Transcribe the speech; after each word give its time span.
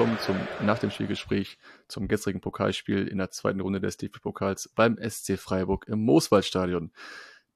willkommen 0.00 0.18
zum 0.20 0.66
nach 0.66 0.78
dem 0.78 0.90
Spielgespräch 0.90 1.58
zum 1.86 2.08
gestrigen 2.08 2.40
Pokalspiel 2.40 3.06
in 3.06 3.18
der 3.18 3.30
zweiten 3.30 3.60
Runde 3.60 3.82
des 3.82 3.98
DFB-Pokals 3.98 4.70
beim 4.74 4.96
SC 4.96 5.38
Freiburg 5.38 5.86
im 5.88 6.02
Mooswaldstadion. 6.06 6.90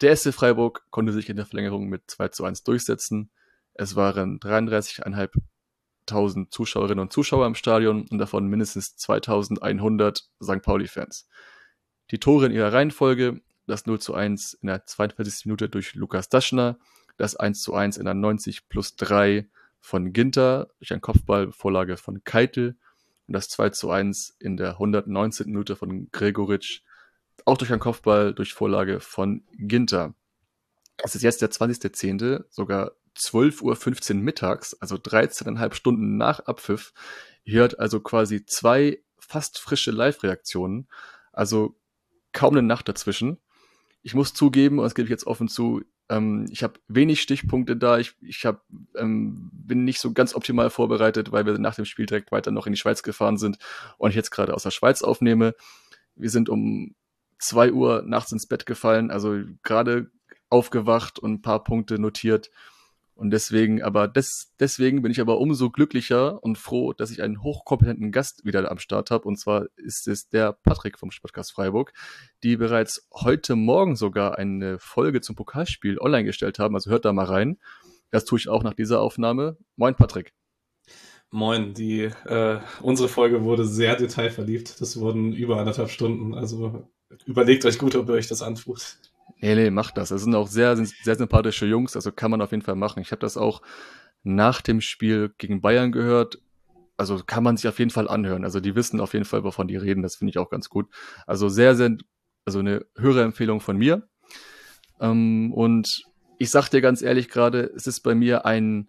Der 0.02 0.14
SC 0.14 0.34
Freiburg 0.34 0.84
konnte 0.90 1.14
sich 1.14 1.30
in 1.30 1.36
der 1.36 1.46
Verlängerung 1.46 1.88
mit 1.88 2.02
2 2.06 2.28
zu 2.28 2.44
1 2.44 2.62
durchsetzen. 2.64 3.30
Es 3.72 3.96
waren 3.96 4.40
33.500 4.40 6.50
Zuschauerinnen 6.50 7.00
und 7.00 7.14
Zuschauer 7.14 7.46
im 7.46 7.54
Stadion 7.54 8.06
und 8.08 8.18
davon 8.18 8.46
mindestens 8.46 8.94
2100 8.98 10.28
St. 10.42 10.60
Pauli-Fans. 10.60 11.26
Die 12.10 12.20
Tore 12.20 12.44
in 12.44 12.52
ihrer 12.52 12.74
Reihenfolge, 12.74 13.40
das 13.66 13.86
0 13.86 14.00
zu 14.00 14.12
1 14.12 14.52
in 14.60 14.66
der 14.66 14.84
42. 14.84 15.46
Minute 15.46 15.70
durch 15.70 15.94
Lukas 15.94 16.28
Daschner, 16.28 16.78
das 17.16 17.36
1 17.36 17.62
zu 17.62 17.72
1 17.72 17.96
in 17.96 18.04
der 18.04 18.12
90 18.12 18.68
plus 18.68 18.96
3 18.96 19.48
von 19.84 20.14
Ginter 20.14 20.70
durch 20.78 20.94
ein 20.94 21.02
Kopfballvorlage 21.02 21.98
von 21.98 22.24
Keitel 22.24 22.78
und 23.26 23.34
das 23.34 23.50
2 23.50 23.68
zu 23.68 23.90
1 23.90 24.34
in 24.40 24.56
der 24.56 24.70
119. 24.70 25.46
Minute 25.46 25.76
von 25.76 26.10
Gregoritsch, 26.10 26.80
auch 27.44 27.58
durch 27.58 27.70
ein 27.70 27.80
Kopfball 27.80 28.32
durch 28.32 28.54
Vorlage 28.54 29.00
von 29.00 29.44
Ginter. 29.52 30.14
Es 30.96 31.14
ist 31.14 31.20
jetzt 31.20 31.42
der 31.42 31.50
20.10., 31.50 32.44
sogar 32.48 32.92
12.15 33.14 34.14
Uhr 34.14 34.22
mittags, 34.22 34.72
also 34.72 34.96
13,5 34.96 35.74
Stunden 35.74 36.16
nach 36.16 36.40
Abpfiff. 36.40 36.94
Ihr 37.44 37.60
hört 37.60 37.78
also 37.78 38.00
quasi 38.00 38.46
zwei 38.46 39.02
fast 39.18 39.58
frische 39.58 39.90
Live-Reaktionen, 39.90 40.88
also 41.30 41.78
kaum 42.32 42.54
eine 42.54 42.66
Nacht 42.66 42.88
dazwischen. 42.88 43.38
Ich 44.00 44.14
muss 44.14 44.32
zugeben, 44.32 44.78
und 44.78 44.84
das 44.84 44.94
gebe 44.94 45.04
ich 45.04 45.10
jetzt 45.10 45.26
offen 45.26 45.48
zu, 45.48 45.82
ähm, 46.08 46.46
ich 46.50 46.62
habe 46.62 46.80
wenig 46.88 47.22
Stichpunkte 47.22 47.76
da. 47.76 47.98
Ich, 47.98 48.14
ich 48.20 48.44
hab, 48.44 48.64
ähm, 48.96 49.50
bin 49.52 49.84
nicht 49.84 50.00
so 50.00 50.12
ganz 50.12 50.34
optimal 50.34 50.70
vorbereitet, 50.70 51.32
weil 51.32 51.46
wir 51.46 51.58
nach 51.58 51.74
dem 51.74 51.84
Spiel 51.84 52.06
direkt 52.06 52.32
weiter 52.32 52.50
noch 52.50 52.66
in 52.66 52.72
die 52.72 52.78
Schweiz 52.78 53.02
gefahren 53.02 53.38
sind 53.38 53.58
und 53.98 54.10
ich 54.10 54.16
jetzt 54.16 54.30
gerade 54.30 54.54
aus 54.54 54.64
der 54.64 54.70
Schweiz 54.70 55.02
aufnehme. 55.02 55.54
Wir 56.14 56.30
sind 56.30 56.48
um 56.48 56.94
zwei 57.38 57.72
Uhr 57.72 58.02
nachts 58.06 58.32
ins 58.32 58.46
Bett 58.46 58.66
gefallen, 58.66 59.10
also 59.10 59.36
gerade 59.62 60.10
aufgewacht 60.50 61.18
und 61.18 61.32
ein 61.32 61.42
paar 61.42 61.64
Punkte 61.64 61.98
notiert. 61.98 62.50
Und 63.14 63.30
deswegen, 63.30 63.80
aber 63.80 64.08
des, 64.08 64.52
deswegen 64.58 65.00
bin 65.02 65.12
ich 65.12 65.20
aber 65.20 65.38
umso 65.38 65.70
glücklicher 65.70 66.42
und 66.42 66.58
froh, 66.58 66.92
dass 66.92 67.12
ich 67.12 67.22
einen 67.22 67.42
hochkompetenten 67.42 68.10
Gast 68.10 68.44
wieder 68.44 68.68
am 68.70 68.78
Start 68.78 69.12
habe. 69.12 69.28
Und 69.28 69.38
zwar 69.38 69.66
ist 69.76 70.08
es 70.08 70.28
der 70.28 70.52
Patrick 70.52 70.98
vom 70.98 71.12
Sportcast 71.12 71.52
Freiburg, 71.52 71.92
die 72.42 72.56
bereits 72.56 73.08
heute 73.12 73.54
Morgen 73.54 73.94
sogar 73.94 74.36
eine 74.36 74.80
Folge 74.80 75.20
zum 75.20 75.36
Pokalspiel 75.36 75.98
online 76.00 76.24
gestellt 76.24 76.58
haben. 76.58 76.74
Also 76.74 76.90
hört 76.90 77.04
da 77.04 77.12
mal 77.12 77.26
rein. 77.26 77.58
Das 78.10 78.24
tue 78.24 78.38
ich 78.38 78.48
auch 78.48 78.64
nach 78.64 78.74
dieser 78.74 79.00
Aufnahme. 79.00 79.56
Moin, 79.76 79.94
Patrick. 79.94 80.32
Moin, 81.30 81.74
die 81.74 82.02
äh, 82.26 82.60
unsere 82.80 83.08
Folge 83.08 83.44
wurde 83.44 83.64
sehr 83.64 83.96
detailverliebt. 83.96 84.80
Das 84.80 84.98
wurden 84.98 85.32
über 85.32 85.58
anderthalb 85.58 85.90
Stunden. 85.90 86.34
Also 86.34 86.88
überlegt 87.26 87.64
euch 87.64 87.78
gut, 87.78 87.94
ob 87.94 88.08
ihr 88.08 88.14
euch 88.14 88.28
das 88.28 88.42
antut. 88.42 88.98
Nee, 89.40 89.54
nee, 89.54 89.70
macht 89.70 89.96
das. 89.96 90.08
Das 90.08 90.22
sind 90.22 90.34
auch 90.34 90.48
sehr, 90.48 90.76
sehr 90.76 91.16
sympathische 91.16 91.66
Jungs, 91.66 91.96
also 91.96 92.12
kann 92.12 92.30
man 92.30 92.40
auf 92.40 92.52
jeden 92.52 92.62
Fall 92.62 92.76
machen. 92.76 93.00
Ich 93.00 93.10
habe 93.10 93.20
das 93.20 93.36
auch 93.36 93.62
nach 94.22 94.60
dem 94.62 94.80
Spiel 94.80 95.34
gegen 95.38 95.60
Bayern 95.60 95.92
gehört. 95.92 96.38
Also 96.96 97.22
kann 97.24 97.44
man 97.44 97.56
sich 97.56 97.68
auf 97.68 97.78
jeden 97.78 97.90
Fall 97.90 98.08
anhören. 98.08 98.44
Also 98.44 98.60
die 98.60 98.74
wissen 98.74 99.00
auf 99.00 99.12
jeden 99.12 99.24
Fall, 99.24 99.44
wovon 99.44 99.68
die 99.68 99.76
reden. 99.76 100.02
Das 100.02 100.16
finde 100.16 100.30
ich 100.30 100.38
auch 100.38 100.50
ganz 100.50 100.68
gut. 100.68 100.88
Also 101.26 101.48
sehr, 101.48 101.74
sehr, 101.74 101.96
also 102.44 102.60
eine 102.60 102.86
höhere 102.96 103.22
Empfehlung 103.22 103.60
von 103.60 103.76
mir. 103.76 104.08
Ähm, 105.00 105.52
und 105.52 106.04
ich 106.38 106.50
sag 106.50 106.68
dir 106.68 106.80
ganz 106.80 107.02
ehrlich 107.02 107.28
gerade, 107.28 107.70
es 107.74 107.86
ist 107.86 108.00
bei 108.00 108.14
mir 108.14 108.46
ein 108.46 108.88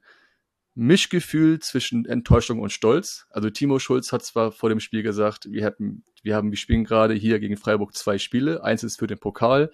Mischgefühl 0.76 1.60
zwischen 1.60 2.06
Enttäuschung 2.06 2.60
und 2.60 2.72
Stolz. 2.72 3.26
Also 3.30 3.50
Timo 3.50 3.80
Schulz 3.80 4.12
hat 4.12 4.24
zwar 4.24 4.52
vor 4.52 4.70
dem 4.70 4.80
Spiel 4.80 5.04
gesagt, 5.04 5.48
wir 5.50 5.66
hatten, 5.66 6.04
wir 6.22 6.36
haben, 6.36 6.52
wir 6.52 6.58
spielen 6.58 6.84
gerade 6.84 7.14
hier 7.14 7.40
gegen 7.40 7.58
Freiburg 7.58 7.96
zwei 7.96 8.18
Spiele. 8.18 8.64
Eins 8.64 8.84
ist 8.84 9.00
für 9.00 9.08
den 9.08 9.20
Pokal 9.20 9.72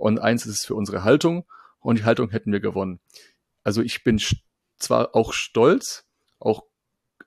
und 0.00 0.18
eins 0.18 0.46
ist 0.46 0.54
es 0.54 0.64
für 0.64 0.74
unsere 0.74 1.04
Haltung 1.04 1.44
und 1.80 1.98
die 1.98 2.04
Haltung 2.04 2.30
hätten 2.30 2.52
wir 2.52 2.60
gewonnen. 2.60 3.00
Also 3.62 3.82
ich 3.82 4.02
bin 4.02 4.20
zwar 4.78 5.14
auch 5.14 5.32
stolz, 5.32 6.06
auch, 6.38 6.64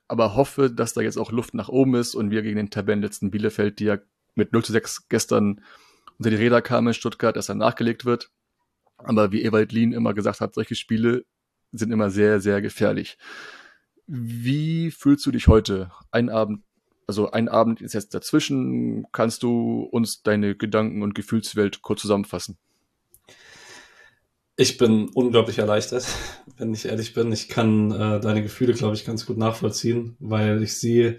aber 0.08 0.34
hoffe, 0.34 0.70
dass 0.70 0.92
da 0.92 1.00
jetzt 1.00 1.16
auch 1.16 1.30
Luft 1.30 1.54
nach 1.54 1.68
oben 1.68 1.94
ist 1.94 2.14
und 2.14 2.30
wir 2.30 2.42
gegen 2.42 2.56
den 2.56 2.70
Tabellenletzten 2.70 3.30
Bielefeld, 3.30 3.78
die 3.78 3.84
ja 3.84 3.98
mit 4.34 4.52
0 4.52 4.64
zu 4.64 4.72
6 4.72 5.08
gestern 5.08 5.62
unter 6.18 6.30
die 6.30 6.36
Räder 6.36 6.62
kamen 6.62 6.88
in 6.88 6.94
Stuttgart, 6.94 7.36
dass 7.36 7.48
er 7.48 7.54
nachgelegt 7.54 8.04
wird. 8.04 8.30
Aber 8.96 9.32
wie 9.32 9.42
Ewald 9.42 9.72
Lien 9.72 9.92
immer 9.92 10.14
gesagt 10.14 10.40
hat, 10.40 10.54
solche 10.54 10.74
Spiele 10.74 11.24
sind 11.72 11.92
immer 11.92 12.10
sehr, 12.10 12.40
sehr 12.40 12.60
gefährlich. 12.60 13.18
Wie 14.06 14.90
fühlst 14.90 15.24
du 15.26 15.30
dich 15.30 15.46
heute? 15.46 15.90
Ein 16.10 16.28
Abend, 16.28 16.62
also 17.06 17.30
ein 17.30 17.48
Abend 17.48 17.80
ist 17.80 17.94
jetzt 17.94 18.14
dazwischen. 18.14 19.06
Kannst 19.12 19.42
du 19.42 19.88
uns 19.90 20.22
deine 20.22 20.54
Gedanken 20.54 21.02
und 21.02 21.14
Gefühlswelt 21.14 21.82
kurz 21.82 22.02
zusammenfassen? 22.02 22.56
Ich 24.56 24.78
bin 24.78 25.08
unglaublich 25.08 25.58
erleichtert, 25.58 26.06
wenn 26.58 26.72
ich 26.72 26.86
ehrlich 26.86 27.12
bin. 27.12 27.32
Ich 27.32 27.48
kann 27.48 27.90
äh, 27.90 28.20
deine 28.20 28.42
Gefühle, 28.42 28.72
glaube 28.72 28.94
ich, 28.94 29.04
ganz 29.04 29.26
gut 29.26 29.36
nachvollziehen, 29.36 30.16
weil 30.20 30.62
ich 30.62 30.78
sie 30.78 31.16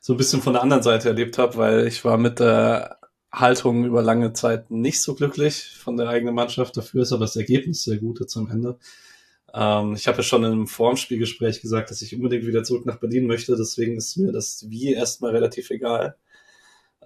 so 0.00 0.14
ein 0.14 0.16
bisschen 0.18 0.42
von 0.42 0.52
der 0.52 0.62
anderen 0.62 0.82
Seite 0.82 1.08
erlebt 1.08 1.38
habe, 1.38 1.56
weil 1.56 1.86
ich 1.86 2.04
war 2.04 2.18
mit 2.18 2.40
der 2.40 2.98
Haltung 3.32 3.84
über 3.84 4.02
lange 4.02 4.32
Zeit 4.32 4.70
nicht 4.70 5.00
so 5.00 5.14
glücklich 5.14 5.76
von 5.78 5.96
der 5.96 6.08
eigenen 6.08 6.34
Mannschaft. 6.34 6.76
Dafür 6.76 7.02
ist 7.02 7.12
aber 7.12 7.24
das 7.24 7.36
Ergebnis 7.36 7.84
sehr 7.84 7.98
gut 7.98 8.20
jetzt 8.20 8.36
am 8.36 8.50
Ende. 8.50 8.78
Ähm, 9.54 9.94
ich 9.94 10.06
habe 10.08 10.18
ja 10.18 10.22
schon 10.22 10.44
einem 10.44 10.66
Formspielgespräch 10.66 11.60
gesagt, 11.60 11.90
dass 11.90 12.02
ich 12.02 12.14
unbedingt 12.14 12.46
wieder 12.46 12.64
zurück 12.64 12.86
nach 12.86 12.98
Berlin 12.98 13.26
möchte. 13.26 13.56
Deswegen 13.56 13.96
ist 13.96 14.16
mir 14.16 14.32
das 14.32 14.66
Wie 14.68 14.92
erstmal 14.92 15.32
relativ 15.32 15.70
egal. 15.70 16.16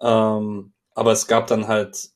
Ähm, 0.01 0.73
aber 0.95 1.13
es 1.13 1.27
gab 1.27 1.47
dann 1.47 1.69
halt 1.69 2.11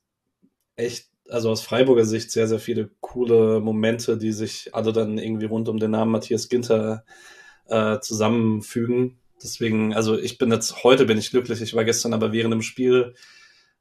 echt 0.77 1.09
also 1.29 1.51
aus 1.51 1.63
Freiburger 1.63 2.05
Sicht 2.05 2.31
sehr, 2.31 2.47
sehr 2.49 2.61
viele 2.61 2.91
coole 3.01 3.61
Momente, 3.61 4.17
die 4.17 4.33
sich 4.33 4.75
alle 4.75 4.93
dann 4.93 5.19
irgendwie 5.19 5.47
rund 5.47 5.69
um 5.69 5.79
den 5.79 5.91
Namen 5.93 6.13
Matthias 6.13 6.49
Ginter 6.49 7.05
äh, 7.67 7.99
zusammenfügen. 8.01 9.19
Deswegen, 9.43 9.95
also 9.95 10.19
ich 10.19 10.39
bin 10.39 10.51
jetzt, 10.53 10.85
heute 10.85 11.05
bin 11.05 11.19
ich 11.19 11.31
glücklich. 11.31 11.61
Ich 11.61 11.75
war 11.75 11.85
gestern 11.85 12.15
aber 12.15 12.33
während 12.33 12.53
dem 12.53 12.63
Spiel, 12.63 13.15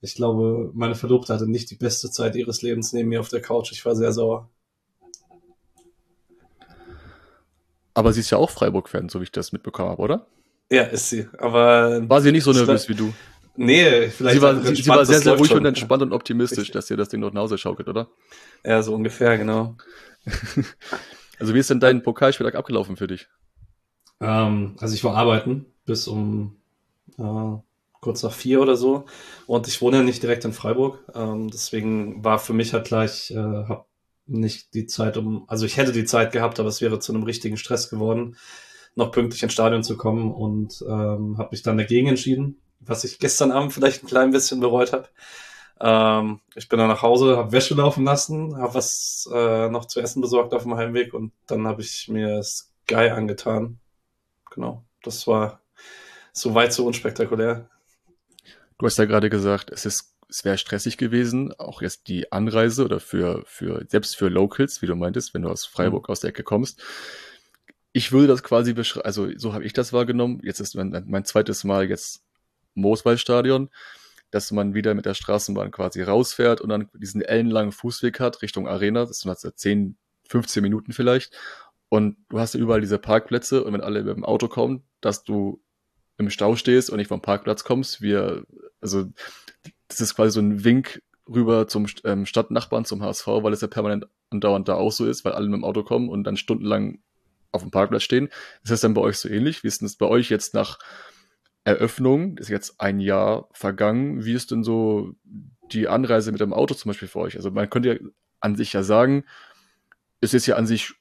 ich 0.02 0.16
glaube, 0.16 0.72
meine 0.74 0.96
Verlobte 0.96 1.34
hatte 1.34 1.50
nicht 1.50 1.72
die 1.72 1.76
beste 1.76 2.12
Zeit 2.12 2.36
ihres 2.36 2.62
Lebens 2.62 2.94
neben 2.94 3.10
mir 3.10 3.20
auf 3.20 3.30
der 3.30 3.42
Couch. 3.42 3.72
Ich 3.72 3.86
war 3.86 3.96
sehr 3.96 4.12
sauer. 4.12 4.50
Aber 7.96 8.14
sie 8.14 8.20
ist 8.20 8.30
ja 8.30 8.38
auch 8.38 8.52
Freiburg-Fan, 8.52 9.10
so 9.10 9.20
wie 9.20 9.24
ich 9.24 9.32
das 9.32 9.52
mitbekommen 9.52 9.90
habe, 9.90 10.02
oder? 10.02 10.28
Ja, 10.70 10.84
ist 10.84 11.10
sie. 11.10 11.28
Aber 11.38 12.08
war 12.08 12.22
sie 12.22 12.32
nicht 12.32 12.44
so 12.44 12.52
nervös 12.52 12.88
wie 12.90 12.96
du? 12.96 13.14
Nee, 13.56 14.10
vielleicht. 14.10 14.36
Sie 14.36 14.42
war, 14.42 14.62
sie, 14.62 14.76
sie 14.76 14.88
war 14.88 15.06
sehr, 15.06 15.22
sehr 15.22 15.38
ruhig 15.38 15.54
und 15.54 15.66
entspannt 15.66 16.04
und 16.04 16.12
optimistisch, 16.12 16.72
dass 16.72 16.92
ihr 16.92 16.98
das 16.98 17.10
Ding 17.10 17.22
noch 17.22 17.32
nach 17.32 17.44
Hause 17.44 17.58
schaukelt, 17.58 17.88
oder? 17.88 18.10
Ja, 18.66 18.82
so 18.84 18.94
ungefähr, 18.94 19.38
genau. 19.38 19.78
also, 21.40 21.54
wie 21.54 21.60
ist 21.60 21.70
denn 21.70 21.80
dein 21.80 22.04
Pokalspieltag 22.04 22.56
abgelaufen 22.56 22.98
für 22.98 23.08
dich? 23.08 23.28
Ähm, 24.20 24.76
also, 24.80 24.94
ich 24.94 25.04
war 25.04 25.16
arbeiten 25.16 25.66
bis 25.86 26.08
um 26.08 26.58
äh, 27.18 27.58
kurz 28.02 28.24
nach 28.24 28.34
vier 28.34 28.62
oder 28.62 28.76
so. 28.76 29.06
Und 29.48 29.68
ich 29.68 29.82
wohne 29.82 29.98
ja 29.98 30.04
nicht 30.04 30.22
direkt 30.22 30.44
in 30.44 30.54
Freiburg. 30.54 31.00
Ähm, 31.14 31.50
deswegen 31.50 32.24
war 32.24 32.40
für 32.40 32.54
mich 32.54 32.74
halt 32.74 32.88
gleich, 32.88 33.32
äh, 33.32 33.38
hab 33.38 33.88
nicht 34.28 34.74
die 34.74 34.86
Zeit 34.88 35.18
um, 35.18 35.46
also 35.48 35.66
ich 35.66 35.78
hätte 35.78 35.92
die 35.92 36.06
Zeit 36.06 36.32
gehabt, 36.32 36.60
aber 36.60 36.70
es 36.70 36.82
wäre 36.82 37.00
zu 37.00 37.14
einem 37.14 37.24
richtigen 37.24 37.58
Stress 37.58 37.90
geworden, 37.90 38.38
noch 38.96 39.12
pünktlich 39.12 39.44
ins 39.44 39.54
Stadion 39.54 39.84
zu 39.84 39.98
kommen 39.98 40.32
und 40.32 40.84
ähm, 40.88 41.38
habe 41.38 41.50
mich 41.52 41.64
dann 41.64 41.78
dagegen 41.78 42.08
entschieden 42.08 42.58
was 42.88 43.04
ich 43.04 43.20
gestern 43.20 43.52
Abend 43.52 43.74
vielleicht 43.74 44.04
ein 44.04 44.08
klein 44.08 44.32
bisschen 44.32 44.60
bereut 44.60 44.94
habe. 44.94 45.10
Ähm, 45.80 46.40
ich 46.56 46.70
bin 46.70 46.80
dann 46.80 46.88
nach 46.88 47.02
Hause, 47.02 47.38
habe 47.38 47.52
Wäsche 47.52 47.76
laufen 47.76 48.06
lassen, 48.06 48.58
habe 48.58 48.76
was 48.76 49.30
äh, 49.34 49.70
noch 49.70 49.86
zu 49.86 50.00
essen 50.00 50.22
besorgt 50.22 50.54
auf 50.54 50.64
dem 50.64 50.76
Heimweg 50.76 51.14
und 51.14 51.34
dann 51.48 51.68
habe 51.68 51.82
ich 51.82 52.08
mir 52.08 52.42
Sky 52.44 53.10
angetan. 53.10 53.80
Genau, 54.52 54.86
das 55.04 55.28
war 55.28 55.60
so 56.32 56.54
weit 56.54 56.74
so 56.74 56.86
unspektakulär. 56.86 57.70
Du 58.78 58.86
hast 58.86 58.98
ja 58.98 59.06
gerade 59.06 59.30
gesagt, 59.30 59.72
es 59.72 59.86
ist 59.86 60.15
es 60.36 60.44
wäre 60.44 60.58
stressig 60.58 60.98
gewesen, 60.98 61.54
auch 61.54 61.82
jetzt 61.82 62.10
die 62.10 62.34
Anreise 62.34 62.84
oder 62.84 63.00
für, 63.00 63.44
für, 63.46 63.86
selbst 63.88 64.18
für 64.18 64.28
Locals, 64.28 64.82
wie 64.82 64.86
du 64.86 64.94
meintest, 64.94 65.34
wenn 65.34 65.44
du 65.44 65.50
aus 65.50 65.66
Freiburg 65.66 66.10
mhm. 66.10 66.12
aus 66.12 66.20
der 66.20 66.32
Ecke 66.32 66.44
kommst. 66.44 66.84
Ich 67.94 68.12
würde 68.12 68.28
das 68.28 68.44
quasi 68.44 68.74
beschreiben, 68.74 69.06
also 69.06 69.30
so 69.38 69.54
habe 69.54 69.64
ich 69.64 69.72
das 69.72 69.94
wahrgenommen. 69.94 70.42
Jetzt 70.44 70.60
ist 70.60 70.76
mein, 70.76 71.06
mein 71.08 71.24
zweites 71.24 71.64
Mal 71.64 71.90
jetzt 71.90 72.22
Mooswaldstadion, 72.74 73.70
dass 74.30 74.52
man 74.52 74.74
wieder 74.74 74.94
mit 74.94 75.06
der 75.06 75.14
Straßenbahn 75.14 75.72
quasi 75.72 76.02
rausfährt 76.02 76.60
und 76.60 76.68
dann 76.68 76.90
diesen 76.94 77.22
ellenlangen 77.22 77.72
Fußweg 77.72 78.20
hat 78.20 78.42
Richtung 78.42 78.68
Arena. 78.68 79.06
Das 79.06 79.20
sind 79.20 79.30
also 79.30 79.50
10, 79.50 79.96
15 80.28 80.62
Minuten 80.62 80.92
vielleicht. 80.92 81.34
Und 81.88 82.18
du 82.28 82.42
hast 82.42 82.56
ja 82.56 82.60
überall 82.60 82.82
diese 82.82 83.00
Parkplätze 83.00 83.64
und 83.64 83.72
wenn 83.72 83.80
alle 83.80 84.04
mit 84.04 84.18
dem 84.18 84.26
Auto 84.26 84.50
kommen, 84.50 84.84
dass 85.00 85.24
du 85.24 85.64
im 86.18 86.30
Stau 86.30 86.58
stehst 86.58 86.90
und 86.90 86.98
nicht 86.98 87.08
vom 87.08 87.22
Parkplatz 87.22 87.64
kommst. 87.64 88.02
Wir 88.02 88.44
Also 88.82 89.06
das 90.00 90.10
ist 90.10 90.16
quasi 90.16 90.32
so 90.32 90.42
ein 90.42 90.64
Wink 90.64 91.02
rüber 91.28 91.68
zum 91.68 91.88
ähm, 92.04 92.26
Stadtnachbarn, 92.26 92.86
zum 92.86 93.02
HSV, 93.02 93.28
weil 93.28 93.54
es 93.54 93.62
ja 93.62 93.68
permanent 93.68 94.06
andauernd 94.30 94.68
da 94.68 94.76
auch 94.76 94.92
so 94.92 95.06
ist, 95.06 95.26
weil 95.26 95.34
alle 95.34 95.48
mit 95.48 95.58
dem 95.58 95.64
Auto 95.64 95.84
kommen 95.84 96.10
und 96.10 96.24
dann 96.24 96.38
stundenlang 96.38 97.00
auf 97.52 97.62
dem 97.62 97.72
Parkplatz 97.72 98.04
stehen. 98.04 98.28
Ist 98.64 98.72
das 98.72 98.82
dann 98.82 98.94
bei 98.94 99.02
euch 99.02 99.18
so 99.18 99.30
ähnlich? 99.30 99.64
Wie 99.64 99.68
ist 99.68 99.82
denn 99.82 99.88
das 99.88 99.96
bei 99.96 100.08
euch 100.08 100.30
jetzt 100.30 100.54
nach 100.54 100.78
Eröffnung? 101.64 102.38
Ist 102.38 102.50
jetzt 102.50 102.80
ein 102.80 103.00
Jahr 103.00 103.50
vergangen. 103.54 104.26
Wie 104.26 104.34
ist 104.34 104.52
denn 104.52 104.64
so 104.64 105.14
die 105.72 105.88
Anreise 105.88 106.32
mit 106.32 106.42
dem 106.42 106.54
Auto 106.54 106.76
zum 106.76 106.90
Beispiel 106.90 107.08
für 107.08 107.20
euch? 107.20 107.38
Also 107.38 107.50
man 107.52 107.70
könnte 107.70 107.94
ja 107.94 108.10
an 108.40 108.56
sich 108.56 108.74
ja 108.74 108.84
sagen, 108.84 109.26
es 110.22 110.34
ist 110.34 110.46
ja 110.46 110.56
an 110.56 110.68
sich 110.68 110.94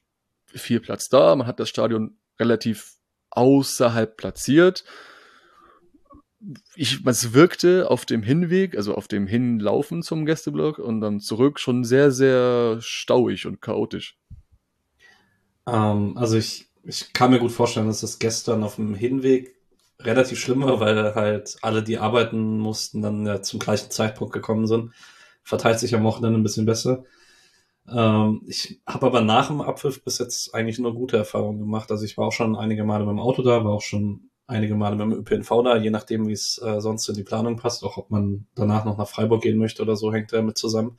viel 0.47 0.79
Platz 0.79 1.09
da, 1.09 1.35
man 1.35 1.47
hat 1.47 1.59
das 1.59 1.69
Stadion 1.69 2.17
relativ 2.39 2.93
außerhalb 3.31 4.15
platziert 4.15 4.85
ich, 6.75 7.05
es 7.05 7.33
wirkte 7.33 7.89
auf 7.89 8.05
dem 8.05 8.23
Hinweg, 8.23 8.75
also 8.75 8.95
auf 8.95 9.07
dem 9.07 9.27
Hinlaufen 9.27 10.03
zum 10.03 10.25
Gästeblock 10.25 10.79
und 10.79 11.01
dann 11.01 11.19
zurück 11.19 11.59
schon 11.59 11.83
sehr, 11.83 12.11
sehr 12.11 12.77
stauig 12.81 13.45
und 13.45 13.61
chaotisch. 13.61 14.17
Ähm, 15.67 16.17
also 16.17 16.37
ich, 16.37 16.67
ich 16.83 17.13
kann 17.13 17.31
mir 17.31 17.39
gut 17.39 17.51
vorstellen, 17.51 17.87
dass 17.87 18.01
das 18.01 18.19
gestern 18.19 18.63
auf 18.63 18.75
dem 18.75 18.95
Hinweg 18.95 19.55
relativ 19.99 20.39
schlimm 20.39 20.63
war, 20.63 20.79
weil 20.79 21.15
halt 21.15 21.57
alle, 21.61 21.81
die 21.83 21.97
arbeiten 21.97 22.59
mussten, 22.59 23.01
dann 23.01 23.25
ja 23.25 23.41
zum 23.41 23.59
gleichen 23.59 23.89
Zeitpunkt 23.91 24.33
gekommen 24.33 24.67
sind. 24.67 24.91
Verteilt 25.43 25.79
sich 25.79 25.95
am 25.95 26.03
Wochenende 26.03 26.39
ein 26.39 26.43
bisschen 26.43 26.65
besser. 26.65 27.05
Ähm, 27.87 28.41
ich 28.47 28.81
habe 28.85 29.05
aber 29.07 29.21
nach 29.21 29.47
dem 29.47 29.61
Abpfiff 29.61 30.03
bis 30.03 30.17
jetzt 30.19 30.53
eigentlich 30.53 30.79
nur 30.79 30.93
gute 30.93 31.17
Erfahrungen 31.17 31.59
gemacht. 31.59 31.91
Also 31.91 32.03
ich 32.03 32.17
war 32.17 32.27
auch 32.27 32.33
schon 32.33 32.55
einige 32.55 32.83
Male 32.83 33.05
dem 33.05 33.19
Auto 33.19 33.41
da, 33.41 33.63
war 33.63 33.71
auch 33.71 33.81
schon 33.81 34.29
einige 34.47 34.75
Male 34.75 34.95
mit 34.95 35.17
dem 35.17 35.19
ÖPNV 35.19 35.63
da, 35.63 35.77
je 35.77 35.89
nachdem, 35.89 36.27
wie 36.27 36.33
es 36.33 36.61
äh, 36.63 36.79
sonst 36.79 37.07
in 37.09 37.15
die 37.15 37.23
Planung 37.23 37.57
passt, 37.57 37.83
auch 37.83 37.97
ob 37.97 38.11
man 38.11 38.47
danach 38.55 38.85
noch 38.85 38.97
nach 38.97 39.07
Freiburg 39.07 39.41
gehen 39.41 39.57
möchte 39.57 39.81
oder 39.81 39.95
so, 39.95 40.13
hängt 40.13 40.33
damit 40.33 40.57
zusammen. 40.57 40.97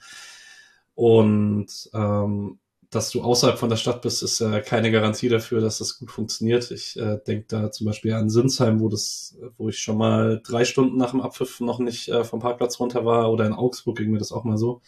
Und 0.94 1.90
ähm, 1.94 2.58
dass 2.90 3.10
du 3.10 3.22
außerhalb 3.22 3.58
von 3.58 3.68
der 3.68 3.76
Stadt 3.76 4.02
bist, 4.02 4.22
ist 4.22 4.38
ja 4.38 4.60
keine 4.60 4.90
Garantie 4.90 5.28
dafür, 5.28 5.60
dass 5.60 5.78
das 5.78 5.98
gut 5.98 6.10
funktioniert. 6.10 6.70
Ich 6.70 6.96
äh, 6.96 7.18
denke 7.26 7.46
da 7.48 7.70
zum 7.70 7.86
Beispiel 7.86 8.12
an 8.14 8.30
Sinsheim, 8.30 8.80
wo 8.80 8.88
das, 8.88 9.36
wo 9.56 9.68
ich 9.68 9.78
schon 9.78 9.98
mal 9.98 10.40
drei 10.44 10.64
Stunden 10.64 10.96
nach 10.96 11.10
dem 11.10 11.20
Abpfiff 11.20 11.60
noch 11.60 11.78
nicht 11.78 12.08
äh, 12.08 12.24
vom 12.24 12.40
Parkplatz 12.40 12.80
runter 12.80 13.04
war, 13.04 13.30
oder 13.32 13.46
in 13.46 13.52
Augsburg 13.52 13.98
ging 13.98 14.10
mir 14.10 14.18
das 14.18 14.32
auch 14.32 14.44
mal 14.44 14.56
so. 14.56 14.82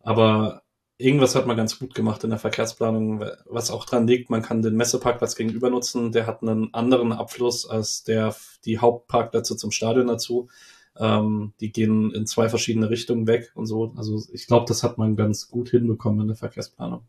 Aber 0.00 0.63
irgendwas 0.98 1.34
hat 1.34 1.46
man 1.46 1.56
ganz 1.56 1.78
gut 1.78 1.94
gemacht 1.94 2.22
in 2.24 2.30
der 2.30 2.38
Verkehrsplanung, 2.38 3.24
was 3.46 3.70
auch 3.70 3.84
dran 3.84 4.06
liegt, 4.06 4.30
man 4.30 4.42
kann 4.42 4.62
den 4.62 4.76
Messeparkplatz 4.76 5.34
gegenüber 5.34 5.70
nutzen, 5.70 6.12
der 6.12 6.26
hat 6.26 6.42
einen 6.42 6.72
anderen 6.72 7.12
Abfluss 7.12 7.68
als 7.68 8.04
der, 8.04 8.34
die 8.64 8.78
Hauptparkplätze 8.78 9.56
zum 9.56 9.70
Stadion 9.70 10.06
dazu. 10.06 10.48
Ähm, 10.96 11.52
die 11.58 11.72
gehen 11.72 12.12
in 12.12 12.26
zwei 12.26 12.48
verschiedene 12.48 12.88
Richtungen 12.88 13.26
weg 13.26 13.50
und 13.54 13.66
so. 13.66 13.92
Also 13.96 14.22
ich 14.32 14.46
glaube, 14.46 14.66
das 14.68 14.84
hat 14.84 14.96
man 14.96 15.16
ganz 15.16 15.48
gut 15.48 15.70
hinbekommen 15.70 16.20
in 16.20 16.28
der 16.28 16.36
Verkehrsplanung. 16.36 17.02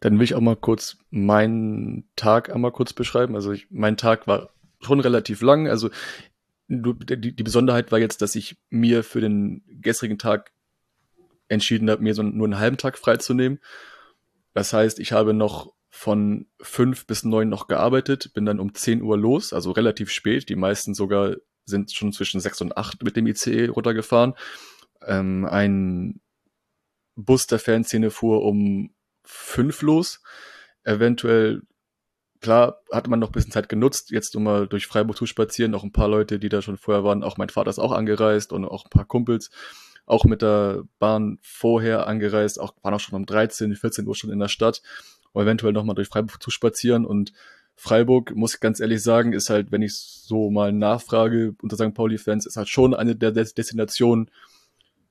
Dann 0.00 0.18
will 0.18 0.24
ich 0.24 0.34
auch 0.34 0.40
mal 0.40 0.56
kurz 0.56 0.96
meinen 1.10 2.08
Tag 2.16 2.54
einmal 2.54 2.72
kurz 2.72 2.94
beschreiben. 2.94 3.34
Also 3.34 3.52
ich, 3.52 3.66
mein 3.70 3.98
Tag 3.98 4.26
war 4.26 4.48
schon 4.80 5.00
relativ 5.00 5.42
lang. 5.42 5.68
Also 5.68 5.90
die, 6.68 7.34
die 7.34 7.42
Besonderheit 7.42 7.92
war 7.92 7.98
jetzt, 7.98 8.22
dass 8.22 8.34
ich 8.34 8.56
mir 8.70 9.04
für 9.04 9.20
den 9.20 9.62
gestrigen 9.68 10.18
Tag 10.18 10.52
entschieden 11.48 11.90
habe, 11.90 12.02
mir 12.02 12.14
so 12.14 12.22
nur 12.22 12.46
einen 12.46 12.58
halben 12.58 12.76
Tag 12.76 12.98
freizunehmen. 12.98 13.60
Das 14.54 14.72
heißt, 14.72 14.98
ich 15.00 15.12
habe 15.12 15.34
noch 15.34 15.72
von 15.90 16.46
fünf 16.60 17.06
bis 17.06 17.24
neun 17.24 17.48
noch 17.48 17.68
gearbeitet, 17.68 18.32
bin 18.34 18.44
dann 18.44 18.60
um 18.60 18.74
zehn 18.74 19.02
Uhr 19.02 19.16
los, 19.16 19.52
also 19.52 19.70
relativ 19.70 20.10
spät. 20.10 20.48
Die 20.48 20.56
meisten 20.56 20.94
sogar 20.94 21.36
sind 21.64 21.92
schon 21.92 22.12
zwischen 22.12 22.40
sechs 22.40 22.60
und 22.60 22.76
acht 22.76 23.02
mit 23.02 23.16
dem 23.16 23.26
ICE 23.26 23.68
runtergefahren. 23.68 24.34
Ähm, 25.04 25.46
ein 25.46 26.20
Bus 27.16 27.46
der 27.46 27.58
Fanszene 27.58 28.10
fuhr 28.10 28.42
um 28.42 28.94
fünf 29.24 29.82
los. 29.82 30.22
Eventuell, 30.84 31.62
klar, 32.40 32.82
hatte 32.92 33.10
man 33.10 33.18
noch 33.18 33.30
ein 33.30 33.32
bisschen 33.32 33.52
Zeit 33.52 33.68
genutzt, 33.68 34.10
jetzt 34.10 34.36
um 34.36 34.44
mal 34.44 34.68
durch 34.68 34.86
Freiburg 34.86 35.16
zu 35.16 35.26
spazieren. 35.26 35.74
Auch 35.74 35.82
ein 35.82 35.92
paar 35.92 36.08
Leute, 36.08 36.38
die 36.38 36.48
da 36.48 36.62
schon 36.62 36.76
vorher 36.76 37.04
waren. 37.04 37.24
Auch 37.24 37.38
mein 37.38 37.48
Vater 37.48 37.70
ist 37.70 37.78
auch 37.78 37.92
angereist 37.92 38.52
und 38.52 38.64
auch 38.64 38.84
ein 38.84 38.90
paar 38.90 39.06
Kumpels 39.06 39.50
auch 40.06 40.24
mit 40.24 40.40
der 40.40 40.84
Bahn 40.98 41.38
vorher 41.42 42.06
angereist, 42.06 42.60
auch 42.60 42.74
waren 42.82 42.94
auch 42.94 43.00
schon 43.00 43.16
um 43.16 43.26
13, 43.26 43.74
14 43.74 44.06
Uhr 44.06 44.14
schon 44.14 44.30
in 44.30 44.38
der 44.38 44.48
Stadt, 44.48 44.82
um 45.32 45.42
eventuell 45.42 45.72
nochmal 45.72 45.96
durch 45.96 46.08
Freiburg 46.08 46.42
zu 46.42 46.50
spazieren 46.50 47.04
und 47.04 47.32
Freiburg, 47.78 48.34
muss 48.34 48.54
ich 48.54 48.60
ganz 48.60 48.80
ehrlich 48.80 49.02
sagen, 49.02 49.34
ist 49.34 49.50
halt, 49.50 49.70
wenn 49.70 49.82
ich 49.82 49.94
so 49.94 50.50
mal 50.50 50.72
nachfrage 50.72 51.54
unter 51.60 51.76
St. 51.76 51.92
Pauli-Fans, 51.92 52.46
ist 52.46 52.56
halt 52.56 52.70
schon 52.70 52.94
eine 52.94 53.14
der 53.14 53.32
Destinationen, 53.32 54.30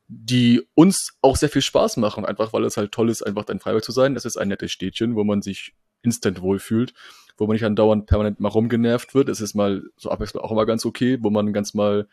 die 0.08 0.64
uns 0.74 1.18
auch 1.22 1.36
sehr 1.36 1.50
viel 1.50 1.62
Spaß 1.62 1.98
machen, 1.98 2.26
einfach 2.26 2.54
weil 2.54 2.64
es 2.66 2.78
halt 2.78 2.92
toll 2.92 3.10
ist, 3.10 3.22
einfach 3.22 3.48
in 3.50 3.60
Freiburg 3.60 3.84
zu 3.84 3.92
sein. 3.92 4.16
Es 4.16 4.26
ist 4.26 4.38
ein 4.38 4.48
nettes 4.48 4.72
Städtchen, 4.72 5.16
wo 5.16 5.24
man 5.24 5.44
sich 5.44 5.74
instant 6.02 6.42
wohlfühlt, 6.42 6.94
wo 7.38 7.46
man 7.46 7.54
nicht 7.54 7.66
andauernd 7.66 8.08
permanent 8.08 8.40
mal 8.40 8.50
rumgenervt 8.50 9.14
wird. 9.14 9.30
Es 9.30 9.42
ist 9.42 9.54
mal 9.54 9.84
so 9.96 10.10
abwechselnd 10.10 10.44
auch 10.44 10.52
immer 10.52 10.66
ganz 10.66 10.86
okay, 10.86 11.20
wo 11.22 11.30
man 11.30 11.54
ganz 11.54 11.76
mal 11.76 12.08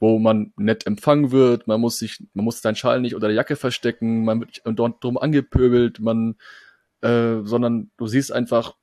wo 0.00 0.18
man 0.18 0.52
nett 0.56 0.86
empfangen 0.86 1.30
wird, 1.30 1.66
man 1.66 1.80
muss 1.80 1.98
sich, 1.98 2.24
man 2.32 2.46
muss 2.46 2.62
seinen 2.62 2.74
Schal 2.74 3.00
nicht 3.00 3.14
unter 3.14 3.28
der 3.28 3.36
Jacke 3.36 3.54
verstecken, 3.54 4.24
man 4.24 4.40
wird 4.40 4.62
dort 4.64 5.04
drum 5.04 5.18
angepöbelt, 5.18 6.00
man, 6.00 6.36
äh, 7.02 7.42
sondern 7.44 7.90
du 7.98 8.06
siehst 8.06 8.32
einfach 8.32 8.74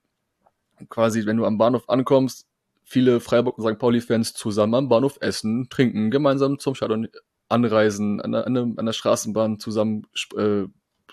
quasi, 0.90 1.26
wenn 1.26 1.38
du 1.38 1.46
am 1.46 1.58
Bahnhof 1.58 1.90
ankommst, 1.90 2.46
viele 2.84 3.20
Freiburg 3.20 3.58
und 3.58 3.68
St. 3.68 3.80
Pauli-Fans 3.80 4.34
zusammen 4.34 4.76
am 4.76 4.90
Bahnhof 4.90 5.18
essen, 5.20 5.70
trinken, 5.70 6.12
gemeinsam 6.12 6.60
zum 6.60 6.76
Stadion 6.76 7.08
anreisen, 7.50 8.22
an 8.22 8.34
der, 8.34 8.46
an 8.46 8.86
der, 8.86 8.94
Straßenbahn 8.94 9.60
zusammen 9.60 10.06
äh, 10.38 10.66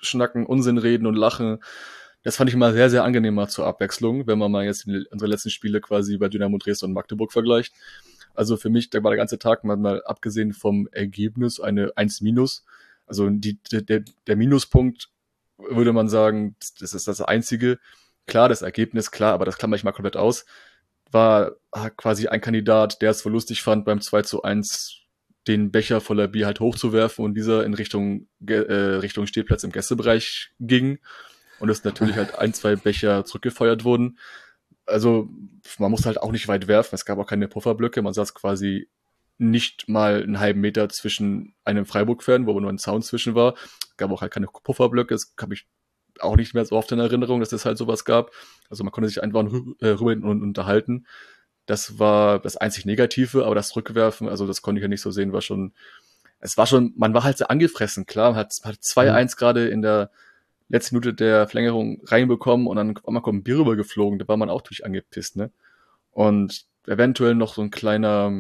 schnacken, 0.03 0.45
Unsinn 0.45 0.77
reden 0.77 1.07
und 1.07 1.15
lachen. 1.15 1.59
Das 2.25 2.37
fand 2.37 2.51
ich 2.51 2.57
mal 2.57 2.73
sehr, 2.75 2.91
sehr 2.91 3.05
angenehm 3.05 3.35
mal 3.35 3.49
zur 3.49 3.67
Abwechslung, 3.67 4.27
wenn 4.27 4.39
man 4.39 4.53
mal 4.53 4.65
jetzt 4.65 4.87
unsere 4.87 5.31
letzten 5.31 5.51
Spiele 5.51 5.81
quasi 5.81 6.19
bei 6.19 6.29
Dynamo 6.29 6.59
Dresden 6.59 6.87
und 6.87 6.93
Magdeburg 6.93 7.33
vergleicht. 7.33 7.73
Also 8.35 8.57
für 8.57 8.71
mich, 8.71 8.91
da 8.91 9.03
war 9.03 9.11
der 9.11 9.19
ganze 9.19 9.39
Tag 9.39 9.65
mal, 9.65 9.77
mal 9.77 10.03
abgesehen 10.05 10.53
vom 10.53 10.89
Ergebnis 10.93 11.61
eine 11.61 11.97
1 11.97 12.21
minus. 12.21 12.65
Also 13.07 13.29
die, 13.31 13.59
der, 13.71 14.05
der 14.27 14.37
Minuspunkt 14.37 15.11
würde 15.59 15.93
man 15.93 16.09
sagen, 16.09 16.57
das 16.81 16.95
ist 16.95 17.07
das 17.07 17.21
einzige. 17.21 17.79
Klar, 18.27 18.49
das 18.49 18.63
Ergebnis, 18.63 19.11
klar, 19.11 19.35
aber 19.35 19.45
das 19.45 19.59
klammer 19.59 19.77
ich 19.77 19.85
mal 19.85 19.93
komplett 19.93 20.17
aus. 20.17 20.47
War 21.11 21.53
quasi 21.97 22.27
ein 22.27 22.41
Kandidat, 22.41 23.03
der 23.03 23.11
es 23.11 23.21
so 23.21 23.29
lustig 23.29 23.63
fand, 23.63 23.85
beim 23.85 24.01
2 24.01 24.23
zu 24.23 24.43
1 24.43 25.01
den 25.47 25.71
Becher 25.71 26.01
voller 26.01 26.27
Bier 26.27 26.47
halt 26.47 26.61
hochzuwerfen 26.61 27.25
und 27.25 27.35
dieser 27.35 27.65
in 27.65 27.75
Richtung, 27.75 28.29
äh, 28.47 28.55
Richtung 28.55 29.27
Stehplatz 29.27 29.63
im 29.63 29.73
Gästebereich 29.73 30.53
ging. 30.59 30.99
Und 31.61 31.69
es 31.69 31.85
natürlich 31.85 32.17
halt 32.17 32.37
ein, 32.39 32.53
zwei 32.53 32.77
Becher 32.77 33.25
zurückgefeuert 33.25 33.85
wurden 33.85 34.19
also 34.87 35.29
man 35.79 35.91
muss 35.91 36.07
halt 36.07 36.21
auch 36.21 36.33
nicht 36.33 36.49
weit 36.49 36.69
werfen. 36.69 36.95
Es 36.95 37.05
gab 37.05 37.19
auch 37.19 37.27
keine 37.27 37.49
Pufferblöcke. 37.49 38.03
Man 38.03 38.15
saß 38.15 38.35
quasi 38.35 38.89
nicht 39.39 39.89
mal 39.89 40.23
einen 40.23 40.39
halben 40.39 40.61
Meter 40.61 40.89
zwischen 40.89 41.55
einem 41.65 41.87
Freiburg-Fan, 41.87 42.47
wo 42.47 42.59
nur 42.61 42.71
ein 42.71 42.79
Zaun 42.79 43.03
zwischen 43.03 43.35
war. 43.35 43.55
Es 43.91 43.97
gab 43.97 44.11
auch 44.11 44.21
halt 44.21 44.33
keine 44.33 44.47
Pufferblöcke. 44.47 45.15
Das 45.15 45.35
habe 45.41 45.55
ich 45.55 45.67
auch 46.21 46.37
nicht 46.37 46.55
mehr 46.55 46.65
so 46.65 46.77
oft 46.77 46.93
in 46.93 47.01
Erinnerung, 47.01 47.41
dass 47.41 47.53
es 47.53 47.65
halt 47.65 47.79
sowas 47.79 48.05
gab. 48.05 48.31
Also 48.69 48.85
man 48.85 48.93
konnte 48.93 49.09
sich 49.09 49.23
einfach 49.23 49.45
äh, 49.81 49.89
rüber 49.89 50.13
und 50.29 50.43
unterhalten. 50.43 51.07
Das 51.67 51.99
war 51.99 52.39
das 52.41 52.57
einzig 52.57 52.85
Negative, 52.85 53.45
aber 53.47 53.55
das 53.55 53.75
Rückwerfen, 53.75 54.29
also 54.29 54.47
das 54.47 54.63
konnte 54.63 54.81
ich 54.81 54.83
ja 54.83 54.89
nicht 54.89 55.01
so 55.01 55.11
sehen, 55.11 55.33
war 55.33 55.41
schon, 55.41 55.73
es 56.39 56.59
war 56.59 56.67
schon, 56.67 56.93
man 56.97 57.15
war 57.15 57.25
halt 57.25 57.39
sehr 57.39 57.51
angefressen, 57.51 58.05
klar, 58.05 58.33
man 58.33 58.41
hat, 58.41 58.55
hat 58.65 58.77
2-1 58.77 59.23
mhm. 59.23 59.29
gerade 59.39 59.69
in 59.69 59.81
der 59.81 60.11
letzte 60.69 60.95
Minute 60.95 61.15
der 61.15 61.47
Verlängerung 61.47 62.03
reinbekommen 62.07 62.67
und 62.67 62.77
dann 62.77 62.99
einmal 63.07 63.23
kommt 63.23 63.41
ein 63.41 63.43
Bier 63.43 63.59
rübergeflogen, 63.59 64.19
da 64.19 64.29
war 64.29 64.37
man 64.37 64.51
auch 64.51 64.63
durch 64.63 64.85
angepisst, 64.85 65.37
ne? 65.37 65.51
Und 66.11 66.67
eventuell 66.87 67.35
noch 67.35 67.55
so 67.55 67.63
ein 67.63 67.71
kleiner, 67.71 68.33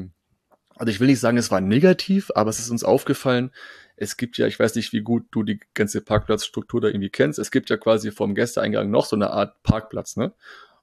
also 0.76 0.90
ich 0.90 1.00
will 1.00 1.08
nicht 1.08 1.20
sagen, 1.20 1.38
es 1.38 1.50
war 1.50 1.60
negativ, 1.60 2.30
aber 2.34 2.50
es 2.50 2.58
ist 2.58 2.70
uns 2.70 2.84
aufgefallen, 2.84 3.50
es 3.96 4.16
gibt 4.16 4.38
ja, 4.38 4.46
ich 4.46 4.58
weiß 4.58 4.74
nicht, 4.74 4.92
wie 4.92 5.02
gut 5.02 5.26
du 5.30 5.42
die 5.42 5.60
ganze 5.74 6.00
Parkplatzstruktur 6.00 6.80
da 6.80 6.88
irgendwie 6.88 7.10
kennst, 7.10 7.38
es 7.38 7.50
gibt 7.50 7.70
ja 7.70 7.76
quasi 7.76 8.10
vom 8.10 8.34
Gästeeingang 8.34 8.90
noch 8.90 9.06
so 9.06 9.16
eine 9.16 9.30
Art 9.30 9.62
Parkplatz, 9.62 10.16
ne? 10.16 10.32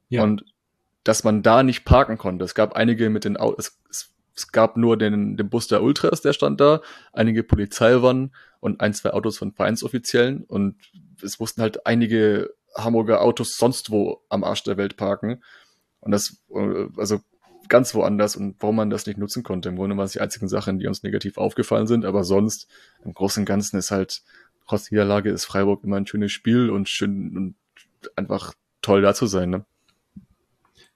Ja. 0.08 0.22
Und 0.22 0.44
dass 1.04 1.24
man 1.24 1.42
da 1.42 1.62
nicht 1.62 1.84
parken 1.84 2.16
konnte. 2.16 2.44
Es 2.44 2.54
gab 2.54 2.74
einige 2.74 3.10
mit 3.10 3.24
den 3.24 3.36
Autos, 3.36 3.78
es, 3.90 4.14
es 4.34 4.52
gab 4.52 4.76
nur 4.76 4.96
den, 4.96 5.36
den 5.36 5.50
Bus 5.50 5.66
der 5.66 5.82
Ultras, 5.82 6.22
der 6.22 6.32
stand 6.32 6.60
da, 6.60 6.80
einige 7.12 7.42
Polizeiwannen 7.42 8.34
und 8.60 8.80
ein, 8.80 8.94
zwei 8.94 9.12
Autos 9.12 9.38
von 9.38 9.52
Vereinsoffiziellen 9.52 10.44
und 10.44 10.76
es 11.22 11.38
mussten 11.38 11.62
halt 11.62 11.86
einige 11.86 12.54
Hamburger 12.74 13.20
Autos 13.20 13.56
sonst 13.56 13.90
wo 13.90 14.22
am 14.28 14.44
Arsch 14.44 14.62
der 14.64 14.76
Welt 14.76 14.96
parken. 14.96 15.42
Und 16.00 16.12
das, 16.12 16.42
äh, 16.54 16.86
also 16.96 17.20
ganz 17.68 17.94
woanders 17.94 18.36
und 18.36 18.56
warum 18.60 18.76
man 18.76 18.90
das 18.90 19.06
nicht 19.06 19.18
nutzen 19.18 19.42
konnte. 19.42 19.68
Im 19.68 19.76
Grunde 19.76 19.96
waren 19.96 20.06
es 20.06 20.12
die 20.12 20.20
einzigen 20.20 20.48
Sachen, 20.48 20.78
die 20.78 20.86
uns 20.86 21.02
negativ 21.02 21.38
aufgefallen 21.38 21.86
sind, 21.86 22.04
aber 22.04 22.24
sonst 22.24 22.68
im 23.04 23.14
Großen 23.14 23.42
und 23.42 23.46
Ganzen 23.46 23.76
ist 23.78 23.90
halt, 23.90 24.22
trotz 24.66 24.90
Niederlage 24.90 25.30
ist 25.30 25.44
Freiburg 25.44 25.84
immer 25.84 25.96
ein 25.96 26.06
schönes 26.06 26.32
Spiel 26.32 26.70
und 26.70 26.88
schön 26.88 27.36
und 27.36 27.54
einfach 28.16 28.54
toll 28.82 29.00
da 29.02 29.14
zu 29.14 29.26
sein, 29.26 29.50
ne? 29.50 29.64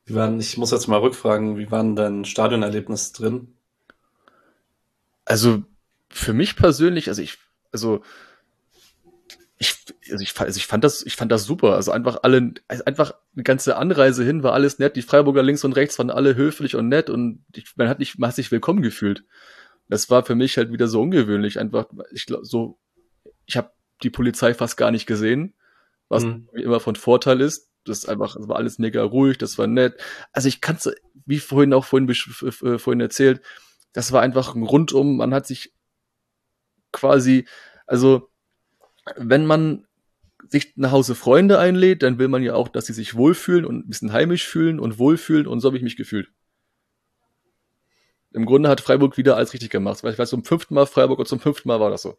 Wie 0.04 0.14
waren, 0.14 0.38
ich 0.38 0.56
muss 0.56 0.71
jetzt 0.71 0.87
mal 0.87 0.99
rückfragen, 1.00 1.56
wie 1.56 1.71
war 1.71 1.83
denn 1.83 1.97
dein 1.97 2.25
Stadionerlebnis 2.25 3.12
drin? 3.12 3.54
Also 5.25 5.64
für 6.09 6.33
mich 6.33 6.56
persönlich, 6.56 7.09
also 7.09 7.23
ich, 7.23 7.38
also 7.73 8.02
ich, 9.59 9.75
also 10.11 10.23
ich, 10.23 10.39
also 10.39 10.59
ich 10.59 10.67
fand 10.67 10.85
das, 10.85 11.05
ich 11.05 11.17
fand 11.17 11.33
das 11.33 11.45
super. 11.45 11.75
Also 11.75 11.91
einfach 11.91 12.19
alle, 12.23 12.53
also 12.69 12.85
einfach 12.85 13.15
eine 13.35 13.43
ganze 13.43 13.77
Anreise 13.77 14.23
hin 14.25 14.43
war 14.43 14.53
alles 14.53 14.79
nett. 14.79 14.97
Die 14.97 15.03
Freiburger 15.03 15.43
links 15.43 15.65
und 15.65 15.73
rechts 15.73 15.99
waren 15.99 16.11
alle 16.11 16.37
höflich 16.37 16.77
und 16.77 16.89
nett 16.89 17.09
und 17.09 17.45
ich, 17.55 17.77
man 17.77 17.89
hat 17.89 17.99
nicht, 17.99 18.19
man 18.19 18.29
hat 18.29 18.37
sich 18.37 18.53
willkommen 18.53 18.83
gefühlt. 18.83 19.25
Das 19.89 20.11
war 20.11 20.25
für 20.25 20.35
mich 20.35 20.57
halt 20.59 20.73
wieder 20.73 20.89
so 20.89 21.01
ungewöhnlich. 21.01 21.59
Einfach, 21.59 21.87
ich 22.13 22.27
glaube, 22.27 22.45
so, 22.45 22.79
ich 23.47 23.57
habe 23.57 23.71
die 24.03 24.11
Polizei 24.11 24.53
fast 24.53 24.77
gar 24.77 24.91
nicht 24.91 25.07
gesehen, 25.07 25.55
was 26.09 26.25
mhm. 26.25 26.49
immer 26.53 26.81
von 26.81 26.97
Vorteil 26.97 27.41
ist. 27.41 27.71
Das 27.85 27.99
ist 27.99 28.09
einfach, 28.09 28.37
das 28.37 28.49
war 28.49 28.57
alles 28.57 28.79
mega 28.79 29.03
ruhig, 29.03 29.39
das 29.39 29.59
war 29.59 29.69
nett. 29.69 29.95
Also 30.33 30.49
ich 30.49 30.61
kann 30.61 30.77
es, 30.77 30.91
wie 31.25 31.39
vorhin 31.39 31.73
auch 31.73 31.85
vorhin, 31.85 32.11
äh, 32.11 32.79
vorhin 32.79 33.01
erzählt, 33.01 33.41
das 33.93 34.13
war 34.13 34.21
einfach 34.21 34.55
ein 34.55 34.65
Rundum. 34.65 35.17
Man 35.17 35.33
hat 35.33 35.47
sich 35.47 35.73
quasi, 36.93 37.47
also 37.87 38.29
wenn 39.17 39.47
man 39.47 39.87
sich 40.49 40.77
nach 40.77 40.93
Hause 40.93 41.15
Freunde 41.15 41.59
einlädt, 41.59 42.03
dann 42.03 42.19
will 42.19 42.29
man 42.29 42.43
ja 42.43 42.55
auch, 42.55 42.69
dass 42.69 42.87
sie 42.87 42.93
sich 42.93 43.15
wohlfühlen 43.15 43.65
und 43.65 43.79
ein 43.79 43.89
bisschen 43.89 44.13
heimisch 44.13 44.47
fühlen 44.47 44.79
und 44.79 44.99
wohlfühlen 44.99 45.47
und 45.47 45.61
so 45.61 45.69
habe 45.69 45.77
ich 45.77 45.83
mich 45.83 45.97
gefühlt. 45.97 46.29
Im 48.33 48.45
Grunde 48.45 48.69
hat 48.69 48.83
Freiburg 48.83 49.17
wieder 49.17 49.37
alles 49.37 49.55
richtig 49.55 49.71
gemacht. 49.71 50.05
Weil 50.05 50.13
ich 50.13 50.19
weiß, 50.19 50.29
zum 50.29 50.45
fünften 50.45 50.75
Mal 50.75 50.87
Freiburg 50.87 51.19
und 51.19 51.27
zum 51.27 51.41
fünften 51.41 51.69
Mal 51.69 51.81
war 51.81 51.91
das 51.91 52.03
so. 52.03 52.19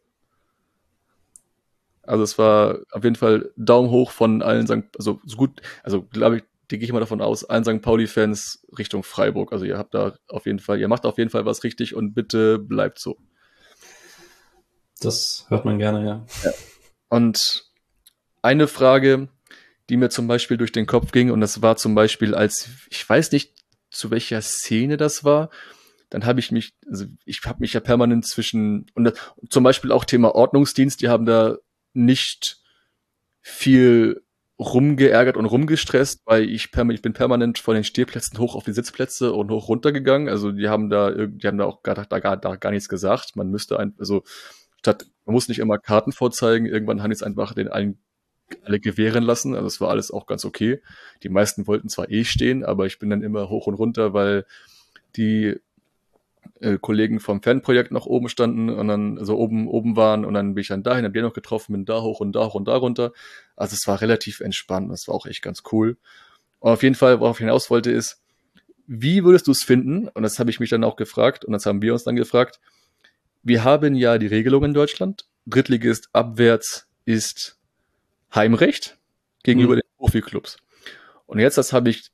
Also 2.02 2.24
es 2.24 2.38
war 2.38 2.80
auf 2.90 3.04
jeden 3.04 3.16
Fall 3.16 3.52
Daumen 3.56 3.90
hoch 3.90 4.10
von 4.10 4.42
allen 4.42 4.66
St. 4.66 4.96
Also 4.98 5.20
so 5.24 5.36
gut, 5.36 5.60
also 5.84 6.02
glaube 6.02 6.38
ich, 6.38 6.42
gehe 6.68 6.80
ich 6.80 6.92
mal 6.92 7.00
davon 7.00 7.20
aus, 7.20 7.44
allen 7.44 7.64
St. 7.64 7.82
Pauli-Fans 7.82 8.66
Richtung 8.76 9.04
Freiburg. 9.04 9.52
Also 9.52 9.64
ihr 9.64 9.78
habt 9.78 9.94
da 9.94 10.16
auf 10.28 10.46
jeden 10.46 10.58
Fall, 10.58 10.80
ihr 10.80 10.88
macht 10.88 11.06
auf 11.06 11.18
jeden 11.18 11.30
Fall 11.30 11.44
was 11.44 11.62
richtig 11.64 11.94
und 11.94 12.14
bitte 12.14 12.58
bleibt 12.58 12.98
so. 12.98 13.16
Das 15.00 15.46
hört 15.48 15.64
man 15.64 15.78
gerne, 15.78 16.04
ja. 16.04 16.26
ja. 16.42 16.50
Und 17.08 17.64
eine 18.42 18.68
Frage, 18.68 19.28
die 19.88 19.96
mir 19.96 20.10
zum 20.10 20.26
Beispiel 20.26 20.56
durch 20.56 20.72
den 20.72 20.86
Kopf 20.86 21.12
ging, 21.12 21.30
und 21.30 21.40
das 21.40 21.62
war 21.62 21.76
zum 21.76 21.94
Beispiel, 21.94 22.34
als 22.34 22.68
ich 22.90 23.08
weiß 23.08 23.32
nicht, 23.32 23.54
zu 23.90 24.10
welcher 24.10 24.42
Szene 24.42 24.96
das 24.96 25.24
war, 25.24 25.50
dann 26.10 26.24
habe 26.24 26.40
ich 26.40 26.52
mich, 26.52 26.74
also 26.86 27.06
ich 27.24 27.42
habe 27.44 27.60
mich 27.60 27.72
ja 27.72 27.80
permanent 27.80 28.26
zwischen, 28.26 28.86
und 28.94 29.04
das, 29.04 29.14
zum 29.50 29.64
Beispiel 29.64 29.92
auch 29.92 30.04
Thema 30.04 30.34
Ordnungsdienst, 30.34 31.00
die 31.00 31.08
haben 31.08 31.26
da 31.26 31.56
nicht 31.92 32.58
viel 33.40 34.22
rumgeärgert 34.58 35.36
und 35.36 35.46
rumgestresst, 35.46 36.22
weil 36.24 36.44
ich, 36.44 36.70
ich 36.74 37.02
bin 37.02 37.12
permanent 37.12 37.58
von 37.58 37.74
den 37.74 37.84
Stehplätzen 37.84 38.38
hoch 38.38 38.56
auf 38.56 38.64
die 38.64 38.72
Sitzplätze 38.72 39.32
und 39.32 39.50
hoch 39.50 39.68
runtergegangen. 39.68 40.28
Also 40.28 40.50
die 40.50 40.68
haben 40.68 40.90
da, 40.90 41.12
die 41.12 41.46
haben 41.46 41.58
da 41.58 41.64
auch 41.64 41.82
gar, 41.82 41.94
da, 41.94 42.18
gar, 42.18 42.36
da 42.36 42.56
gar 42.56 42.70
nichts 42.70 42.88
gesagt. 42.88 43.36
Man 43.36 43.50
müsste 43.50 43.78
ein, 43.78 43.94
also 43.98 44.24
statt, 44.78 45.06
man 45.28 45.34
muss 45.34 45.48
nicht 45.48 45.58
immer 45.58 45.76
Karten 45.76 46.12
vorzeigen, 46.12 46.64
irgendwann 46.64 47.02
haben 47.02 47.10
es 47.10 47.22
einfach 47.22 47.52
den 47.52 47.68
allen 47.68 47.98
alle 48.64 48.80
gewähren 48.80 49.24
lassen. 49.24 49.54
Also 49.54 49.66
es 49.66 49.78
war 49.78 49.90
alles 49.90 50.10
auch 50.10 50.26
ganz 50.26 50.46
okay. 50.46 50.80
Die 51.22 51.28
meisten 51.28 51.66
wollten 51.66 51.90
zwar 51.90 52.10
eh 52.10 52.24
stehen, 52.24 52.64
aber 52.64 52.86
ich 52.86 52.98
bin 52.98 53.10
dann 53.10 53.20
immer 53.20 53.50
hoch 53.50 53.66
und 53.66 53.74
runter, 53.74 54.14
weil 54.14 54.46
die 55.16 55.56
äh, 56.60 56.78
Kollegen 56.80 57.20
vom 57.20 57.42
Fanprojekt 57.42 57.92
noch 57.92 58.06
oben 58.06 58.30
standen 58.30 58.70
und 58.70 58.88
dann 58.88 59.22
so 59.22 59.36
oben, 59.36 59.68
oben 59.68 59.96
waren 59.96 60.24
und 60.24 60.32
dann 60.32 60.54
bin 60.54 60.62
ich 60.62 60.68
dann 60.68 60.82
dahin, 60.82 61.04
hab 61.04 61.12
den 61.12 61.24
noch 61.24 61.34
getroffen, 61.34 61.74
bin 61.74 61.84
da 61.84 62.00
hoch 62.00 62.20
und 62.20 62.32
da 62.32 62.46
hoch 62.46 62.54
und 62.54 62.66
da 62.66 62.76
runter. 62.76 63.12
Also 63.54 63.74
es 63.74 63.86
war 63.86 64.00
relativ 64.00 64.40
entspannt, 64.40 64.90
das 64.90 65.08
war 65.08 65.14
auch 65.14 65.26
echt 65.26 65.42
ganz 65.42 65.62
cool. 65.72 65.98
Und 66.58 66.72
auf 66.72 66.82
jeden 66.82 66.94
Fall, 66.94 67.20
worauf 67.20 67.36
ich 67.36 67.44
hinaus 67.44 67.68
wollte, 67.68 67.90
ist, 67.90 68.22
wie 68.86 69.24
würdest 69.24 69.46
du 69.46 69.50
es 69.50 69.62
finden? 69.62 70.08
Und 70.08 70.22
das 70.22 70.38
habe 70.38 70.48
ich 70.48 70.58
mich 70.58 70.70
dann 70.70 70.84
auch 70.84 70.96
gefragt 70.96 71.44
und 71.44 71.52
das 71.52 71.66
haben 71.66 71.82
wir 71.82 71.92
uns 71.92 72.04
dann 72.04 72.16
gefragt. 72.16 72.60
Wir 73.48 73.64
haben 73.64 73.94
ja 73.94 74.18
die 74.18 74.26
Regelung 74.26 74.62
in 74.64 74.74
Deutschland. 74.74 75.26
Drittligist 75.46 76.10
abwärts 76.12 76.86
ist 77.04 77.58
Heimrecht 78.34 78.98
gegenüber 79.42 79.74
mhm. 79.74 79.80
den 79.80 79.88
Profiklubs. 79.96 80.58
Und 81.26 81.38
jetzt, 81.38 81.58
das 81.58 81.72
habe 81.72 81.90
ich 81.90 82.10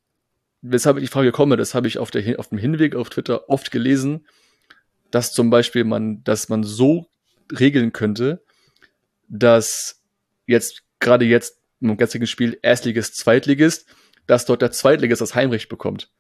weshalb 0.65 0.97
ich 0.97 1.05
die 1.05 1.13
Frage 1.13 1.31
komme, 1.31 1.57
das 1.57 1.75
habe 1.75 1.87
ich 1.87 1.99
auf, 1.99 2.11
der, 2.11 2.39
auf 2.41 2.49
dem 2.49 2.59
Hinweg 2.59 2.97
auf 2.97 3.11
Twitter 3.11 3.49
oft 3.51 3.71
gelesen, 3.71 4.27
dass 5.11 5.33
zum 5.33 5.51
Beispiel 5.51 5.85
man, 5.85 6.25
dass 6.25 6.49
man 6.49 6.65
so 6.65 7.07
regeln 7.53 7.93
könnte, 7.93 8.43
dass 9.29 10.03
jetzt, 10.47 10.83
gerade 11.01 11.27
jetzt 11.27 11.59
im 11.81 11.99
jetzigen 11.99 12.27
Spiel 12.27 12.59
Erstligist, 12.63 13.17
Zweitligist, 13.17 13.87
dass 14.27 14.47
dort 14.47 14.63
der 14.63 14.71
Zweitligist 14.71 15.21
das 15.21 15.35
Heimrecht 15.35 15.69
bekommt. 15.69 16.11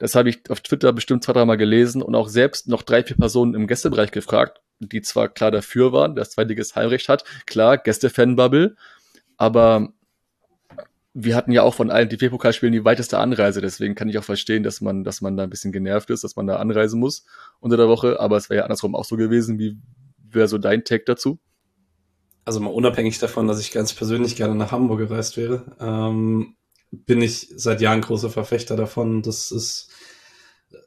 Das 0.00 0.14
habe 0.14 0.30
ich 0.30 0.40
auf 0.48 0.60
Twitter 0.62 0.92
bestimmt 0.94 1.22
zwei, 1.22 1.34
dreimal 1.34 1.58
gelesen 1.58 2.00
und 2.00 2.14
auch 2.14 2.28
selbst 2.28 2.66
noch 2.68 2.82
drei, 2.82 3.04
vier 3.04 3.16
Personen 3.16 3.54
im 3.54 3.66
Gästebereich 3.66 4.10
gefragt, 4.10 4.62
die 4.78 5.02
zwar 5.02 5.28
klar 5.28 5.50
dafür 5.50 5.92
waren, 5.92 6.16
dass 6.16 6.30
Zweitligist 6.30 6.74
Heimrecht 6.74 7.10
hat. 7.10 7.24
Klar, 7.44 7.76
Gäste-Fanbubble. 7.76 8.76
Aber 9.36 9.92
wir 11.12 11.36
hatten 11.36 11.52
ja 11.52 11.62
auch 11.62 11.74
von 11.74 11.90
allen 11.90 12.08
DFB-Pokalspielen 12.08 12.72
die 12.72 12.84
weiteste 12.84 13.18
Anreise, 13.18 13.60
deswegen 13.60 13.94
kann 13.94 14.08
ich 14.08 14.16
auch 14.18 14.24
verstehen, 14.24 14.62
dass 14.62 14.80
man, 14.80 15.04
dass 15.04 15.20
man 15.20 15.36
da 15.36 15.42
ein 15.42 15.50
bisschen 15.50 15.70
genervt 15.72 16.08
ist, 16.08 16.24
dass 16.24 16.34
man 16.34 16.46
da 16.46 16.56
anreisen 16.56 16.98
muss 16.98 17.26
unter 17.60 17.76
der 17.76 17.88
Woche, 17.88 18.18
aber 18.20 18.38
es 18.38 18.48
wäre 18.48 18.58
ja 18.58 18.64
andersrum 18.64 18.94
auch 18.94 19.04
so 19.04 19.16
gewesen. 19.16 19.58
Wie 19.58 19.76
wäre 20.16 20.48
so 20.48 20.56
dein 20.56 20.82
Tag 20.82 21.04
dazu? 21.04 21.38
Also 22.46 22.60
mal 22.60 22.70
unabhängig 22.70 23.18
davon, 23.18 23.48
dass 23.48 23.60
ich 23.60 23.70
ganz 23.70 23.92
persönlich 23.92 24.34
gerne 24.34 24.54
nach 24.54 24.72
Hamburg 24.72 25.00
gereist 25.00 25.36
wäre, 25.36 25.76
ähm, 25.78 26.56
bin 26.90 27.20
ich 27.20 27.52
seit 27.54 27.80
Jahren 27.80 28.00
großer 28.00 28.30
Verfechter 28.30 28.76
davon. 28.76 29.22
Das 29.22 29.50
ist 29.50 29.89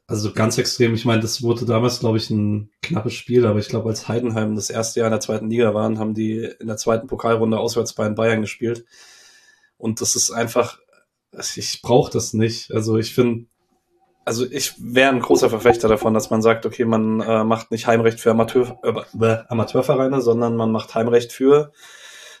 also 0.06 0.32
ganz 0.32 0.58
extrem. 0.58 0.94
Ich 0.94 1.04
meine, 1.04 1.22
das 1.22 1.42
wurde 1.42 1.64
damals, 1.64 2.00
glaube 2.00 2.18
ich, 2.18 2.28
ein 2.30 2.70
knappes 2.82 3.14
Spiel, 3.14 3.46
aber 3.46 3.58
ich 3.58 3.68
glaube, 3.68 3.88
als 3.88 4.06
Heidenheim 4.06 4.54
das 4.54 4.68
erste 4.68 5.00
Jahr 5.00 5.08
in 5.08 5.12
der 5.12 5.20
zweiten 5.20 5.48
Liga 5.48 5.72
waren, 5.72 5.98
haben 5.98 6.14
die 6.14 6.44
in 6.60 6.66
der 6.66 6.76
zweiten 6.76 7.06
Pokalrunde 7.06 7.58
auswärts 7.58 7.94
bei 7.94 8.04
den 8.04 8.14
Bayern 8.14 8.42
gespielt. 8.42 8.84
Und 9.78 10.00
das 10.00 10.14
ist 10.14 10.30
einfach, 10.30 10.78
ich 11.56 11.80
brauche 11.82 12.12
das 12.12 12.34
nicht. 12.34 12.72
Also 12.72 12.98
ich 12.98 13.14
finde, 13.14 13.46
also 14.26 14.46
ich 14.50 14.74
wäre 14.78 15.10
ein 15.10 15.20
großer 15.20 15.48
Verfechter 15.48 15.88
davon, 15.88 16.14
dass 16.14 16.30
man 16.30 16.42
sagt, 16.42 16.66
okay, 16.66 16.84
man 16.84 17.20
äh, 17.20 17.44
macht 17.44 17.70
nicht 17.70 17.86
Heimrecht 17.86 18.20
für 18.20 18.30
Amateur, 18.30 18.78
äh, 18.82 19.36
Amateurvereine, 19.48 20.20
sondern 20.20 20.56
man 20.56 20.70
macht 20.70 20.94
Heimrecht 20.94 21.32
für 21.32 21.72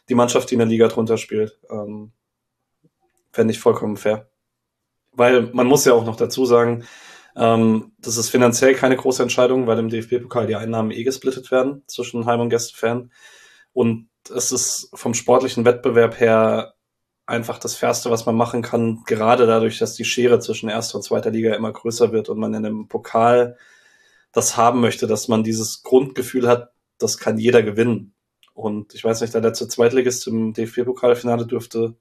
die 0.08 0.14
Mannschaft, 0.14 0.50
die 0.50 0.54
in 0.54 0.60
der 0.60 0.68
Liga 0.68 0.88
drunter 0.88 1.16
spielt. 1.16 1.58
Ähm, 1.70 2.12
Fände 3.32 3.52
ich 3.52 3.58
vollkommen 3.58 3.96
fair. 3.96 4.28
Weil 5.12 5.50
man 5.52 5.66
muss 5.66 5.84
ja 5.84 5.92
auch 5.92 6.04
noch 6.04 6.16
dazu 6.16 6.46
sagen, 6.46 6.84
ähm, 7.36 7.92
das 7.98 8.16
ist 8.16 8.30
finanziell 8.30 8.74
keine 8.74 8.96
große 8.96 9.22
Entscheidung, 9.22 9.66
weil 9.66 9.78
im 9.78 9.88
DFB-Pokal 9.88 10.46
die 10.46 10.56
Einnahmen 10.56 10.90
eh 10.90 11.02
gesplittet 11.02 11.50
werden 11.50 11.82
zwischen 11.86 12.26
Heim- 12.26 12.40
und 12.40 12.50
Gästefan. 12.50 13.12
Und 13.72 14.08
es 14.34 14.52
ist 14.52 14.90
vom 14.94 15.14
sportlichen 15.14 15.64
Wettbewerb 15.64 16.18
her 16.20 16.74
einfach 17.26 17.58
das 17.58 17.74
Fairste, 17.74 18.10
was 18.10 18.26
man 18.26 18.36
machen 18.36 18.62
kann, 18.62 19.02
gerade 19.06 19.46
dadurch, 19.46 19.78
dass 19.78 19.94
die 19.94 20.04
Schere 20.04 20.40
zwischen 20.40 20.68
erster 20.68 20.96
und 20.96 21.02
zweiter 21.02 21.30
Liga 21.30 21.54
immer 21.54 21.72
größer 21.72 22.12
wird 22.12 22.28
und 22.28 22.38
man 22.38 22.54
in 22.54 22.66
einem 22.66 22.88
Pokal 22.88 23.56
das 24.32 24.56
haben 24.56 24.80
möchte, 24.80 25.06
dass 25.06 25.28
man 25.28 25.44
dieses 25.44 25.82
Grundgefühl 25.82 26.48
hat, 26.48 26.72
das 26.98 27.18
kann 27.18 27.38
jeder 27.38 27.62
gewinnen. 27.62 28.14
Und 28.52 28.94
ich 28.94 29.02
weiß 29.02 29.20
nicht, 29.20 29.34
der 29.34 29.40
letzte 29.40 29.68
Zweitligist 29.68 30.26
im 30.26 30.52
DFB-Pokalfinale 30.52 31.46
dürfte 31.46 31.96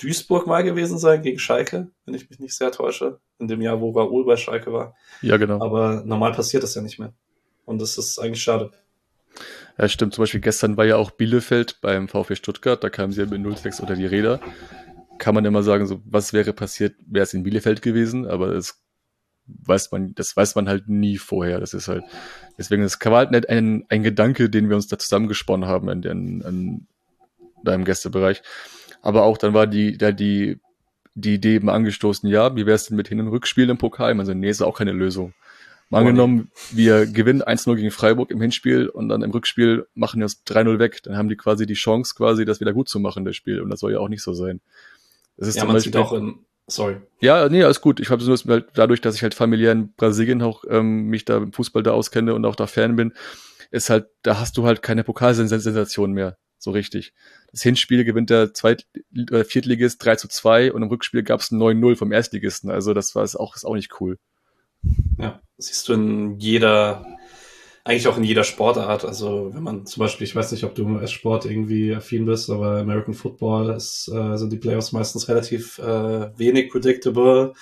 Duisburg 0.00 0.46
mal 0.46 0.62
gewesen 0.62 0.98
sein 0.98 1.22
gegen 1.22 1.38
Schalke, 1.38 1.88
wenn 2.04 2.14
ich 2.14 2.28
mich 2.30 2.40
nicht 2.40 2.54
sehr 2.54 2.72
täusche, 2.72 3.20
in 3.38 3.48
dem 3.48 3.60
Jahr, 3.60 3.80
wo 3.80 3.90
Raoul 3.90 4.24
bei 4.24 4.36
Schalke 4.36 4.72
war. 4.72 4.94
Ja, 5.22 5.36
genau. 5.36 5.62
Aber 5.62 6.02
normal 6.04 6.32
passiert 6.32 6.62
das 6.62 6.74
ja 6.74 6.82
nicht 6.82 6.98
mehr. 6.98 7.12
Und 7.64 7.80
das 7.80 7.98
ist 7.98 8.18
eigentlich 8.18 8.42
schade. 8.42 8.70
Ja, 9.78 9.88
stimmt. 9.88 10.14
Zum 10.14 10.22
Beispiel 10.22 10.40
gestern 10.40 10.76
war 10.76 10.84
ja 10.84 10.96
auch 10.96 11.10
Bielefeld 11.10 11.80
beim 11.80 12.08
VfB 12.08 12.34
Stuttgart. 12.36 12.82
Da 12.82 12.90
kamen 12.90 13.12
sie 13.12 13.20
ja 13.22 13.26
mit 13.26 13.40
0-6 13.40 13.80
unter 13.80 13.94
die 13.94 14.06
Räder. 14.06 14.40
Kann 15.18 15.34
man 15.34 15.44
immer 15.44 15.62
sagen, 15.62 15.86
so, 15.86 16.00
was 16.04 16.32
wäre 16.32 16.52
passiert, 16.52 16.96
wäre 17.06 17.24
es 17.24 17.34
in 17.34 17.42
Bielefeld 17.42 17.82
gewesen, 17.82 18.26
aber 18.26 18.54
das 18.54 18.82
weiß 19.46 19.90
man, 19.92 20.14
das 20.14 20.36
weiß 20.36 20.54
man 20.54 20.68
halt 20.68 20.88
nie 20.88 21.18
vorher. 21.18 21.60
Das 21.60 21.74
ist 21.74 21.88
halt, 21.88 22.04
deswegen 22.58 22.82
ist 22.82 23.04
halt 23.04 23.30
nicht 23.30 23.48
ein, 23.48 23.84
ein 23.88 24.02
Gedanke, 24.02 24.48
den 24.48 24.68
wir 24.68 24.76
uns 24.76 24.88
da 24.88 24.98
zusammengesponnen 24.98 25.68
haben 25.68 25.88
in, 25.88 26.02
in, 26.02 26.40
in 26.40 26.86
deinem 27.64 27.84
Gästebereich. 27.84 28.42
Aber 29.02 29.22
auch 29.22 29.38
dann 29.38 29.54
war 29.54 29.66
die, 29.66 29.96
da 29.96 30.12
die, 30.12 30.58
die 31.14 31.34
Idee 31.34 31.54
eben 31.56 31.70
angestoßen, 31.70 32.28
ja, 32.28 32.54
wie 32.56 32.66
wäre 32.66 32.76
es 32.76 32.86
denn 32.86 32.96
mit 32.96 33.08
Hin- 33.08 33.20
und 33.20 33.28
Rückspielen 33.28 33.70
im 33.70 33.78
Pokal? 33.78 34.18
Also, 34.18 34.34
nee, 34.34 34.50
ist 34.50 34.62
auch 34.62 34.78
keine 34.78 34.92
Lösung. 34.92 35.34
Mal 35.90 36.00
angenommen, 36.00 36.52
wir 36.70 37.04
gewinnen 37.04 37.42
1-0 37.42 37.74
gegen 37.74 37.90
Freiburg 37.90 38.30
im 38.30 38.40
Hinspiel 38.40 38.88
und 38.88 39.08
dann 39.08 39.22
im 39.22 39.32
Rückspiel 39.32 39.88
machen 39.94 40.20
wir 40.20 40.26
es 40.26 40.46
3-0 40.46 40.78
weg. 40.78 41.02
Dann 41.02 41.16
haben 41.16 41.28
die 41.28 41.36
quasi 41.36 41.66
die 41.66 41.74
Chance, 41.74 42.14
quasi 42.16 42.44
das 42.44 42.60
wieder 42.60 42.72
gut 42.72 42.88
zu 42.88 43.00
machen, 43.00 43.24
das 43.24 43.34
Spiel. 43.34 43.60
Und 43.60 43.70
das 43.70 43.80
soll 43.80 43.92
ja 43.92 43.98
auch 43.98 44.08
nicht 44.08 44.22
so 44.22 44.32
sein. 44.32 44.60
Das 45.36 45.48
ist 45.48 45.56
ja, 45.56 45.64
man 45.64 45.74
Beispiel, 45.74 45.92
sieht 45.92 46.00
auch 46.00 46.12
in, 46.12 46.38
sorry. 46.68 46.98
Ja, 47.20 47.48
nee, 47.48 47.64
alles 47.64 47.80
gut. 47.80 47.98
Ich 47.98 48.10
habe 48.10 48.24
nur 48.24 48.36
halt 48.36 48.66
dadurch, 48.74 49.00
dass 49.00 49.16
ich 49.16 49.24
halt 49.24 49.34
familiär 49.34 49.72
in 49.72 49.92
Brasilien 49.94 50.42
auch 50.42 50.62
ähm, 50.68 51.06
mich 51.06 51.24
da 51.24 51.38
im 51.38 51.52
Fußball 51.52 51.82
da 51.82 51.90
auskenne 51.90 52.34
und 52.34 52.44
auch 52.44 52.54
da 52.54 52.68
Fan 52.68 52.94
bin, 52.94 53.12
ist 53.72 53.90
halt, 53.90 54.06
da 54.22 54.38
hast 54.38 54.56
du 54.58 54.66
halt 54.66 54.82
keine 54.82 55.02
Pokalsensation 55.02 56.12
mehr, 56.12 56.36
so 56.62 56.70
richtig. 56.70 57.12
Das 57.50 57.62
Hinspiel 57.62 58.04
gewinnt 58.04 58.30
der 58.30 58.54
Zweit- 58.54 58.86
oder 59.30 59.44
Viertligist 59.44 60.04
3 60.04 60.16
zu 60.16 60.28
2 60.28 60.72
und 60.72 60.82
im 60.82 60.88
Rückspiel 60.88 61.22
gab 61.22 61.40
es 61.40 61.50
9-0 61.50 61.96
vom 61.96 62.12
Erstligisten. 62.12 62.70
Also 62.70 62.94
das 62.94 63.14
war 63.14 63.24
ist 63.24 63.36
auch, 63.36 63.56
ist 63.56 63.64
auch 63.64 63.74
nicht 63.74 64.00
cool. 64.00 64.18
Ja, 65.18 65.40
siehst 65.58 65.88
du 65.88 65.94
in 65.94 66.38
jeder 66.38 67.04
eigentlich 67.84 68.08
auch 68.08 68.18
in 68.18 68.24
jeder 68.24 68.44
Sportart. 68.44 69.04
Also 69.04 69.50
wenn 69.52 69.62
man 69.62 69.86
zum 69.86 70.00
Beispiel, 70.02 70.26
ich 70.26 70.36
weiß 70.36 70.52
nicht, 70.52 70.64
ob 70.64 70.74
du 70.74 70.82
im 70.84 71.00
S-Sport 71.00 71.46
irgendwie 71.46 71.94
affin 71.94 72.26
bist, 72.26 72.50
aber 72.50 72.78
American 72.78 73.14
Football 73.14 73.70
ist, 73.70 74.08
äh, 74.08 74.36
sind 74.36 74.52
die 74.52 74.58
Playoffs 74.58 74.92
meistens 74.92 75.28
relativ 75.28 75.78
äh, 75.78 76.38
wenig 76.38 76.70
predictable. 76.70 77.54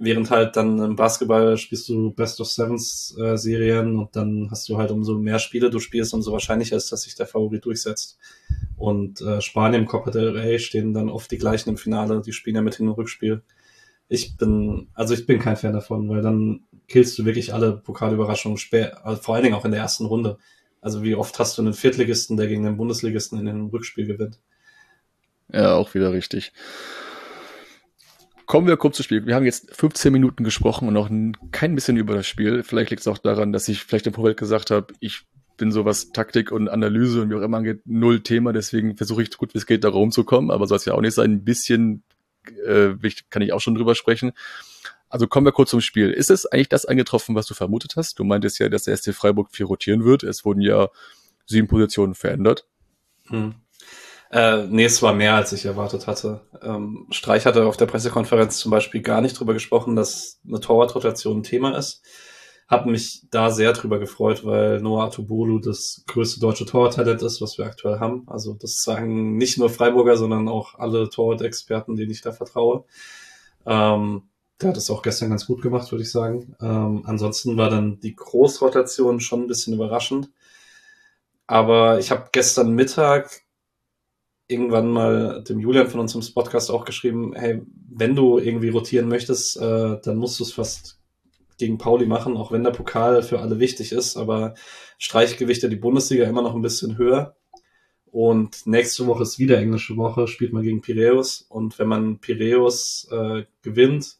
Während 0.00 0.30
halt 0.30 0.54
dann 0.54 0.78
im 0.78 0.94
Basketball 0.94 1.58
spielst 1.58 1.88
du 1.88 2.12
Best 2.12 2.40
of 2.40 2.46
Sevens 2.46 3.16
äh, 3.20 3.36
Serien 3.36 3.96
und 3.96 4.14
dann 4.14 4.48
hast 4.50 4.68
du 4.68 4.78
halt 4.78 4.92
umso 4.92 5.18
mehr 5.18 5.40
Spiele 5.40 5.70
du 5.70 5.80
spielst, 5.80 6.14
umso 6.14 6.30
wahrscheinlicher 6.30 6.76
ist, 6.76 6.92
dass 6.92 7.02
sich 7.02 7.16
der 7.16 7.26
Favorit 7.26 7.64
durchsetzt. 7.64 8.16
Und 8.76 9.20
äh, 9.20 9.40
Spanien 9.40 9.82
im 9.82 9.88
Copa 9.88 10.12
del 10.12 10.28
Rey 10.28 10.60
stehen 10.60 10.94
dann 10.94 11.08
oft 11.08 11.30
die 11.32 11.38
gleichen 11.38 11.70
im 11.70 11.76
Finale, 11.76 12.22
die 12.24 12.32
spielen 12.32 12.54
ja 12.54 12.62
mit 12.62 12.76
Hin- 12.76 12.88
und 12.88 12.96
Rückspiel. 12.96 13.42
Ich 14.08 14.36
bin, 14.36 14.88
also 14.94 15.14
ich 15.14 15.26
bin 15.26 15.40
kein 15.40 15.56
Fan 15.56 15.72
davon, 15.72 16.08
weil 16.08 16.22
dann 16.22 16.60
killst 16.86 17.18
du 17.18 17.24
wirklich 17.24 17.52
alle 17.52 17.76
Pokalüberraschungen, 17.76 18.56
spät, 18.56 18.92
also 19.02 19.20
vor 19.20 19.34
allen 19.34 19.44
Dingen 19.44 19.56
auch 19.56 19.64
in 19.64 19.72
der 19.72 19.80
ersten 19.80 20.06
Runde. 20.06 20.38
Also 20.80 21.02
wie 21.02 21.16
oft 21.16 21.38
hast 21.40 21.58
du 21.58 21.62
einen 21.62 21.74
Viertligisten, 21.74 22.36
der 22.36 22.46
gegen 22.46 22.62
den 22.62 22.76
Bundesligisten 22.76 23.38
in 23.38 23.46
dem 23.46 23.66
Rückspiel 23.66 24.06
gewinnt? 24.06 24.38
Ja, 25.52 25.74
auch 25.74 25.94
wieder 25.94 26.12
richtig. 26.12 26.52
Kommen 28.48 28.66
wir 28.66 28.78
kurz 28.78 28.96
zu 28.96 29.02
Spiel. 29.02 29.26
Wir 29.26 29.34
haben 29.34 29.44
jetzt 29.44 29.76
15 29.76 30.10
Minuten 30.10 30.42
gesprochen 30.42 30.88
und 30.88 30.94
noch 30.94 31.10
kein 31.52 31.74
bisschen 31.74 31.98
über 31.98 32.14
das 32.14 32.26
Spiel. 32.26 32.62
Vielleicht 32.62 32.88
liegt 32.88 33.00
es 33.00 33.06
auch 33.06 33.18
daran, 33.18 33.52
dass 33.52 33.68
ich 33.68 33.84
vielleicht 33.84 34.06
im 34.06 34.14
Vorfeld 34.14 34.38
gesagt 34.38 34.70
habe, 34.70 34.86
ich 35.00 35.26
bin 35.58 35.70
so 35.70 35.84
was 35.84 36.12
Taktik 36.12 36.50
und 36.50 36.66
Analyse 36.66 37.20
und 37.20 37.28
wie 37.28 37.34
auch 37.34 37.42
immer 37.42 37.58
angeht, 37.58 37.82
null 37.84 38.22
Thema. 38.22 38.54
Deswegen 38.54 38.96
versuche 38.96 39.22
ich 39.22 39.36
gut 39.36 39.52
wie 39.52 39.58
es 39.58 39.66
geht, 39.66 39.84
da 39.84 39.90
rumzukommen. 39.90 40.50
Aber 40.50 40.66
soll 40.66 40.78
es 40.78 40.86
ja 40.86 40.94
auch 40.94 41.02
nicht 41.02 41.12
sein. 41.12 41.30
Ein 41.30 41.44
bisschen 41.44 42.04
äh, 42.66 42.94
kann 43.28 43.42
ich 43.42 43.52
auch 43.52 43.60
schon 43.60 43.74
drüber 43.74 43.94
sprechen. 43.94 44.32
Also 45.10 45.26
kommen 45.26 45.44
wir 45.44 45.52
kurz 45.52 45.68
zum 45.68 45.82
Spiel. 45.82 46.10
Ist 46.10 46.30
es 46.30 46.46
eigentlich 46.46 46.70
das 46.70 46.86
eingetroffen, 46.86 47.34
was 47.34 47.44
du 47.44 47.52
vermutet 47.52 47.96
hast? 47.96 48.18
Du 48.18 48.24
meintest 48.24 48.58
ja, 48.60 48.70
dass 48.70 48.84
der 48.84 48.96
SC 48.96 49.12
Freiburg 49.12 49.50
viel 49.52 49.66
rotieren 49.66 50.06
wird. 50.06 50.22
Es 50.22 50.46
wurden 50.46 50.62
ja 50.62 50.88
sieben 51.44 51.68
Positionen 51.68 52.14
verändert. 52.14 52.66
Hm. 53.26 53.56
Äh, 54.30 54.66
nee, 54.66 54.84
es 54.84 55.02
war 55.02 55.14
mehr, 55.14 55.34
als 55.36 55.52
ich 55.52 55.64
erwartet 55.64 56.06
hatte. 56.06 56.42
Ähm, 56.62 57.06
Streich 57.10 57.46
hatte 57.46 57.66
auf 57.66 57.76
der 57.76 57.86
Pressekonferenz 57.86 58.58
zum 58.58 58.70
Beispiel 58.70 59.00
gar 59.00 59.20
nicht 59.20 59.38
drüber 59.38 59.54
gesprochen, 59.54 59.96
dass 59.96 60.40
eine 60.46 60.60
Torwartrotation 60.60 61.38
ein 61.38 61.42
Thema 61.42 61.76
ist. 61.76 62.02
Hab 62.68 62.84
mich 62.84 63.26
da 63.30 63.50
sehr 63.50 63.72
drüber 63.72 63.98
gefreut, 63.98 64.44
weil 64.44 64.80
Noah 64.82 65.04
Atubolu 65.04 65.58
das 65.58 66.04
größte 66.06 66.40
deutsche 66.40 66.66
Torwarttalent 66.66 67.22
ist, 67.22 67.40
was 67.40 67.56
wir 67.56 67.64
aktuell 67.64 67.98
haben. 67.98 68.24
Also 68.28 68.52
das 68.52 68.82
sagen 68.82 69.38
nicht 69.38 69.56
nur 69.56 69.70
Freiburger, 69.70 70.18
sondern 70.18 70.48
auch 70.48 70.74
alle 70.74 71.08
Torwart-Experten, 71.08 71.96
denen 71.96 72.10
ich 72.10 72.20
da 72.20 72.32
vertraue. 72.32 72.84
Ähm, 73.64 74.24
der 74.60 74.70
hat 74.70 74.76
es 74.76 74.90
auch 74.90 75.02
gestern 75.02 75.30
ganz 75.30 75.46
gut 75.46 75.62
gemacht, 75.62 75.90
würde 75.90 76.02
ich 76.02 76.10
sagen. 76.10 76.54
Ähm, 76.60 77.04
ansonsten 77.06 77.56
war 77.56 77.70
dann 77.70 78.00
die 78.00 78.14
Großrotation 78.14 79.20
schon 79.20 79.42
ein 79.42 79.46
bisschen 79.46 79.72
überraschend. 79.72 80.30
Aber 81.46 81.98
ich 81.98 82.10
habe 82.10 82.28
gestern 82.32 82.72
Mittag 82.74 83.30
irgendwann 84.48 84.88
mal 84.88 85.44
dem 85.44 85.60
Julian 85.60 85.88
von 85.88 86.00
unserem 86.00 86.24
Podcast 86.34 86.70
auch 86.70 86.84
geschrieben, 86.84 87.34
hey, 87.34 87.62
wenn 87.90 88.16
du 88.16 88.38
irgendwie 88.38 88.70
rotieren 88.70 89.08
möchtest, 89.08 89.58
äh, 89.58 89.98
dann 90.02 90.16
musst 90.16 90.40
du 90.40 90.44
es 90.44 90.52
fast 90.52 90.98
gegen 91.58 91.76
Pauli 91.76 92.06
machen, 92.06 92.36
auch 92.36 92.50
wenn 92.50 92.64
der 92.64 92.70
Pokal 92.70 93.22
für 93.22 93.40
alle 93.40 93.58
wichtig 93.58 93.92
ist, 93.92 94.16
aber 94.16 94.54
Streichgewichte 94.96 95.68
die 95.68 95.76
Bundesliga 95.76 96.24
immer 96.24 96.42
noch 96.42 96.54
ein 96.54 96.62
bisschen 96.62 96.96
höher. 96.96 97.36
Und 98.10 98.66
nächste 98.66 99.06
Woche 99.06 99.22
ist 99.22 99.38
wieder 99.38 99.58
englische 99.58 99.96
Woche, 99.96 100.28
spielt 100.28 100.52
man 100.52 100.62
gegen 100.62 100.80
Piräus. 100.80 101.42
Und 101.42 101.78
wenn 101.78 101.88
man 101.88 102.20
Piräus 102.20 103.06
äh, 103.10 103.44
gewinnt, 103.62 104.16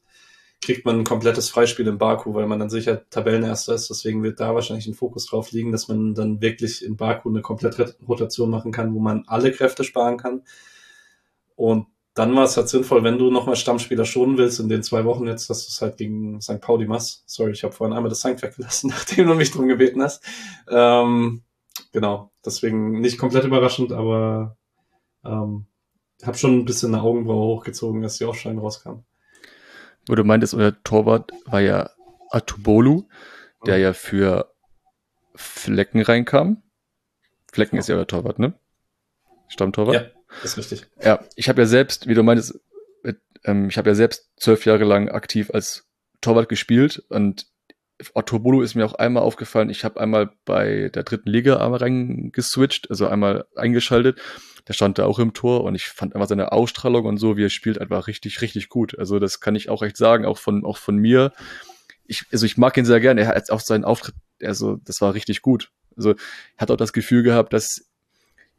kriegt 0.61 0.85
man 0.85 0.99
ein 0.99 1.05
komplettes 1.05 1.51
Freispiel 1.51 1.87
in 1.87 1.99
Baku, 1.99 2.35
weil 2.35 2.47
man 2.47 2.59
dann 2.59 2.71
sicher 2.71 3.09
Tabellenerster 3.11 3.75
ist. 3.75 3.91
Deswegen 3.91 4.23
wird 4.23 4.41
da 4.41 4.55
wahrscheinlich 4.55 4.87
ein 4.87 4.95
Fokus 4.95 5.27
drauf 5.27 5.53
liegen, 5.53 5.71
dass 5.71 5.89
man 5.89 6.15
dann 6.15 6.41
wirklich 6.41 6.85
in 6.85 6.97
Baku 6.97 7.29
eine 7.29 7.43
komplette 7.43 7.97
Rotation 8.07 8.51
machen 8.51 8.73
kann, 8.73 8.93
wo 8.95 8.99
man 8.99 9.25
alle 9.27 9.53
Kräfte 9.53 9.85
sparen 9.85 10.17
kann. 10.17 10.43
Und 11.55 11.87
dann 12.15 12.35
war 12.35 12.45
es 12.45 12.57
halt 12.57 12.69
sinnvoll, 12.69 13.05
wenn 13.05 13.19
du 13.19 13.31
nochmal 13.31 13.55
Stammspieler 13.55 14.05
schonen 14.05 14.37
willst 14.39 14.59
in 14.59 14.69
den 14.69 14.83
zwei 14.83 15.05
Wochen 15.05 15.29
jetzt, 15.29 15.49
dass 15.49 15.65
du 15.65 15.71
es 15.71 15.81
halt 15.81 15.97
gegen 15.97 16.41
St. 16.41 16.61
Pauli 16.61 16.87
machst. 16.87 17.23
Sorry, 17.27 17.53
ich 17.53 17.63
habe 17.63 17.73
vorhin 17.73 17.97
einmal 17.97 18.11
das 18.11 18.21
Sankt 18.21 18.43
weggelassen, 18.43 18.91
nachdem 18.95 19.29
du 19.29 19.35
mich 19.35 19.53
drum 19.53 19.69
gebeten 19.69 20.03
hast. 20.03 20.25
Ähm, 20.69 21.43
genau, 21.93 22.33
deswegen 22.45 23.01
nicht 23.01 23.19
komplett 23.19 23.45
überraschend, 23.45 23.93
aber 23.93 24.57
ähm, 25.25 25.67
habe 26.25 26.37
schon 26.37 26.59
ein 26.59 26.65
bisschen 26.65 26.93
eine 26.93 27.05
Augenbraue 27.05 27.59
hochgezogen, 27.59 28.03
als 28.03 28.19
die 28.19 28.25
Aufstellung 28.25 28.59
rauskam 28.59 29.05
wo 30.09 30.15
du 30.15 30.25
meintest, 30.25 30.55
euer 30.55 30.83
Torwart 30.83 31.33
war 31.47 31.61
ja 31.61 31.91
Atubolu, 32.31 33.09
der 33.67 33.77
mhm. 33.77 33.83
ja 33.83 33.93
für 33.93 34.55
Flecken 35.35 36.03
reinkam. 36.03 36.63
Flecken 37.53 37.77
ja. 37.77 37.81
ist 37.81 37.89
ja 37.89 37.97
euer 37.97 38.07
Torwart, 38.07 38.39
ne? 38.39 38.55
Stammtorwart? 39.49 39.95
Ja, 39.95 40.43
ist 40.45 40.59
richtig. 40.59 40.87
Ja, 41.03 41.25
ich 41.37 41.49
habe 41.49 41.63
ja 41.63 41.67
selbst, 41.67 42.07
wie 42.07 42.15
du 42.15 42.23
meintest, 42.23 42.61
ähm, 43.45 43.69
ich 43.69 43.79
habe 43.79 43.91
ja 43.91 43.95
selbst 43.95 44.31
zwölf 44.37 44.67
Jahre 44.67 44.85
lang 44.85 45.09
aktiv 45.09 45.51
als 45.53 45.89
Torwart 46.21 46.49
gespielt 46.49 47.03
und 47.09 47.47
Otobolo 48.15 48.63
ist 48.63 48.75
mir 48.75 48.85
auch 48.85 48.95
einmal 48.95 49.23
aufgefallen. 49.23 49.71
Ich 49.71 49.85
habe 49.85 50.01
einmal 50.01 50.31
bei 50.45 50.89
der 50.95 51.03
dritten 51.03 51.31
Liga 51.31 51.57
einmal 51.57 51.81
reingeswitcht, 51.81 52.91
also 52.91 53.09
einmal 53.09 53.47
eingeschaltet. 53.57 54.21
Der 54.69 54.75
stand 54.75 54.99
da 54.99 55.07
auch 55.07 55.19
im 55.19 55.33
Tor 55.33 55.65
und 55.65 55.75
ich 55.75 55.87
fand 55.87 56.15
einfach 56.15 56.29
seine 56.29 56.53
Ausstrahlung 56.53 57.07
und 57.07 57.17
so, 57.17 57.37
wie 57.37 57.45
er 57.45 57.51
spielt, 57.51 57.81
einfach 57.81 58.07
richtig, 58.07 58.43
richtig 58.43 58.69
gut. 58.69 58.99
Also 58.99 59.19
das 59.19 59.41
kann 59.41 59.57
ich 59.57 59.71
auch 59.71 59.83
echt 59.83 59.97
sagen, 59.97 60.27
auch 60.27 60.39
von, 60.39 60.65
auch 60.65 60.77
von 60.77 60.97
mir. 60.97 61.33
Ich, 62.07 62.27
also 62.33 62.47
ich 62.47 62.57
mag 62.57 62.77
ihn 62.77 62.85
sehr 62.85 63.01
gerne. 63.01 63.23
Er 63.23 63.29
hat 63.29 63.51
auch 63.51 63.61
seinen 63.61 63.85
Auftritt, 63.85 64.15
also 64.43 64.77
das 64.85 65.01
war 65.01 65.15
richtig 65.15 65.43
gut. 65.43 65.71
Also 65.97 66.11
er 66.11 66.17
hat 66.59 66.71
auch 66.71 66.77
das 66.77 66.93
Gefühl 66.93 67.23
gehabt, 67.23 67.53
dass 67.53 67.87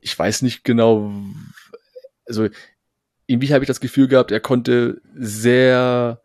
ich 0.02 0.18
weiß 0.18 0.42
nicht 0.42 0.64
genau, 0.64 1.12
also 2.26 2.48
irgendwie 3.28 3.54
habe 3.54 3.64
ich 3.64 3.68
das 3.68 3.82
Gefühl 3.82 4.08
gehabt, 4.08 4.32
er 4.32 4.40
konnte 4.40 5.02
sehr 5.14 6.22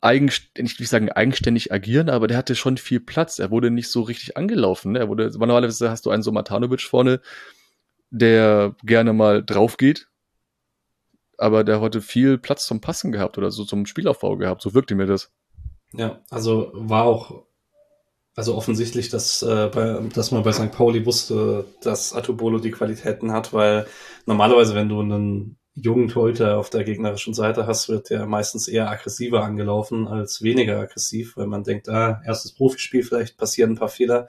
eigenständig, 0.00 0.78
nicht 0.78 0.88
sagen 0.88 1.10
eigenständig 1.10 1.72
agieren, 1.72 2.08
aber 2.08 2.28
der 2.28 2.36
hatte 2.36 2.54
schon 2.54 2.76
viel 2.76 3.00
Platz. 3.00 3.38
Er 3.38 3.50
wurde 3.50 3.70
nicht 3.70 3.88
so 3.88 4.02
richtig 4.02 4.36
angelaufen. 4.36 4.92
Ne? 4.92 5.00
Er 5.00 5.08
wurde, 5.08 5.30
normalerweise 5.36 5.90
hast 5.90 6.06
du 6.06 6.10
einen 6.10 6.22
so 6.22 6.30
Matanovic 6.32 6.82
vorne, 6.82 7.20
der 8.10 8.74
gerne 8.84 9.12
mal 9.12 9.44
drauf 9.44 9.76
geht, 9.76 10.08
aber 11.38 11.64
der 11.64 11.80
heute 11.80 12.00
viel 12.00 12.38
Platz 12.38 12.66
zum 12.66 12.80
Passen 12.80 13.12
gehabt 13.12 13.38
oder 13.38 13.50
so 13.50 13.64
zum 13.64 13.86
Spielaufbau 13.86 14.36
gehabt. 14.36 14.62
So 14.62 14.74
wirkte 14.74 14.94
mir 14.94 15.06
das. 15.06 15.32
Ja, 15.92 16.20
also 16.30 16.70
war 16.74 17.04
auch 17.04 17.46
also 18.36 18.54
offensichtlich, 18.54 19.08
dass, 19.08 19.42
äh, 19.42 19.70
bei, 19.74 19.98
dass 20.14 20.30
man 20.30 20.42
bei 20.42 20.52
St. 20.52 20.70
Pauli 20.70 21.06
wusste, 21.06 21.64
dass 21.80 22.12
Atubolo 22.12 22.58
die 22.58 22.70
Qualitäten 22.70 23.32
hat, 23.32 23.54
weil 23.54 23.86
normalerweise, 24.26 24.74
wenn 24.74 24.90
du 24.90 25.00
einen 25.00 25.56
jungen 25.74 26.08
Torhüter 26.08 26.58
auf 26.58 26.68
der 26.68 26.84
gegnerischen 26.84 27.32
Seite 27.32 27.66
hast, 27.66 27.88
wird 27.88 28.10
der 28.10 28.26
meistens 28.26 28.68
eher 28.68 28.90
aggressiver 28.90 29.42
angelaufen 29.42 30.06
als 30.06 30.42
weniger 30.42 30.78
aggressiv, 30.78 31.36
weil 31.36 31.46
man 31.46 31.64
denkt, 31.64 31.88
ah, 31.88 32.20
erstes 32.26 32.52
Profispiel, 32.52 33.02
vielleicht 33.02 33.38
passieren 33.38 33.72
ein 33.72 33.76
paar 33.76 33.88
Fehler. 33.88 34.28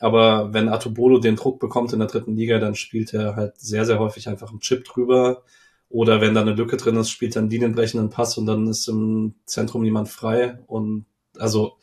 Aber 0.00 0.52
wenn 0.52 0.68
Atobolo 0.68 1.18
den 1.18 1.36
Druck 1.36 1.60
bekommt 1.60 1.92
in 1.92 2.00
der 2.00 2.08
dritten 2.08 2.36
Liga, 2.36 2.58
dann 2.58 2.74
spielt 2.74 3.14
er 3.14 3.36
halt 3.36 3.58
sehr, 3.58 3.84
sehr 3.84 3.98
häufig 3.98 4.28
einfach 4.28 4.50
einen 4.50 4.60
Chip 4.60 4.84
drüber. 4.84 5.42
Oder 5.88 6.20
wenn 6.20 6.34
da 6.34 6.40
eine 6.40 6.54
Lücke 6.54 6.76
drin 6.76 6.96
ist, 6.96 7.10
spielt 7.10 7.36
er 7.36 7.42
einen 7.42 7.50
linienbrechenden 7.50 8.10
Pass 8.10 8.36
und 8.36 8.46
dann 8.46 8.66
ist 8.66 8.88
im 8.88 9.34
Zentrum 9.46 9.82
niemand 9.82 10.08
frei. 10.08 10.58
Und 10.66 11.06
also 11.38 11.78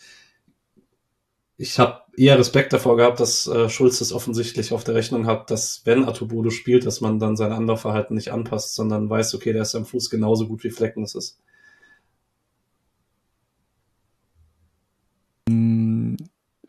ich 1.57 1.79
habe 1.79 2.01
eher 2.17 2.37
Respekt 2.37 2.73
davor 2.73 2.97
gehabt, 2.97 3.19
dass 3.19 3.47
äh, 3.47 3.69
Schulz 3.69 4.01
es 4.01 4.11
offensichtlich 4.11 4.73
auf 4.73 4.83
der 4.83 4.95
Rechnung 4.95 5.27
hat, 5.27 5.51
dass 5.51 5.81
wenn 5.85 6.05
Atubodo 6.05 6.49
spielt, 6.49 6.85
dass 6.85 7.01
man 7.01 7.19
dann 7.19 7.37
sein 7.37 7.51
Anlaufverhalten 7.51 8.15
nicht 8.15 8.31
anpasst, 8.31 8.75
sondern 8.75 9.09
weiß, 9.09 9.35
okay, 9.35 9.53
der 9.53 9.61
ist 9.61 9.75
am 9.75 9.85
Fuß 9.85 10.09
genauso 10.09 10.47
gut 10.47 10.63
wie 10.63 10.71
Flecken 10.71 11.03
es 11.03 11.15
ist. 11.15 11.39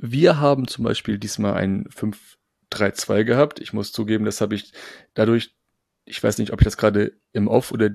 Wir 0.04 0.40
haben 0.40 0.66
zum 0.66 0.84
Beispiel 0.84 1.16
diesmal 1.16 1.54
ein 1.54 1.86
5-3-2 2.72 3.22
gehabt. 3.22 3.60
Ich 3.60 3.72
muss 3.72 3.92
zugeben, 3.92 4.24
das 4.24 4.40
habe 4.40 4.56
ich 4.56 4.72
dadurch, 5.14 5.54
ich 6.04 6.20
weiß 6.20 6.38
nicht, 6.38 6.52
ob 6.52 6.60
ich 6.60 6.64
das 6.64 6.76
gerade 6.76 7.12
im 7.32 7.46
Off 7.46 7.70
oder 7.70 7.90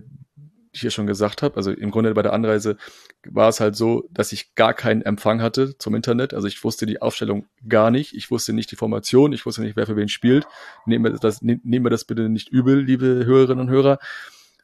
hier 0.73 0.89
schon 0.89 1.05
gesagt 1.05 1.41
habe. 1.41 1.57
Also 1.57 1.71
im 1.71 1.91
Grunde 1.91 2.13
bei 2.13 2.21
der 2.21 2.31
Anreise 2.31 2.77
war 3.25 3.49
es 3.49 3.59
halt 3.59 3.75
so, 3.75 4.07
dass 4.09 4.31
ich 4.31 4.55
gar 4.55 4.73
keinen 4.73 5.01
Empfang 5.01 5.41
hatte 5.41 5.77
zum 5.79 5.95
Internet. 5.95 6.33
Also 6.33 6.47
ich 6.47 6.63
wusste 6.63 6.85
die 6.85 7.01
Aufstellung 7.01 7.45
gar 7.67 7.91
nicht. 7.91 8.15
Ich 8.15 8.31
wusste 8.31 8.53
nicht 8.53 8.71
die 8.71 8.77
Formation. 8.77 9.33
Ich 9.33 9.45
wusste 9.45 9.61
nicht, 9.61 9.75
wer 9.75 9.85
für 9.85 9.97
wen 9.97 10.07
spielt. 10.07 10.47
Nehmen 10.85 11.03
wir 11.03 11.19
das, 11.19 11.41
nehmen 11.41 11.83
wir 11.83 11.89
das 11.89 12.05
bitte 12.05 12.29
nicht 12.29 12.47
übel, 12.47 12.79
liebe 12.79 13.25
Hörerinnen 13.25 13.67
und 13.67 13.69
Hörer. 13.69 13.99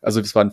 Also 0.01 0.21
das 0.21 0.33
waren 0.33 0.51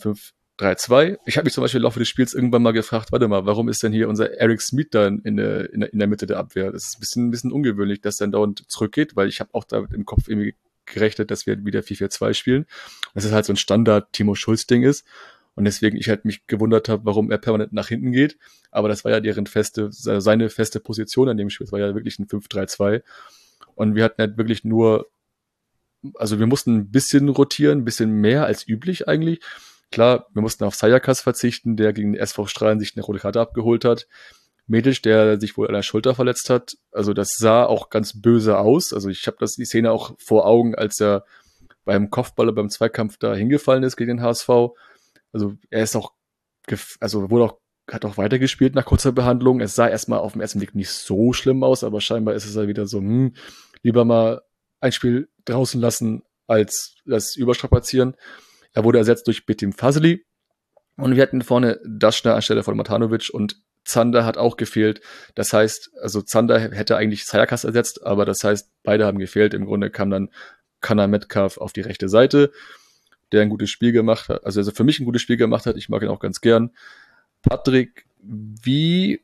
5-3-2. 0.61 1.18
Ich 1.27 1.37
habe 1.37 1.44
mich 1.44 1.55
zum 1.55 1.62
Beispiel 1.62 1.79
im 1.79 1.85
Laufe 1.85 1.99
des 1.99 2.09
Spiels 2.09 2.35
irgendwann 2.35 2.62
mal 2.62 2.73
gefragt, 2.73 3.12
warte 3.12 3.29
mal, 3.29 3.46
warum 3.46 3.68
ist 3.68 3.83
denn 3.83 3.92
hier 3.92 4.09
unser 4.09 4.33
Eric 4.38 4.61
Smith 4.61 4.88
da 4.90 5.07
in 5.07 5.37
der, 5.37 5.73
in 5.73 5.83
in 5.83 5.99
der 5.99 6.09
Mitte 6.09 6.27
der 6.27 6.38
Abwehr? 6.38 6.73
Das 6.73 6.85
ist 6.85 6.96
ein 6.96 7.01
bisschen, 7.01 7.29
ein 7.29 7.31
bisschen 7.31 7.53
ungewöhnlich, 7.53 8.01
dass 8.01 8.20
er 8.20 8.29
dauernd 8.29 8.64
zurückgeht, 8.70 9.16
weil 9.16 9.29
ich 9.29 9.40
habe 9.40 9.51
auch 9.53 9.64
da 9.64 9.85
im 9.92 10.05
Kopf 10.05 10.29
irgendwie 10.29 10.55
gerechnet, 10.87 11.31
dass 11.31 11.46
wir 11.46 11.64
wieder 11.64 11.81
4-4-2 11.81 12.35
spielen. 12.35 12.66
Das 13.14 13.25
ist 13.25 13.33
halt 13.33 13.44
so 13.44 13.53
ein 13.53 13.57
Standard 13.57 14.12
Timo 14.12 14.35
Schulz-Ding 14.35 14.83
ist. 14.83 15.07
Und 15.55 15.64
deswegen 15.64 15.96
ich 15.96 16.09
halt 16.09 16.25
mich 16.25 16.46
gewundert 16.46 16.88
habe, 16.88 17.05
warum 17.05 17.31
er 17.31 17.38
permanent 17.38 17.73
nach 17.73 17.88
hinten 17.88 18.12
geht. 18.12 18.38
Aber 18.70 18.88
das 18.88 19.05
war 19.05 19.12
ja 19.12 19.20
deren 19.20 19.46
feste, 19.46 19.88
seine 19.90 20.49
feste 20.49 20.81
Position 20.81 21.29
an 21.29 21.37
dem 21.37 21.51
Spiel. 21.51 21.66
Es 21.66 21.73
war 21.73 21.81
ja 21.81 21.94
wirklich 21.94 22.18
ein 22.18 22.27
5-3-2. 22.27 23.03
Und 23.75 23.94
wir 23.94 24.05
hatten 24.05 24.23
halt 24.23 24.38
wirklich 24.38 24.64
nur, 24.64 25.11
also 26.14 26.38
wir 26.38 26.46
mussten 26.46 26.77
ein 26.77 26.90
bisschen 26.90 27.29
rotieren, 27.29 27.81
ein 27.81 27.85
bisschen 27.85 28.11
mehr 28.11 28.46
als 28.46 28.66
üblich 28.66 29.09
eigentlich. 29.09 29.40
Klar, 29.90 30.26
wir 30.33 30.42
mussten 30.42 30.64
auf 30.64 30.74
Sayakas 30.74 31.20
verzichten, 31.20 31.76
der 31.76 31.92
gegen 31.92 32.12
den 32.12 32.20
SV 32.20 32.46
Strahlen 32.46 32.79
sich 32.79 32.94
eine 32.94 33.05
rote 33.05 33.18
Karte 33.18 33.40
abgeholt 33.40 33.85
hat. 33.85 34.07
Medisch, 34.66 35.03
der 35.03 35.40
sich 35.40 35.57
wohl 35.57 35.66
an 35.66 35.74
der 35.74 35.83
Schulter 35.83 36.14
verletzt 36.14 36.48
hat. 36.48 36.76
Also 36.92 37.12
das 37.12 37.37
sah 37.37 37.64
auch 37.64 37.90
ganz 37.90 38.20
böse 38.20 38.59
aus. 38.59 38.92
Also 38.92 39.09
ich 39.09 39.26
habe 39.26 39.37
das 39.40 39.57
die 39.57 39.64
Szene 39.64 39.90
auch 39.90 40.14
vor 40.18 40.46
Augen, 40.46 40.76
als 40.76 41.00
er 41.00 41.24
beim 41.85 42.09
Kopfball 42.09 42.53
beim 42.53 42.70
Zweikampf 42.70 43.16
da 43.18 43.35
hingefallen 43.35 43.83
ist 43.83 43.96
gegen 43.96 44.18
den 44.18 44.22
HSV. 44.22 44.48
Also 45.33 45.55
er 45.70 45.83
ist 45.83 45.96
auch, 45.96 46.12
also 47.00 47.31
wurde 47.31 47.44
auch, 47.44 47.59
hat 47.90 48.05
auch 48.05 48.16
weitergespielt 48.16 48.76
nach 48.76 48.85
kurzer 48.85 49.11
Behandlung. 49.11 49.61
Es 49.61 49.74
sah 49.74 49.88
erstmal 49.88 50.20
auf 50.20 50.33
dem 50.33 50.40
ersten 50.40 50.61
Blick 50.61 50.76
nicht 50.76 50.90
so 50.90 51.33
schlimm 51.33 51.64
aus, 51.64 51.83
aber 51.83 52.00
scheinbar 52.00 52.35
ist 52.35 52.46
es 52.46 52.55
ja 52.55 52.68
wieder 52.68 52.87
so, 52.87 52.98
hm, 52.98 53.35
lieber 53.83 54.05
mal 54.05 54.42
ein 54.81 54.92
Spiel 54.92 55.29
draußen 55.46 55.81
lassen, 55.81 56.22
als 56.46 56.94
das 57.05 57.35
überstrapazieren. 57.35 58.14
Er 58.73 58.85
wurde 58.85 58.99
ersetzt 58.99 59.27
durch 59.27 59.47
Betim 59.47 59.73
Fazli. 59.73 60.25
Und 60.97 61.17
wir 61.17 61.23
hatten 61.23 61.43
vorne 61.43 61.81
Daschner 61.87 62.35
anstelle 62.35 62.63
von 62.63 62.77
Matanovic 62.77 63.31
und 63.33 63.57
Zander 63.85 64.25
hat 64.25 64.37
auch 64.37 64.57
gefehlt. 64.57 65.01
Das 65.35 65.53
heißt, 65.53 65.93
also 66.03 66.21
Zander 66.23 66.61
hätte 66.61 66.97
eigentlich 66.97 67.25
Sayakas 67.25 67.65
ersetzt, 67.65 68.05
aber 68.05 68.25
das 68.25 68.45
heißt, 68.45 68.71
beide 68.83 69.07
haben 69.07 69.19
gefehlt. 69.19 69.55
Im 69.55 69.65
Grunde 69.65 69.91
kam 69.91 70.11
dann 70.11 70.31
Kana 70.81 71.07
Metcalf 71.07 71.59
auf 71.59 71.73
die 71.73 71.81
rechte 71.81 72.09
Seite, 72.09 72.53
der 73.33 73.43
ein 73.43 73.49
gutes 73.49 73.71
Spiel 73.71 73.93
gemacht 73.93 74.29
hat, 74.29 74.45
also, 74.45 74.61
also 74.61 74.73
für 74.73 74.85
mich 74.85 75.01
ein 75.01 75.05
gutes 75.05 75.23
Spiel 75.23 75.37
gemacht 75.37 75.67
hat. 75.67 75.77
Ich 75.77 75.89
mag 75.89 76.03
ihn 76.03 76.09
auch 76.09 76.21
ganz 76.21 76.41
gern. 76.41 76.71
Patrick, 77.43 78.07
wie 78.23 79.23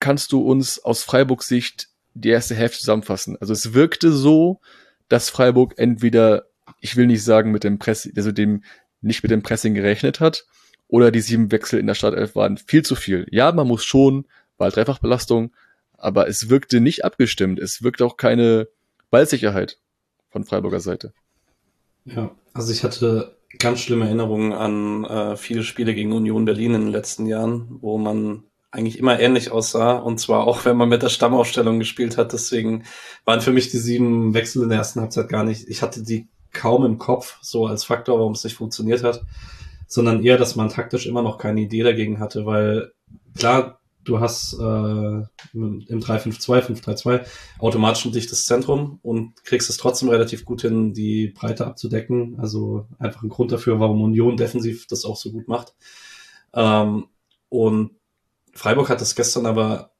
kannst 0.00 0.32
du 0.32 0.40
uns 0.40 0.78
aus 0.78 1.02
Freiburg 1.02 1.42
Sicht 1.42 1.88
die 2.14 2.30
erste 2.30 2.54
Hälfte 2.54 2.80
zusammenfassen? 2.80 3.36
Also 3.40 3.52
es 3.52 3.72
wirkte 3.72 4.12
so, 4.12 4.60
dass 5.08 5.30
Freiburg 5.30 5.74
entweder, 5.76 6.46
ich 6.82 6.96
will 6.96 7.06
nicht 7.06 7.24
sagen 7.24 7.52
mit 7.52 7.64
dem 7.64 7.78
Press, 7.78 8.10
also 8.14 8.32
dem 8.32 8.64
nicht 9.00 9.22
mit 9.22 9.30
dem 9.30 9.42
Pressing 9.42 9.72
gerechnet 9.72 10.20
hat, 10.20 10.44
oder 10.88 11.10
die 11.10 11.20
sieben 11.20 11.50
Wechsel 11.50 11.80
in 11.80 11.86
der 11.86 11.94
Startelf 11.94 12.36
waren 12.36 12.58
viel 12.58 12.84
zu 12.84 12.96
viel. 12.96 13.26
Ja, 13.30 13.50
man 13.52 13.66
muss 13.66 13.84
schon, 13.84 14.26
weil 14.58 14.70
Dreifachbelastung, 14.70 15.54
aber 15.96 16.28
es 16.28 16.50
wirkte 16.50 16.80
nicht 16.80 17.04
abgestimmt. 17.04 17.58
Es 17.58 17.82
wirkte 17.82 18.04
auch 18.04 18.18
keine 18.18 18.68
Ballsicherheit 19.10 19.78
von 20.28 20.44
Freiburger 20.44 20.80
Seite. 20.80 21.14
Ja, 22.04 22.34
also 22.52 22.72
ich 22.72 22.84
hatte 22.84 23.38
ganz 23.58 23.80
schlimme 23.80 24.06
Erinnerungen 24.06 24.52
an 24.52 25.04
äh, 25.04 25.36
viele 25.36 25.62
Spiele 25.62 25.94
gegen 25.94 26.12
Union 26.12 26.44
Berlin 26.44 26.74
in 26.74 26.80
den 26.82 26.90
letzten 26.90 27.26
Jahren, 27.26 27.78
wo 27.80 27.96
man 27.96 28.42
eigentlich 28.72 28.98
immer 28.98 29.20
ähnlich 29.20 29.52
aussah 29.52 29.98
und 29.98 30.18
zwar 30.18 30.46
auch 30.46 30.64
wenn 30.64 30.76
man 30.76 30.88
mit 30.88 31.02
der 31.02 31.10
Stammaufstellung 31.10 31.78
gespielt 31.78 32.16
hat. 32.16 32.32
Deswegen 32.32 32.84
waren 33.24 33.40
für 33.40 33.52
mich 33.52 33.70
die 33.70 33.78
sieben 33.78 34.34
Wechsel 34.34 34.62
in 34.62 34.70
der 34.70 34.78
ersten 34.78 35.00
Halbzeit 35.00 35.28
gar 35.28 35.44
nicht. 35.44 35.68
Ich 35.68 35.82
hatte 35.82 36.02
die 36.02 36.28
kaum 36.52 36.84
im 36.84 36.98
Kopf 36.98 37.38
so 37.42 37.66
als 37.66 37.84
Faktor, 37.84 38.18
warum 38.18 38.32
es 38.32 38.44
nicht 38.44 38.56
funktioniert 38.56 39.02
hat 39.02 39.22
sondern 39.92 40.24
eher, 40.24 40.38
dass 40.38 40.56
man 40.56 40.70
taktisch 40.70 41.06
immer 41.06 41.20
noch 41.20 41.36
keine 41.36 41.60
Idee 41.60 41.82
dagegen 41.82 42.18
hatte, 42.18 42.46
weil 42.46 42.92
klar, 43.36 43.78
du 44.04 44.20
hast 44.20 44.54
äh, 44.54 44.62
im 44.62 45.84
3-5-2, 45.86 46.80
5-3-2 46.82 47.26
automatisch 47.58 48.06
ein 48.06 48.12
dichtes 48.12 48.46
Zentrum 48.46 49.00
und 49.02 49.44
kriegst 49.44 49.68
es 49.68 49.76
trotzdem 49.76 50.08
relativ 50.08 50.46
gut 50.46 50.62
hin, 50.62 50.94
die 50.94 51.28
Breite 51.28 51.66
abzudecken. 51.66 52.38
Also 52.40 52.86
einfach 52.98 53.22
ein 53.22 53.28
Grund 53.28 53.52
dafür, 53.52 53.80
warum 53.80 54.00
Union 54.00 54.38
defensiv 54.38 54.86
das 54.86 55.04
auch 55.04 55.16
so 55.16 55.30
gut 55.30 55.46
macht. 55.46 55.74
Ähm, 56.54 57.08
und 57.50 57.90
Freiburg 58.54 58.88
hat 58.88 59.02
das 59.02 59.14
gestern 59.14 59.44
aber 59.44 59.91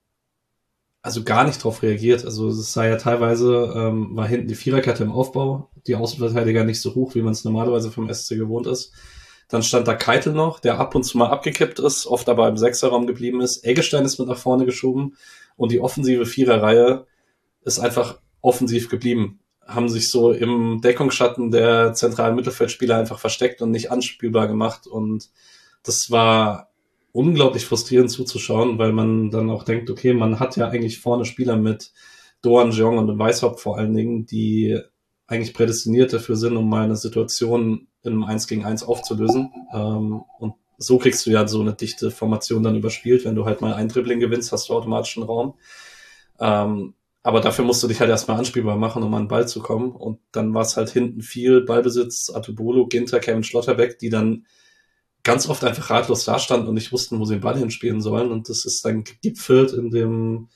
also 1.02 1.24
gar 1.24 1.44
nicht 1.44 1.62
drauf 1.62 1.82
reagiert. 1.82 2.24
Also 2.24 2.48
es 2.48 2.72
sah 2.72 2.86
ja 2.86 2.96
teilweise, 2.96 3.72
ähm, 3.76 4.16
war 4.16 4.26
hinten 4.26 4.46
die 4.46 4.54
Viererkette 4.54 5.02
im 5.02 5.10
Aufbau, 5.10 5.68
die 5.86 5.96
Außenverteidiger 5.96 6.64
nicht 6.64 6.80
so 6.80 6.94
hoch, 6.94 7.14
wie 7.16 7.22
man 7.22 7.32
es 7.32 7.44
normalerweise 7.44 7.90
vom 7.90 8.12
SC 8.12 8.36
gewohnt 8.36 8.68
ist. 8.68 8.92
Dann 9.48 9.64
stand 9.64 9.88
da 9.88 9.94
Keitel 9.94 10.32
noch, 10.32 10.60
der 10.60 10.78
ab 10.78 10.94
und 10.94 11.02
zu 11.02 11.18
mal 11.18 11.28
abgekippt 11.28 11.80
ist, 11.80 12.06
oft 12.06 12.28
aber 12.28 12.48
im 12.48 12.56
Sechserraum 12.56 13.06
geblieben 13.06 13.40
ist. 13.40 13.64
Eggestein 13.64 14.04
ist 14.04 14.18
mit 14.18 14.28
nach 14.28 14.38
vorne 14.38 14.64
geschoben 14.64 15.16
und 15.56 15.72
die 15.72 15.80
offensive 15.80 16.24
Viererreihe 16.24 17.06
ist 17.64 17.80
einfach 17.80 18.20
offensiv 18.40 18.88
geblieben. 18.88 19.40
Haben 19.66 19.88
sich 19.88 20.08
so 20.08 20.30
im 20.30 20.80
Deckungsschatten 20.80 21.50
der 21.50 21.94
zentralen 21.94 22.36
Mittelfeldspieler 22.36 22.96
einfach 22.96 23.18
versteckt 23.18 23.60
und 23.60 23.72
nicht 23.72 23.90
anspielbar 23.90 24.46
gemacht. 24.46 24.86
Und 24.86 25.30
das 25.82 26.10
war 26.10 26.71
unglaublich 27.12 27.66
frustrierend 27.66 28.10
zuzuschauen, 28.10 28.78
weil 28.78 28.92
man 28.92 29.30
dann 29.30 29.50
auch 29.50 29.64
denkt, 29.64 29.90
okay, 29.90 30.14
man 30.14 30.40
hat 30.40 30.56
ja 30.56 30.68
eigentlich 30.68 30.98
vorne 30.98 31.24
Spieler 31.24 31.56
mit 31.56 31.92
Doan 32.40 32.72
Jeong 32.72 32.98
und 32.98 33.18
Weishaupt 33.18 33.60
vor 33.60 33.78
allen 33.78 33.94
Dingen, 33.94 34.26
die 34.26 34.78
eigentlich 35.26 35.54
prädestiniert 35.54 36.12
dafür 36.12 36.36
sind, 36.36 36.56
um 36.56 36.68
mal 36.68 36.84
eine 36.84 36.96
Situation 36.96 37.86
in 38.02 38.12
einem 38.12 38.24
1 38.24 38.46
gegen 38.48 38.64
1 38.64 38.82
aufzulösen. 38.82 39.50
Ähm, 39.72 40.22
und 40.38 40.54
so 40.78 40.98
kriegst 40.98 41.24
du 41.26 41.30
ja 41.30 41.46
so 41.46 41.60
eine 41.60 41.74
dichte 41.74 42.10
Formation 42.10 42.62
dann 42.62 42.76
überspielt. 42.76 43.24
Wenn 43.24 43.36
du 43.36 43.44
halt 43.44 43.60
mal 43.60 43.74
ein 43.74 43.88
Dribbling 43.88 44.20
gewinnst, 44.20 44.50
hast 44.52 44.68
du 44.68 44.74
automatisch 44.74 45.16
einen 45.16 45.26
Raum. 45.26 45.54
Ähm, 46.40 46.94
aber 47.22 47.40
dafür 47.40 47.64
musst 47.64 47.82
du 47.82 47.88
dich 47.88 48.00
halt 48.00 48.10
erstmal 48.10 48.38
anspielbar 48.38 48.76
machen, 48.76 49.02
um 49.02 49.14
an 49.14 49.24
den 49.24 49.28
Ball 49.28 49.46
zu 49.46 49.60
kommen. 49.60 49.92
Und 49.92 50.18
dann 50.32 50.52
war 50.54 50.62
es 50.62 50.76
halt 50.76 50.90
hinten 50.90 51.22
viel 51.22 51.60
Ballbesitz, 51.60 52.30
Atubolo, 52.34 52.86
Ginter, 52.88 53.20
Kevin 53.20 53.44
Schlotterbeck, 53.44 53.98
die 54.00 54.10
dann 54.10 54.46
ganz 55.24 55.48
oft 55.48 55.64
einfach 55.64 55.90
ratlos 55.90 56.24
dastanden 56.24 56.68
und 56.68 56.74
nicht 56.74 56.92
wussten, 56.92 57.18
wo 57.18 57.24
sie 57.24 57.34
den 57.34 57.42
Ball 57.42 57.56
hinspielen 57.56 58.00
sollen. 58.00 58.30
Und 58.32 58.48
das 58.48 58.64
ist 58.64 58.84
dann 58.84 59.04
gegipfelt 59.04 59.72
in 59.72 59.90
dem 59.90 60.48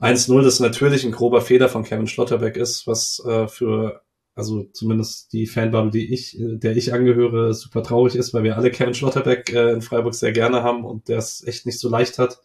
1-0, 0.00 0.42
das 0.42 0.60
natürlich 0.60 1.04
ein 1.04 1.12
grober 1.12 1.40
Fehler 1.40 1.68
von 1.68 1.84
Kevin 1.84 2.06
Schlotterbeck 2.06 2.56
ist, 2.56 2.86
was 2.86 3.22
äh, 3.26 3.48
für 3.48 4.02
also 4.36 4.64
zumindest 4.64 5.32
die 5.32 5.46
Fanbubble, 5.46 5.90
die 5.90 6.12
ich, 6.12 6.38
äh, 6.38 6.58
der 6.58 6.76
ich 6.76 6.92
angehöre, 6.92 7.54
super 7.54 7.82
traurig 7.82 8.14
ist, 8.14 8.34
weil 8.34 8.44
wir 8.44 8.56
alle 8.56 8.70
Kevin 8.70 8.94
Schlotterbeck 8.94 9.52
äh, 9.52 9.72
in 9.72 9.80
Freiburg 9.80 10.14
sehr 10.14 10.32
gerne 10.32 10.62
haben 10.62 10.84
und 10.84 11.08
der 11.08 11.18
es 11.18 11.44
echt 11.46 11.64
nicht 11.64 11.80
so 11.80 11.88
leicht 11.88 12.18
hat, 12.18 12.40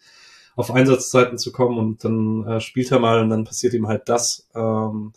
auf 0.55 0.71
Einsatzzeiten 0.71 1.37
zu 1.37 1.51
kommen 1.51 1.77
und 1.77 2.03
dann 2.05 2.47
äh, 2.47 2.61
spielt 2.61 2.91
er 2.91 2.99
mal 2.99 3.21
und 3.21 3.29
dann 3.29 3.43
passiert 3.43 3.73
ihm 3.73 3.87
halt 3.87 4.07
das. 4.07 4.47
Ähm, 4.55 5.11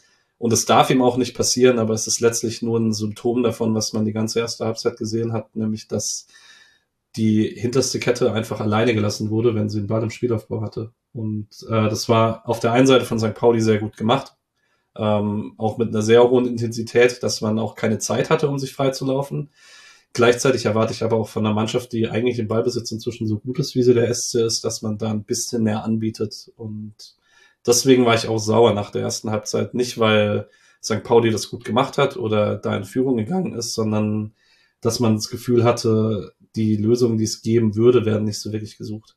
und 0.45 0.53
es 0.53 0.67
darf 0.67 0.91
ihm 0.91 1.01
auch 1.01 1.17
nicht 1.17 1.35
passieren, 1.35 1.79
aber 1.79 1.95
es 1.95 2.07
ist 2.07 2.21
letztlich 2.21 2.61
nur 2.61 2.79
ein 2.79 2.93
Symptom 2.93 3.43
davon, 3.43 3.75
was 3.75 3.95
man 3.95 4.05
die 4.05 4.13
ganze 4.13 4.41
erste 4.41 4.67
Halbzeit 4.67 4.99
gesehen 4.99 5.33
hat, 5.33 5.57
nämlich 5.57 5.89
dass 5.89 6.27
die 7.17 7.47
hinterste 7.49 7.99
Kette 7.99 8.31
einfach 8.31 8.61
alleine 8.61 8.93
gelassen 8.93 9.31
wurde, 9.31 9.55
wenn 9.55 9.71
sie 9.71 9.81
den 9.81 9.87
Ball 9.87 10.03
im 10.03 10.11
Spielaufbau 10.11 10.61
hatte. 10.61 10.93
Und 11.15 11.49
äh, 11.71 11.89
das 11.89 12.11
war 12.11 12.47
auf 12.47 12.61
der 12.61 12.73
einen 12.73 12.87
Seite 12.87 13.07
von 13.07 13.19
St. 13.19 13.33
Pauli 13.33 13.63
sehr 13.63 13.79
gut 13.79 13.97
gemacht, 13.97 14.37
ähm, 14.99 15.55
auch 15.57 15.79
mit 15.79 15.89
einer 15.89 16.03
sehr 16.03 16.29
hohen 16.29 16.47
Intensität, 16.47 17.23
dass 17.23 17.41
man 17.41 17.59
auch 17.59 17.75
keine 17.75 17.99
Zeit 17.99 18.29
hatte, 18.29 18.47
um 18.47 18.59
sich 18.59 18.75
freizulaufen. 18.75 19.49
Gleichzeitig 20.13 20.67
erwarte 20.67 20.93
ich 20.93 21.03
aber 21.03 21.17
auch 21.17 21.29
von 21.29 21.47
einer 21.47 21.55
Mannschaft, 21.55 21.91
die 21.95 22.11
eigentlich 22.11 22.39
im 22.39 22.49
Ballbesitz 22.49 22.93
inzwischen 22.93 23.27
so 23.27 23.39
gut 23.39 23.61
ist, 23.61 23.75
wie 23.77 23.83
sie 23.83 23.95
der 23.95 24.13
SC 24.15 24.41
ist, 24.41 24.63
dass 24.63 24.83
man 24.83 24.99
da 24.99 25.11
ein 25.11 25.25
bisschen 25.25 25.63
mehr 25.63 25.85
anbietet. 25.85 26.53
Und 26.57 27.17
deswegen 27.67 28.05
war 28.05 28.15
ich 28.15 28.29
auch 28.29 28.39
sauer 28.39 28.75
nach 28.75 28.91
der 28.91 29.03
ersten 29.03 29.31
Halbzeit. 29.31 29.75
Nicht, 29.75 29.99
weil 29.99 30.49
St. 30.83 31.03
Pauli 31.03 31.31
das 31.31 31.51
gut 31.51 31.65
gemacht 31.65 31.99
hat 31.99 32.17
oder 32.17 32.57
da 32.57 32.77
in 32.77 32.85
Führung 32.85 33.17
gegangen 33.17 33.55
ist, 33.55 33.75
sondern 33.75 34.35
dass 34.81 35.01
man 35.01 35.15
das 35.15 35.31
Gefühl 35.31 35.65
hatte, 35.65 36.35
die 36.57 36.77
Lösungen, 36.77 37.19
die 37.19 37.25
es 37.25 37.43
geben 37.43 37.75
würde, 37.75 38.05
werden 38.05 38.25
nicht 38.25 38.39
so 38.39 38.53
wirklich 38.53 38.77
gesucht. 38.77 39.17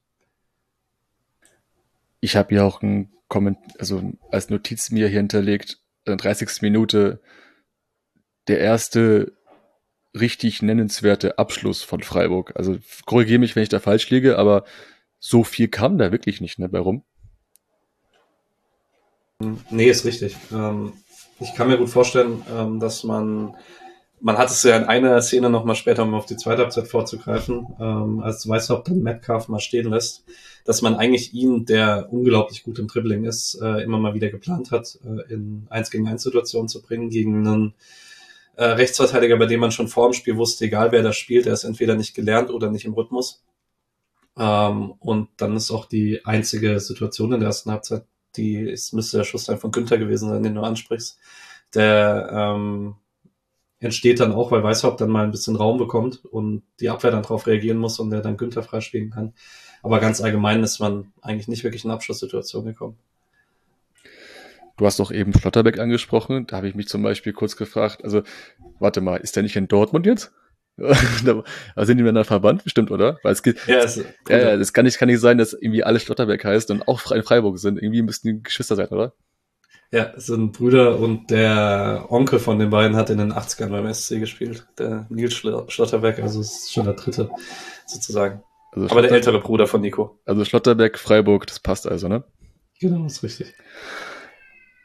Ich 2.19 2.36
habe 2.36 2.55
ja 2.55 2.63
auch 2.63 2.81
ein 2.81 3.12
Komment 3.27 3.57
also 3.77 4.13
als 4.31 4.49
Notiz 4.49 4.89
mir 4.91 5.07
hier 5.07 5.19
hinterlegt, 5.19 5.79
in 6.05 6.12
der 6.12 6.17
30. 6.17 6.62
Minute 6.62 7.21
der 8.47 8.60
erste 8.60 9.33
richtig 10.17 10.62
nennenswerte 10.62 11.38
Abschluss 11.38 11.83
von 11.83 12.01
Freiburg. 12.01 12.53
Also 12.55 12.77
korrigiere 13.05 13.39
mich, 13.39 13.55
wenn 13.55 13.63
ich 13.63 13.69
da 13.69 13.79
falsch 13.79 14.10
liege, 14.10 14.38
aber 14.38 14.63
so 15.19 15.43
viel 15.43 15.67
kam 15.67 15.97
da 15.97 16.12
wirklich 16.12 16.41
nicht 16.41 16.60
ne, 16.60 16.69
bei 16.69 16.79
rum. 16.79 17.03
Nee, 19.70 19.89
ist 19.89 20.06
richtig. 20.06 20.36
Ähm, 20.52 20.93
ich 21.39 21.54
kann 21.56 21.67
mir 21.67 21.78
gut 21.78 21.89
vorstellen, 21.89 22.43
ähm, 22.52 22.80
dass 22.80 23.04
man 23.04 23.56
man 24.20 24.38
hat 24.38 24.50
es 24.50 24.63
ja 24.63 24.78
in 24.78 24.86
einer 24.86 25.22
Szene 25.22 25.50
nochmal 25.50 25.76
später, 25.76 26.04
um 26.04 26.13
auf 26.13 26.26
die 26.26 26.38
zweite 26.38 26.63
Halbzeit 26.63 26.88
vorzugreifen, 26.88 27.67
ähm, 27.80 28.20
als 28.20 28.48
Weißhaupt 28.48 28.88
dann 28.88 29.04
Metcalf 29.04 29.48
mal 29.48 29.60
stehen 29.60 29.89
lässt, 29.89 30.24
dass 30.65 30.82
man 30.82 30.96
eigentlich 30.96 31.34
ihn, 31.34 31.65
der 31.65 32.08
unglaublich 32.12 32.63
gut 32.63 32.80
im 32.80 32.88
Dribbling 32.88 33.26
ist, 33.26 33.60
äh, 33.62 33.84
immer 33.84 34.00
mal 34.00 34.15
wieder 34.15 34.30
geplant 34.30 34.72
hat, 34.72 34.98
äh, 35.06 35.32
in 35.32 35.67
1 35.70 35.91
gegen 35.91 36.08
1 36.08 36.24
Situationen 36.24 36.67
zu 36.67 36.82
bringen 36.82 37.10
gegen 37.10 37.48
einen 37.48 37.74
äh, 38.56 38.65
Rechtsverteidiger, 38.65 39.38
bei 39.38 39.46
dem 39.46 39.60
man 39.60 39.72
schon 39.72 39.88
vor 39.88 40.10
dem 40.10 40.13
Spiel 40.13 40.36
wusste, 40.36 40.65
egal 40.65 40.91
wer 40.91 41.04
da 41.04 41.13
spielt, 41.13 41.46
er 41.46 41.54
ist 41.54 41.63
entweder 41.63 41.96
nicht 41.96 42.15
gelernt 42.15 42.50
oder 42.50 42.72
nicht 42.72 42.86
im 42.86 42.93
Rhythmus. 42.93 43.43
Ähm, 44.38 44.93
und 45.00 45.30
dann 45.38 45.56
ist 45.56 45.70
auch 45.70 45.86
die 45.86 46.26
einzige 46.26 46.80
Situation 46.80 47.34
in 47.34 47.39
der 47.39 47.48
ersten 47.48 47.72
Halbzeit, 47.72 48.06
die 48.38 48.69
es 48.69 48.93
müsste 48.93 49.17
der 49.17 49.23
Schuss 49.23 49.45
sein 49.45 49.58
von 49.58 49.71
Günther 49.71 49.97
gewesen 49.97 50.30
sein, 50.30 50.43
den 50.43 50.56
du 50.56 50.62
ansprichst, 50.62 51.19
der 51.73 52.30
ähm, 52.32 52.95
entsteht 53.80 54.19
dann 54.19 54.32
auch, 54.32 54.52
weil 54.52 54.63
Weißhaupt 54.63 55.02
dann 55.02 55.10
mal 55.10 55.23
ein 55.23 55.32
bisschen 55.32 55.56
Raum 55.56 55.78
bekommt 55.78 56.23
und 56.26 56.63
die 56.80 56.89
Abwehr 56.89 57.12
dann 57.12 57.23
darauf 57.23 57.47
reagieren 57.47 57.78
muss 57.78 58.00
und 58.00 58.10
der 58.10 58.21
dann 58.21 58.38
Günther 58.38 58.63
freispielen 58.63 59.12
kann. 59.12 59.34
Aber 59.84 60.00
ganz 60.00 60.21
allgemein 60.21 60.63
ist 60.63 60.80
man 60.80 61.12
eigentlich 61.21 61.47
nicht 61.47 61.63
wirklich 61.63 61.86
in 61.86 61.91
Abschlusssituation 61.91 62.65
gekommen. 62.65 62.97
Du 64.78 64.86
hast 64.86 65.00
doch 65.00 65.12
eben 65.12 65.34
Schlotterbeck 65.34 65.80
angesprochen. 65.80 66.45
Da 66.47 66.58
habe 66.58 66.67
ich 66.67 66.76
mich 66.76 66.88
zum 66.88 67.02
Beispiel 67.02 67.34
kurz 67.34 67.56
gefragt, 67.56 68.04
also 68.04 68.21
warte 68.80 69.02
mal, 69.02 69.17
ist 69.17 69.36
der 69.36 69.43
nicht 69.43 69.56
in 69.56 69.67
Dortmund 69.67 70.06
jetzt? 70.06 70.32
Also 70.77 71.43
sind 71.75 71.97
die 71.97 72.03
miteinander 72.03 72.25
verwandt, 72.25 72.63
bestimmt, 72.63 72.91
oder? 72.91 73.19
Weil 73.23 73.33
es 73.33 73.41
geht, 73.41 73.57
ja, 73.67 73.79
es, 73.79 73.97
ja, 74.29 74.37
ja, 74.37 74.57
das 74.57 74.73
kann 74.73 74.85
nicht, 74.85 74.97
kann 74.97 75.07
nicht 75.07 75.19
sein, 75.19 75.37
dass 75.37 75.53
irgendwie 75.53 75.83
alle 75.83 75.99
Schlotterbeck 75.99 76.43
heißt 76.45 76.69
und 76.71 76.87
auch 76.87 77.11
in 77.11 77.23
Freiburg 77.23 77.57
sind. 77.57 77.81
Irgendwie 77.81 78.03
müssten 78.03 78.27
die 78.27 78.43
Geschwister 78.43 78.75
sein, 78.75 78.87
oder? 78.89 79.13
Ja, 79.91 80.11
es 80.17 80.25
sind 80.25 80.51
Brüder 80.51 80.99
und 80.99 81.31
der 81.31 82.07
Onkel 82.09 82.39
von 82.39 82.59
den 82.59 82.69
beiden 82.69 82.97
hat 82.97 83.09
in 83.09 83.19
den 83.19 83.31
80ern 83.31 83.69
beim 83.69 83.91
SC 83.93 84.19
gespielt. 84.19 84.67
Der 84.77 85.07
Nils 85.09 85.33
Schlotterbeck, 85.33 86.19
also 86.19 86.41
ist 86.41 86.73
schon 86.73 86.85
der 86.85 86.93
dritte, 86.93 87.29
sozusagen. 87.85 88.43
Also 88.73 88.89
Aber 88.89 89.01
der 89.01 89.11
ältere 89.11 89.39
Bruder 89.39 89.65
von 89.65 89.81
Nico. 89.81 90.19
Also 90.25 90.43
Schlotterbeck, 90.43 90.99
Freiburg, 90.99 91.47
das 91.47 91.59
passt 91.59 91.87
also, 91.87 92.09
ne? 92.09 92.23
Genau, 92.79 93.05
ist 93.05 93.23
richtig. 93.23 93.53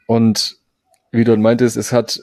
Und 0.07 0.55
wie 1.11 1.25
du 1.25 1.35
meintest, 1.35 1.77
es 1.77 1.91
hat, 1.91 2.21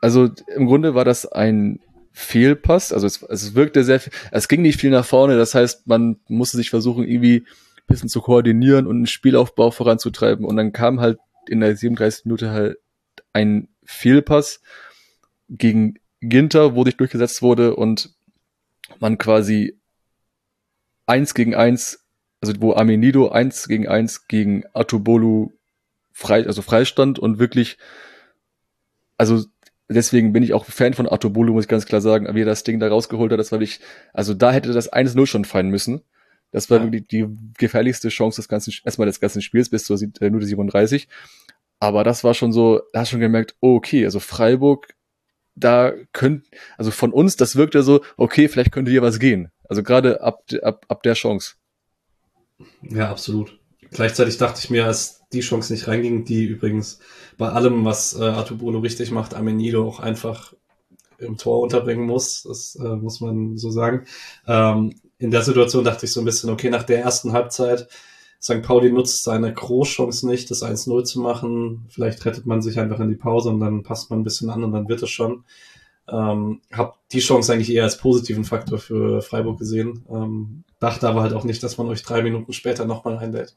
also 0.00 0.30
im 0.56 0.66
Grunde 0.66 0.94
war 0.94 1.04
das 1.04 1.30
ein 1.30 1.80
Fehlpass, 2.12 2.92
also 2.92 3.06
es, 3.06 3.22
es 3.22 3.54
wirkte 3.54 3.84
sehr, 3.84 4.00
es 4.32 4.48
ging 4.48 4.62
nicht 4.62 4.80
viel 4.80 4.90
nach 4.90 5.04
vorne, 5.04 5.36
das 5.36 5.54
heißt, 5.54 5.86
man 5.86 6.20
musste 6.28 6.56
sich 6.56 6.70
versuchen, 6.70 7.04
irgendwie 7.04 7.46
ein 7.46 7.86
bisschen 7.86 8.08
zu 8.08 8.20
koordinieren 8.20 8.86
und 8.86 8.96
einen 8.96 9.06
Spielaufbau 9.06 9.70
voranzutreiben. 9.70 10.44
Und 10.44 10.56
dann 10.56 10.72
kam 10.72 11.00
halt 11.00 11.18
in 11.48 11.60
der 11.60 11.76
37. 11.76 12.24
Minute 12.26 12.50
halt 12.50 12.78
ein 13.32 13.68
Fehlpass. 13.84 14.60
Gegen 15.48 15.94
Ginter, 16.20 16.76
wo 16.76 16.84
sich 16.84 16.96
durchgesetzt 16.96 17.42
wurde 17.42 17.74
und 17.74 18.14
man 19.00 19.18
quasi 19.18 19.80
eins 21.06 21.34
gegen 21.34 21.54
eins, 21.56 22.06
also 22.40 22.52
wo 22.60 22.74
Amenido 22.74 23.30
eins 23.30 23.66
gegen 23.66 23.88
eins 23.88 24.28
gegen 24.28 24.64
Atubolu 24.72 25.52
frei, 26.12 26.46
also 26.46 26.62
freistand 26.62 27.18
und 27.18 27.38
wirklich, 27.40 27.78
also 29.16 29.44
deswegen 29.94 30.32
bin 30.32 30.42
ich 30.42 30.54
auch 30.54 30.64
Fan 30.64 30.94
von 30.94 31.10
Atubolu, 31.10 31.52
muss 31.52 31.64
ich 31.64 31.68
ganz 31.68 31.86
klar 31.86 32.00
sagen, 32.00 32.32
wie 32.34 32.42
er 32.42 32.46
das 32.46 32.64
Ding 32.64 32.80
da 32.80 32.88
rausgeholt 32.88 33.32
hat, 33.32 33.38
das 33.38 33.52
war 33.52 33.60
ich, 33.60 33.80
also 34.12 34.34
da 34.34 34.52
hätte 34.52 34.72
das 34.72 34.92
1-0 34.92 35.26
schon 35.26 35.44
fallen 35.44 35.68
müssen. 35.68 36.02
Das 36.52 36.68
war 36.70 36.78
ja. 36.78 36.84
wirklich 36.84 37.06
die 37.06 37.26
gefährlichste 37.58 38.08
Chance 38.08 38.36
des 38.40 38.48
ganzen, 38.48 38.72
erstmal 38.84 39.06
des 39.06 39.20
ganzen 39.20 39.42
Spiels 39.42 39.70
bis 39.70 39.84
zur 39.84 40.00
äh, 40.00 40.08
Minute 40.20 40.46
37. 40.46 41.08
Aber 41.78 42.04
das 42.04 42.24
war 42.24 42.34
schon 42.34 42.52
so, 42.52 42.82
da 42.92 43.00
hast 43.00 43.10
schon 43.10 43.20
gemerkt, 43.20 43.54
okay, 43.60 44.04
also 44.04 44.20
Freiburg, 44.20 44.94
da 45.54 45.92
könnt, 46.12 46.46
also 46.76 46.90
von 46.90 47.12
uns, 47.12 47.36
das 47.36 47.56
wirkt 47.56 47.74
ja 47.74 47.82
so, 47.82 48.02
okay, 48.16 48.48
vielleicht 48.48 48.72
könnte 48.72 48.90
hier 48.90 49.02
was 49.02 49.18
gehen. 49.18 49.50
Also 49.68 49.82
gerade 49.82 50.20
ab, 50.20 50.42
ab, 50.62 50.84
ab 50.88 51.02
der 51.02 51.14
Chance. 51.14 51.54
Ja, 52.82 53.10
absolut. 53.10 53.59
Gleichzeitig 53.90 54.38
dachte 54.38 54.60
ich 54.62 54.70
mir, 54.70 54.86
als 54.86 55.22
die 55.32 55.40
Chance 55.40 55.72
nicht 55.72 55.88
reinging, 55.88 56.24
die 56.24 56.44
übrigens 56.44 56.98
bei 57.38 57.48
allem, 57.48 57.84
was 57.84 58.18
äh, 58.18 58.24
Artubolo 58.24 58.80
richtig 58.80 59.10
macht, 59.10 59.34
Amenido 59.34 59.86
auch 59.86 60.00
einfach 60.00 60.54
im 61.18 61.36
Tor 61.36 61.60
unterbringen 61.60 62.06
muss. 62.06 62.42
Das 62.42 62.76
äh, 62.76 62.96
muss 62.96 63.20
man 63.20 63.56
so 63.56 63.70
sagen. 63.70 64.06
Ähm, 64.46 64.94
in 65.18 65.30
der 65.30 65.42
Situation 65.42 65.84
dachte 65.84 66.06
ich 66.06 66.12
so 66.12 66.20
ein 66.20 66.24
bisschen, 66.24 66.50
okay, 66.50 66.70
nach 66.70 66.82
der 66.82 67.00
ersten 67.00 67.32
Halbzeit, 67.32 67.88
St. 68.42 68.62
Pauli 68.62 68.90
nutzt 68.90 69.22
seine 69.22 69.52
Großchance 69.52 70.26
nicht, 70.26 70.50
das 70.50 70.62
1-0 70.62 71.04
zu 71.04 71.20
machen. 71.20 71.86
Vielleicht 71.90 72.24
rettet 72.24 72.46
man 72.46 72.62
sich 72.62 72.78
einfach 72.78 72.98
in 73.00 73.10
die 73.10 73.16
Pause 73.16 73.50
und 73.50 73.60
dann 73.60 73.82
passt 73.82 74.10
man 74.10 74.20
ein 74.20 74.24
bisschen 74.24 74.48
an 74.48 74.64
und 74.64 74.72
dann 74.72 74.88
wird 74.88 75.02
es 75.02 75.10
schon. 75.10 75.44
Ähm, 76.08 76.60
hab 76.72 76.98
die 77.10 77.20
Chance 77.20 77.52
eigentlich 77.52 77.72
eher 77.72 77.84
als 77.84 77.98
positiven 77.98 78.44
Faktor 78.44 78.78
für 78.78 79.20
Freiburg 79.20 79.58
gesehen. 79.58 80.04
Ähm, 80.10 80.64
dachte 80.80 81.06
aber 81.06 81.20
halt 81.20 81.34
auch 81.34 81.44
nicht, 81.44 81.62
dass 81.62 81.76
man 81.76 81.88
euch 81.88 82.02
drei 82.02 82.22
Minuten 82.22 82.54
später 82.54 82.86
nochmal 82.86 83.18
einlädt. 83.18 83.56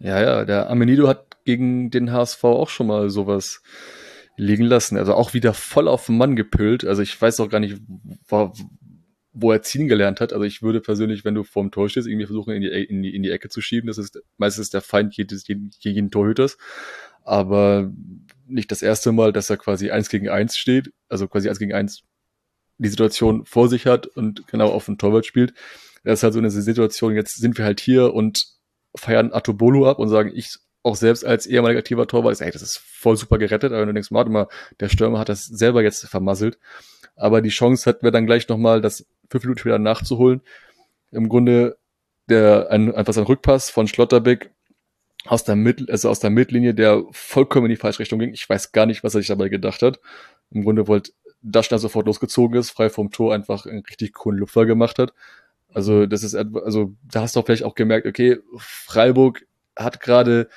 Ja, 0.00 0.20
ja, 0.20 0.44
der 0.44 0.70
Amenido 0.70 1.08
hat 1.08 1.44
gegen 1.44 1.90
den 1.90 2.12
HSV 2.12 2.44
auch 2.44 2.68
schon 2.68 2.86
mal 2.86 3.10
sowas 3.10 3.62
liegen 4.36 4.64
lassen. 4.64 4.96
Also 4.96 5.14
auch 5.14 5.34
wieder 5.34 5.52
voll 5.52 5.88
auf 5.88 6.06
den 6.06 6.16
Mann 6.16 6.36
gepüllt. 6.36 6.84
Also 6.84 7.02
ich 7.02 7.20
weiß 7.20 7.40
auch 7.40 7.48
gar 7.48 7.58
nicht, 7.58 7.80
wo 9.32 9.52
er 9.52 9.62
ziehen 9.62 9.88
gelernt 9.88 10.20
hat. 10.20 10.32
Also 10.32 10.44
ich 10.44 10.62
würde 10.62 10.80
persönlich, 10.80 11.24
wenn 11.24 11.34
du 11.34 11.42
vorm 11.42 11.72
Tor 11.72 11.88
stehst, 11.88 12.06
irgendwie 12.06 12.26
versuchen, 12.26 12.54
in 12.54 12.62
die, 12.62 12.68
in 12.68 13.02
die, 13.02 13.14
in 13.14 13.22
die 13.22 13.30
Ecke 13.30 13.48
zu 13.48 13.60
schieben. 13.60 13.88
Das 13.88 13.98
ist 13.98 14.22
meistens 14.36 14.70
der 14.70 14.80
Feind 14.80 15.16
jedes, 15.16 15.48
jeden, 15.48 15.70
jeden 15.80 16.10
Torhüters. 16.10 16.56
Aber 17.24 17.92
nicht 18.46 18.70
das 18.70 18.82
erste 18.82 19.10
Mal, 19.10 19.32
dass 19.32 19.50
er 19.50 19.56
quasi 19.56 19.90
eins 19.90 20.08
gegen 20.08 20.28
eins 20.28 20.56
steht, 20.56 20.92
also 21.08 21.26
quasi 21.26 21.48
eins 21.48 21.58
gegen 21.58 21.74
eins 21.74 22.02
die 22.78 22.88
Situation 22.88 23.44
vor 23.44 23.68
sich 23.68 23.86
hat 23.86 24.06
und 24.06 24.46
genau 24.46 24.70
auf 24.70 24.86
den 24.86 24.98
Torwart 24.98 25.26
spielt. 25.26 25.52
Das 26.04 26.20
ist 26.20 26.22
halt 26.22 26.32
so 26.32 26.38
eine 26.38 26.50
Situation, 26.50 27.14
jetzt 27.14 27.36
sind 27.36 27.58
wir 27.58 27.64
halt 27.64 27.80
hier 27.80 28.14
und 28.14 28.57
feiern 28.98 29.32
Atobolo 29.32 29.88
ab 29.88 29.98
und 29.98 30.08
sagen, 30.08 30.32
ich 30.34 30.58
auch 30.82 30.96
selbst 30.96 31.24
als 31.24 31.46
ehemaliger 31.46 31.80
aktiver 31.80 32.06
Torwart, 32.06 32.40
ey, 32.40 32.50
das 32.50 32.62
ist 32.62 32.78
voll 32.78 33.16
super 33.16 33.38
gerettet, 33.38 33.72
aber 33.72 33.80
wenn 33.80 33.88
du 33.88 33.94
denkst, 33.94 34.12
warte 34.12 34.30
mal, 34.30 34.48
der 34.80 34.88
Stürmer 34.88 35.18
hat 35.18 35.28
das 35.28 35.44
selber 35.44 35.82
jetzt 35.82 36.06
vermasselt. 36.06 36.58
Aber 37.16 37.42
die 37.42 37.48
Chance 37.48 37.88
hatten 37.88 38.04
wir 38.04 38.10
dann 38.10 38.26
gleich 38.26 38.48
nochmal, 38.48 38.80
das 38.80 39.06
fünf 39.28 39.44
Minuten 39.44 39.60
später 39.60 39.78
nachzuholen. 39.78 40.40
Im 41.10 41.28
Grunde 41.28 41.78
der 42.28 42.70
ein, 42.70 42.94
einfach 42.94 43.12
sein 43.12 43.24
Rückpass 43.24 43.70
von 43.70 43.88
Schlotterbeck 43.88 44.50
aus 45.26 45.44
der 45.44 45.56
Mittel, 45.56 45.90
also 45.90 46.08
aus 46.10 46.20
der 46.20 46.30
Mittellinie, 46.30 46.74
der 46.74 47.02
vollkommen 47.10 47.66
in 47.66 47.70
die 47.70 47.76
falsche 47.76 48.00
Richtung 48.00 48.18
ging. 48.18 48.32
Ich 48.32 48.48
weiß 48.48 48.72
gar 48.72 48.86
nicht, 48.86 49.02
was 49.02 49.14
er 49.14 49.20
sich 49.20 49.28
dabei 49.28 49.48
gedacht 49.48 49.82
hat. 49.82 50.00
Im 50.50 50.62
Grunde 50.62 50.86
wollte 50.86 51.12
Daschner 51.42 51.78
sofort 51.78 52.06
losgezogen 52.06 52.58
ist, 52.58 52.70
frei 52.70 52.90
vom 52.90 53.10
Tor 53.10 53.34
einfach 53.34 53.66
einen 53.66 53.84
richtig 53.84 54.12
coolen 54.14 54.38
Lupfer 54.38 54.66
gemacht 54.66 54.98
hat. 54.98 55.12
Also 55.72 56.06
das 56.06 56.22
ist 56.22 56.34
also 56.34 56.94
da 57.02 57.22
hast 57.22 57.36
du 57.36 57.40
auch 57.40 57.46
vielleicht 57.46 57.64
auch 57.64 57.74
gemerkt, 57.74 58.06
okay, 58.06 58.38
Freiburg 58.56 59.46
hat 59.76 60.00
gerade, 60.00 60.48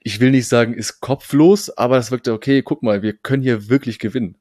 ich 0.00 0.20
will 0.20 0.30
nicht 0.30 0.48
sagen, 0.48 0.74
ist 0.74 1.00
kopflos, 1.00 1.70
aber 1.70 1.96
das 1.96 2.10
wirkte 2.10 2.32
okay. 2.32 2.62
Guck 2.62 2.82
mal, 2.82 3.02
wir 3.02 3.12
können 3.12 3.42
hier 3.42 3.68
wirklich 3.68 3.98
gewinnen. 3.98 4.36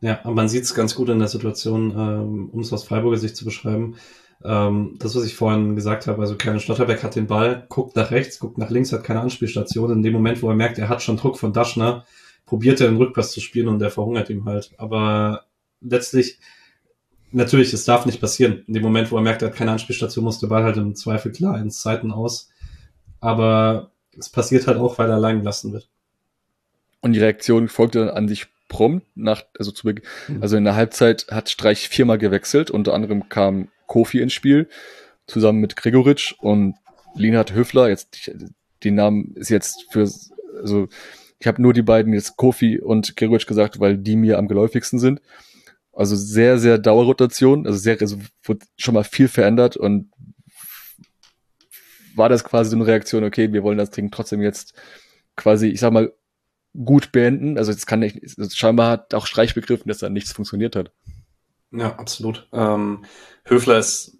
Ja, 0.00 0.20
man 0.24 0.48
sieht 0.48 0.64
es 0.64 0.74
ganz 0.74 0.94
gut 0.94 1.08
in 1.08 1.18
der 1.18 1.28
Situation, 1.28 1.90
ähm, 1.92 2.50
um 2.50 2.60
es 2.60 2.72
aus 2.72 2.84
Freiburger 2.84 3.16
Sicht 3.16 3.36
zu 3.36 3.44
beschreiben. 3.44 3.96
Ähm, 4.44 4.96
das, 4.98 5.16
was 5.16 5.24
ich 5.24 5.34
vorhin 5.34 5.76
gesagt 5.76 6.06
habe, 6.06 6.20
also 6.20 6.36
Kevin 6.36 6.60
Stotterbeck 6.60 7.02
hat 7.02 7.16
den 7.16 7.26
Ball, 7.26 7.64
guckt 7.70 7.96
nach 7.96 8.10
rechts, 8.10 8.38
guckt 8.38 8.58
nach 8.58 8.68
links, 8.68 8.92
hat 8.92 9.04
keine 9.04 9.20
Anspielstation. 9.20 9.90
In 9.90 10.02
dem 10.02 10.12
Moment, 10.12 10.42
wo 10.42 10.50
er 10.50 10.56
merkt, 10.56 10.78
er 10.78 10.90
hat 10.90 11.02
schon 11.02 11.16
Druck 11.16 11.38
von 11.38 11.54
Daschner, 11.54 12.04
probiert 12.44 12.80
er 12.80 12.88
den 12.88 12.98
Rückpass 12.98 13.32
zu 13.32 13.40
spielen 13.40 13.68
und 13.68 13.78
der 13.78 13.90
verhungert 13.90 14.28
ihm 14.28 14.44
halt. 14.44 14.72
Aber 14.76 15.44
letztlich, 15.80 16.38
natürlich, 17.34 17.72
es 17.72 17.84
darf 17.84 18.06
nicht 18.06 18.20
passieren. 18.20 18.64
In 18.66 18.74
dem 18.74 18.82
Moment, 18.82 19.10
wo 19.10 19.16
er 19.16 19.22
merkt, 19.22 19.42
er 19.42 19.48
hat 19.48 19.56
keine 19.56 19.72
Anspielstation, 19.72 20.24
muss 20.24 20.38
der 20.38 20.46
Ball 20.46 20.64
halt 20.64 20.76
im 20.76 20.94
Zweifel 20.94 21.32
klar 21.32 21.58
ins 21.58 21.80
Zeiten 21.80 22.12
aus. 22.12 22.50
Aber 23.20 23.90
es 24.18 24.28
passiert 24.28 24.66
halt 24.66 24.78
auch, 24.78 24.98
weil 24.98 25.08
er 25.08 25.16
allein 25.16 25.38
gelassen 25.38 25.72
wird. 25.72 25.88
Und 27.00 27.12
die 27.12 27.20
Reaktion 27.20 27.68
folgte 27.68 28.00
dann 28.00 28.08
an 28.08 28.28
sich 28.28 28.46
prompt 28.68 29.06
nach, 29.14 29.42
also 29.58 29.70
zu 29.72 29.84
Beginn, 29.84 30.04
mhm. 30.28 30.42
also 30.42 30.56
in 30.56 30.64
der 30.64 30.74
Halbzeit 30.74 31.26
hat 31.30 31.50
Streich 31.50 31.88
viermal 31.88 32.18
gewechselt, 32.18 32.70
unter 32.70 32.94
anderem 32.94 33.28
kam 33.28 33.68
Kofi 33.86 34.20
ins 34.20 34.32
Spiel, 34.32 34.68
zusammen 35.26 35.60
mit 35.60 35.76
Gregoritsch 35.76 36.34
und 36.40 36.74
Linhard 37.14 37.54
Höfler, 37.54 37.88
jetzt, 37.88 38.32
die 38.82 38.90
Namen 38.90 39.34
ist 39.36 39.50
jetzt 39.50 39.86
für, 39.90 40.10
also, 40.60 40.88
ich 41.38 41.46
habe 41.46 41.60
nur 41.60 41.72
die 41.72 41.82
beiden 41.82 42.14
jetzt 42.14 42.36
Kofi 42.36 42.80
und 42.80 43.16
Gregoritsch 43.16 43.46
gesagt, 43.46 43.80
weil 43.80 43.98
die 43.98 44.16
mir 44.16 44.38
am 44.38 44.48
geläufigsten 44.48 44.98
sind. 44.98 45.20
Also 45.96 46.16
sehr, 46.16 46.58
sehr 46.58 46.78
Dauerrotation, 46.78 47.66
also 47.66 47.78
sehr, 47.78 48.00
also 48.00 48.18
wurde 48.42 48.66
schon 48.76 48.94
mal 48.94 49.04
viel 49.04 49.28
verändert 49.28 49.76
und 49.76 50.10
war 52.16 52.28
das 52.28 52.44
quasi 52.44 52.70
so 52.70 52.76
eine 52.76 52.86
Reaktion, 52.86 53.24
okay, 53.24 53.52
wir 53.52 53.62
wollen 53.62 53.78
das 53.78 53.90
Ding 53.90 54.10
trotzdem 54.10 54.40
jetzt 54.40 54.74
quasi, 55.36 55.68
ich 55.68 55.80
sag 55.80 55.92
mal, 55.92 56.12
gut 56.84 57.12
beenden. 57.12 57.58
Also 57.58 57.72
es 57.72 57.86
kann 57.86 58.00
nicht, 58.00 58.20
scheinbar 58.54 58.90
hat 58.90 59.14
auch 59.14 59.26
Streich 59.26 59.54
begriffen, 59.54 59.88
dass 59.88 59.98
da 59.98 60.08
nichts 60.08 60.32
funktioniert 60.32 60.76
hat. 60.76 60.92
Ja, 61.70 61.96
absolut. 61.96 62.48
Ähm, 62.52 63.04
Höfler 63.44 63.78
ist 63.78 64.18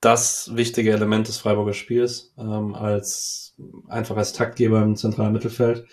das 0.00 0.54
wichtige 0.54 0.92
Element 0.92 1.28
des 1.28 1.38
Freiburger 1.38 1.72
Spiels, 1.72 2.34
ähm, 2.38 2.74
als 2.74 3.54
einfach 3.88 4.16
als 4.16 4.32
Taktgeber 4.32 4.82
im 4.82 4.96
zentralen 4.96 5.32
Mittelfeld. 5.32 5.86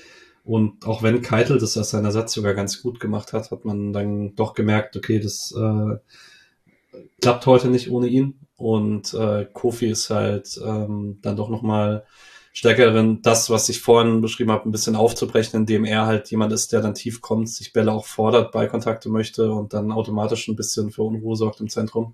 Und 0.43 0.85
auch 0.85 1.03
wenn 1.03 1.21
Keitel 1.21 1.57
das 1.57 1.77
als 1.77 1.91
seinen 1.91 2.05
Ersatz 2.05 2.33
sogar 2.33 2.53
ganz 2.53 2.81
gut 2.81 2.99
gemacht 2.99 3.31
hat, 3.31 3.51
hat 3.51 3.63
man 3.63 3.93
dann 3.93 4.35
doch 4.35 4.53
gemerkt, 4.53 4.97
okay, 4.97 5.19
das 5.19 5.53
äh, 5.57 6.97
klappt 7.21 7.45
heute 7.45 7.69
nicht 7.69 7.89
ohne 7.89 8.07
ihn. 8.07 8.39
Und 8.57 9.13
äh, 9.13 9.45
Kofi 9.51 9.87
ist 9.87 10.09
halt 10.09 10.59
ähm, 10.63 11.19
dann 11.21 11.37
doch 11.37 11.49
nochmal 11.49 12.05
stärker 12.53 12.91
das, 13.21 13.49
was 13.49 13.67
ich 13.69 13.81
vorhin 13.81 14.21
beschrieben 14.21 14.51
habe, 14.51 14.69
ein 14.69 14.71
bisschen 14.71 14.95
aufzubrechen, 14.95 15.61
indem 15.61 15.85
er 15.85 16.05
halt 16.05 16.29
jemand 16.29 16.53
ist, 16.53 16.71
der 16.71 16.81
dann 16.81 16.93
tief 16.93 17.19
kommt, 17.19 17.49
sich 17.49 17.73
Bälle 17.73 17.91
auch 17.91 18.05
fordert, 18.05 18.51
Ballkontakte 18.51 19.09
möchte 19.09 19.51
und 19.51 19.73
dann 19.73 19.91
automatisch 19.91 20.47
ein 20.47 20.55
bisschen 20.55 20.91
für 20.91 21.03
Unruhe 21.03 21.35
sorgt 21.35 21.61
im 21.61 21.69
Zentrum. 21.69 22.13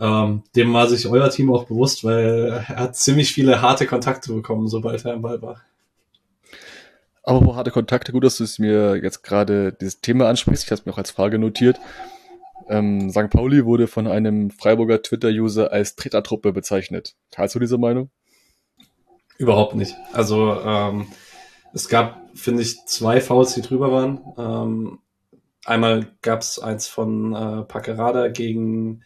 Ähm, 0.00 0.42
dem 0.56 0.72
war 0.72 0.88
sich 0.88 1.06
euer 1.06 1.30
Team 1.30 1.52
auch 1.52 1.64
bewusst, 1.64 2.02
weil 2.02 2.48
er 2.48 2.68
hat 2.68 2.96
ziemlich 2.96 3.32
viele 3.32 3.62
harte 3.62 3.86
Kontakte 3.86 4.32
bekommen, 4.32 4.66
sobald 4.66 5.04
er 5.04 5.14
im 5.14 5.22
Ball 5.22 5.40
war. 5.40 5.62
Aber 7.24 7.56
harte 7.56 7.70
Kontakte, 7.70 8.12
gut, 8.12 8.24
dass 8.24 8.36
du 8.36 8.44
es 8.44 8.58
mir 8.58 8.96
jetzt 9.02 9.22
gerade 9.22 9.72
dieses 9.72 10.00
Thema 10.00 10.28
ansprichst. 10.28 10.64
Ich 10.64 10.70
habe 10.70 10.80
es 10.80 10.86
mir 10.86 10.92
auch 10.92 10.98
als 10.98 11.10
Frage 11.10 11.38
notiert. 11.38 11.80
Ähm, 12.68 13.10
St. 13.10 13.30
Pauli 13.30 13.64
wurde 13.64 13.86
von 13.86 14.06
einem 14.06 14.50
Freiburger 14.50 15.02
Twitter-User 15.02 15.72
als 15.72 15.96
Tretertruppe 15.96 16.52
bezeichnet. 16.52 17.14
Teilst 17.30 17.54
du 17.54 17.58
diese 17.58 17.78
Meinung? 17.78 18.10
Überhaupt 19.38 19.74
nicht. 19.74 19.96
Also 20.12 20.60
ähm, 20.60 21.06
es 21.72 21.88
gab, 21.88 22.20
finde 22.34 22.62
ich, 22.62 22.84
zwei 22.86 23.20
Fouls, 23.20 23.54
die 23.54 23.62
drüber 23.62 23.90
waren. 23.90 24.20
Ähm, 24.38 24.98
einmal 25.64 26.06
gab 26.20 26.42
es 26.42 26.58
eins 26.58 26.86
von 26.88 27.34
äh, 27.34 27.62
Packerada 27.64 28.28
gegen 28.28 29.02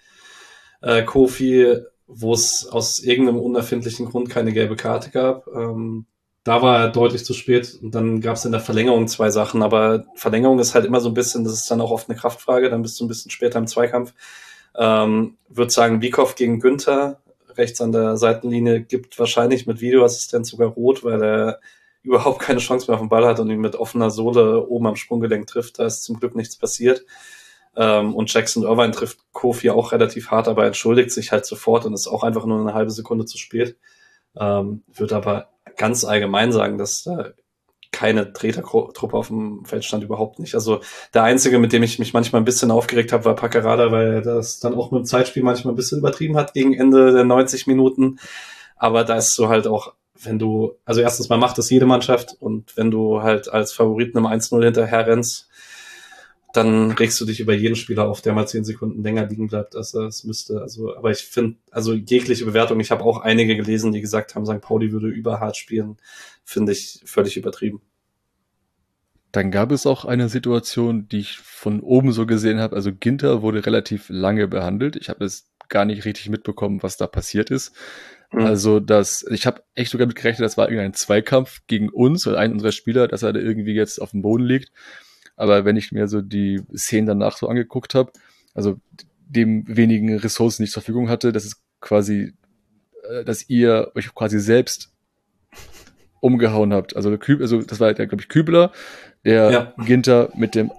äh, 0.82 1.02
Kofi, 1.02 1.76
wo 2.06 2.34
es 2.34 2.66
aus 2.66 3.00
irgendeinem 3.00 3.40
unerfindlichen 3.40 4.06
Grund 4.06 4.28
keine 4.28 4.52
gelbe 4.52 4.76
Karte 4.76 5.10
gab. 5.10 5.46
Ähm, 5.48 6.06
da 6.48 6.62
war 6.62 6.78
er 6.80 6.88
deutlich 6.88 7.26
zu 7.26 7.34
spät 7.34 7.78
und 7.82 7.94
dann 7.94 8.22
gab 8.22 8.36
es 8.36 8.44
in 8.46 8.52
der 8.52 8.62
Verlängerung 8.62 9.06
zwei 9.06 9.30
Sachen, 9.30 9.62
aber 9.62 10.06
Verlängerung 10.14 10.58
ist 10.58 10.74
halt 10.74 10.86
immer 10.86 11.00
so 11.00 11.10
ein 11.10 11.14
bisschen, 11.14 11.44
das 11.44 11.52
ist 11.52 11.70
dann 11.70 11.82
auch 11.82 11.90
oft 11.90 12.08
eine 12.08 12.18
Kraftfrage, 12.18 12.70
dann 12.70 12.80
bist 12.80 12.98
du 12.98 13.04
ein 13.04 13.08
bisschen 13.08 13.30
später 13.30 13.58
im 13.58 13.66
Zweikampf. 13.66 14.14
Ähm, 14.74 15.36
würde 15.50 15.70
sagen, 15.70 16.00
Bikoff 16.00 16.36
gegen 16.36 16.58
Günther 16.58 17.20
rechts 17.50 17.82
an 17.82 17.92
der 17.92 18.16
Seitenlinie 18.16 18.80
gibt 18.80 19.18
wahrscheinlich 19.18 19.66
mit 19.66 19.82
Videoassistent 19.82 20.46
sogar 20.46 20.68
rot, 20.68 21.04
weil 21.04 21.22
er 21.22 21.60
überhaupt 22.02 22.38
keine 22.40 22.60
Chance 22.60 22.86
mehr 22.86 22.94
auf 22.94 23.02
den 23.02 23.10
Ball 23.10 23.26
hat 23.26 23.40
und 23.40 23.50
ihn 23.50 23.60
mit 23.60 23.76
offener 23.76 24.10
Sohle 24.10 24.66
oben 24.66 24.86
am 24.86 24.96
Sprunggelenk 24.96 25.46
trifft. 25.48 25.78
Da 25.78 25.84
ist 25.84 26.02
zum 26.02 26.18
Glück 26.18 26.34
nichts 26.34 26.56
passiert. 26.56 27.04
Ähm, 27.76 28.14
und 28.14 28.32
Jackson 28.32 28.62
Irvine 28.62 28.92
trifft 28.92 29.18
Kofi 29.32 29.68
auch 29.68 29.92
relativ 29.92 30.30
hart, 30.30 30.48
aber 30.48 30.64
entschuldigt 30.64 31.10
sich 31.10 31.30
halt 31.30 31.44
sofort 31.44 31.84
und 31.84 31.92
ist 31.92 32.08
auch 32.08 32.22
einfach 32.22 32.46
nur 32.46 32.58
eine 32.58 32.72
halbe 32.72 32.90
Sekunde 32.90 33.26
zu 33.26 33.36
spät. 33.36 33.76
Ähm, 34.34 34.82
wird 34.94 35.12
aber 35.12 35.50
ganz 35.78 36.04
allgemein 36.04 36.52
sagen, 36.52 36.76
dass 36.76 37.04
da 37.04 37.30
keine 37.90 38.32
Tretertruppe 38.32 39.16
auf 39.16 39.28
dem 39.28 39.64
Feld 39.64 39.84
stand, 39.84 40.04
überhaupt 40.04 40.38
nicht. 40.38 40.54
Also 40.54 40.80
der 41.14 41.22
einzige, 41.22 41.58
mit 41.58 41.72
dem 41.72 41.82
ich 41.82 41.98
mich 41.98 42.12
manchmal 42.12 42.42
ein 42.42 42.44
bisschen 42.44 42.70
aufgeregt 42.70 43.12
habe, 43.12 43.24
war 43.24 43.34
Paccarada, 43.34 43.90
weil 43.90 44.14
er 44.14 44.22
das 44.22 44.60
dann 44.60 44.74
auch 44.74 44.90
mit 44.90 45.00
dem 45.00 45.04
Zeitspiel 45.06 45.42
manchmal 45.42 45.72
ein 45.72 45.76
bisschen 45.76 45.98
übertrieben 45.98 46.36
hat 46.36 46.52
gegen 46.52 46.74
Ende 46.74 47.12
der 47.12 47.24
90 47.24 47.66
Minuten. 47.66 48.18
Aber 48.76 49.04
da 49.04 49.16
ist 49.16 49.34
so 49.34 49.48
halt 49.48 49.66
auch, 49.66 49.94
wenn 50.20 50.38
du, 50.38 50.74
also 50.84 51.00
erstens 51.00 51.28
mal 51.28 51.38
macht 51.38 51.58
das 51.58 51.70
jede 51.70 51.86
Mannschaft 51.86 52.36
und 52.38 52.76
wenn 52.76 52.90
du 52.90 53.22
halt 53.22 53.48
als 53.48 53.72
Favoriten 53.72 54.18
im 54.18 54.26
1-0 54.26 54.62
hinterher 54.62 55.06
rennst, 55.06 55.47
dann 56.52 56.92
regst 56.92 57.20
du 57.20 57.26
dich 57.26 57.40
über 57.40 57.54
jeden 57.54 57.76
Spieler 57.76 58.08
auf, 58.08 58.22
der 58.22 58.32
mal 58.32 58.46
zehn 58.46 58.64
Sekunden 58.64 59.02
länger 59.02 59.26
liegen 59.26 59.48
bleibt, 59.48 59.76
als 59.76 59.94
er 59.94 60.06
es 60.06 60.24
müsste. 60.24 60.60
Also, 60.62 60.96
aber 60.96 61.10
ich 61.10 61.18
finde, 61.18 61.58
also 61.70 61.92
jegliche 61.92 62.46
Bewertung, 62.46 62.80
ich 62.80 62.90
habe 62.90 63.04
auch 63.04 63.18
einige 63.18 63.54
gelesen, 63.54 63.92
die 63.92 64.00
gesagt 64.00 64.34
haben, 64.34 64.46
St. 64.46 64.60
Pauli 64.60 64.90
würde 64.92 65.08
überhart 65.08 65.56
spielen, 65.56 65.98
finde 66.44 66.72
ich 66.72 67.02
völlig 67.04 67.36
übertrieben. 67.36 67.82
Dann 69.30 69.50
gab 69.50 69.72
es 69.72 69.86
auch 69.86 70.06
eine 70.06 70.30
Situation, 70.30 71.06
die 71.08 71.18
ich 71.18 71.38
von 71.38 71.80
oben 71.80 72.12
so 72.12 72.24
gesehen 72.24 72.60
habe. 72.60 72.76
Also 72.76 72.92
Ginter 72.92 73.42
wurde 73.42 73.66
relativ 73.66 74.06
lange 74.08 74.48
behandelt. 74.48 74.96
Ich 74.96 75.10
habe 75.10 75.24
es 75.26 75.50
gar 75.68 75.84
nicht 75.84 76.06
richtig 76.06 76.30
mitbekommen, 76.30 76.82
was 76.82 76.96
da 76.96 77.06
passiert 77.06 77.50
ist. 77.50 77.74
Mhm. 78.32 78.40
Also, 78.40 78.80
dass 78.80 79.26
ich 79.30 79.46
habe 79.46 79.62
echt 79.74 79.90
sogar 79.90 80.06
mitgerechnet, 80.06 80.46
das 80.46 80.56
war 80.56 80.68
irgendein 80.68 80.94
Zweikampf 80.94 81.60
gegen 81.66 81.90
uns 81.90 82.26
oder 82.26 82.38
einen 82.38 82.54
unserer 82.54 82.72
Spieler, 82.72 83.06
dass 83.06 83.22
er 83.22 83.34
da 83.34 83.40
irgendwie 83.40 83.74
jetzt 83.74 84.00
auf 84.00 84.12
dem 84.12 84.22
Boden 84.22 84.44
liegt. 84.44 84.72
Aber 85.38 85.64
wenn 85.64 85.76
ich 85.76 85.92
mir 85.92 86.08
so 86.08 86.20
die 86.20 86.60
Szenen 86.76 87.06
danach 87.06 87.36
so 87.36 87.48
angeguckt 87.48 87.94
habe, 87.94 88.12
also 88.54 88.76
dem 89.28 89.64
wenigen 89.68 90.18
Ressourcen, 90.18 90.62
die 90.62 90.64
ich 90.64 90.72
zur 90.72 90.82
Verfügung 90.82 91.08
hatte, 91.08 91.32
das 91.32 91.44
ist 91.44 91.62
quasi, 91.80 92.34
äh, 93.08 93.24
dass 93.24 93.48
ihr 93.48 93.92
euch 93.94 94.12
quasi 94.14 94.40
selbst 94.40 94.92
umgehauen 96.20 96.72
habt. 96.72 96.96
Also, 96.96 97.10
also 97.10 97.62
das 97.62 97.78
war, 97.78 97.94
glaube 97.94 98.20
ich, 98.20 98.28
Kübler, 98.28 98.72
der 99.24 99.50
ja. 99.50 99.74
Ginter 99.84 100.30
mit 100.34 100.56
dem 100.56 100.72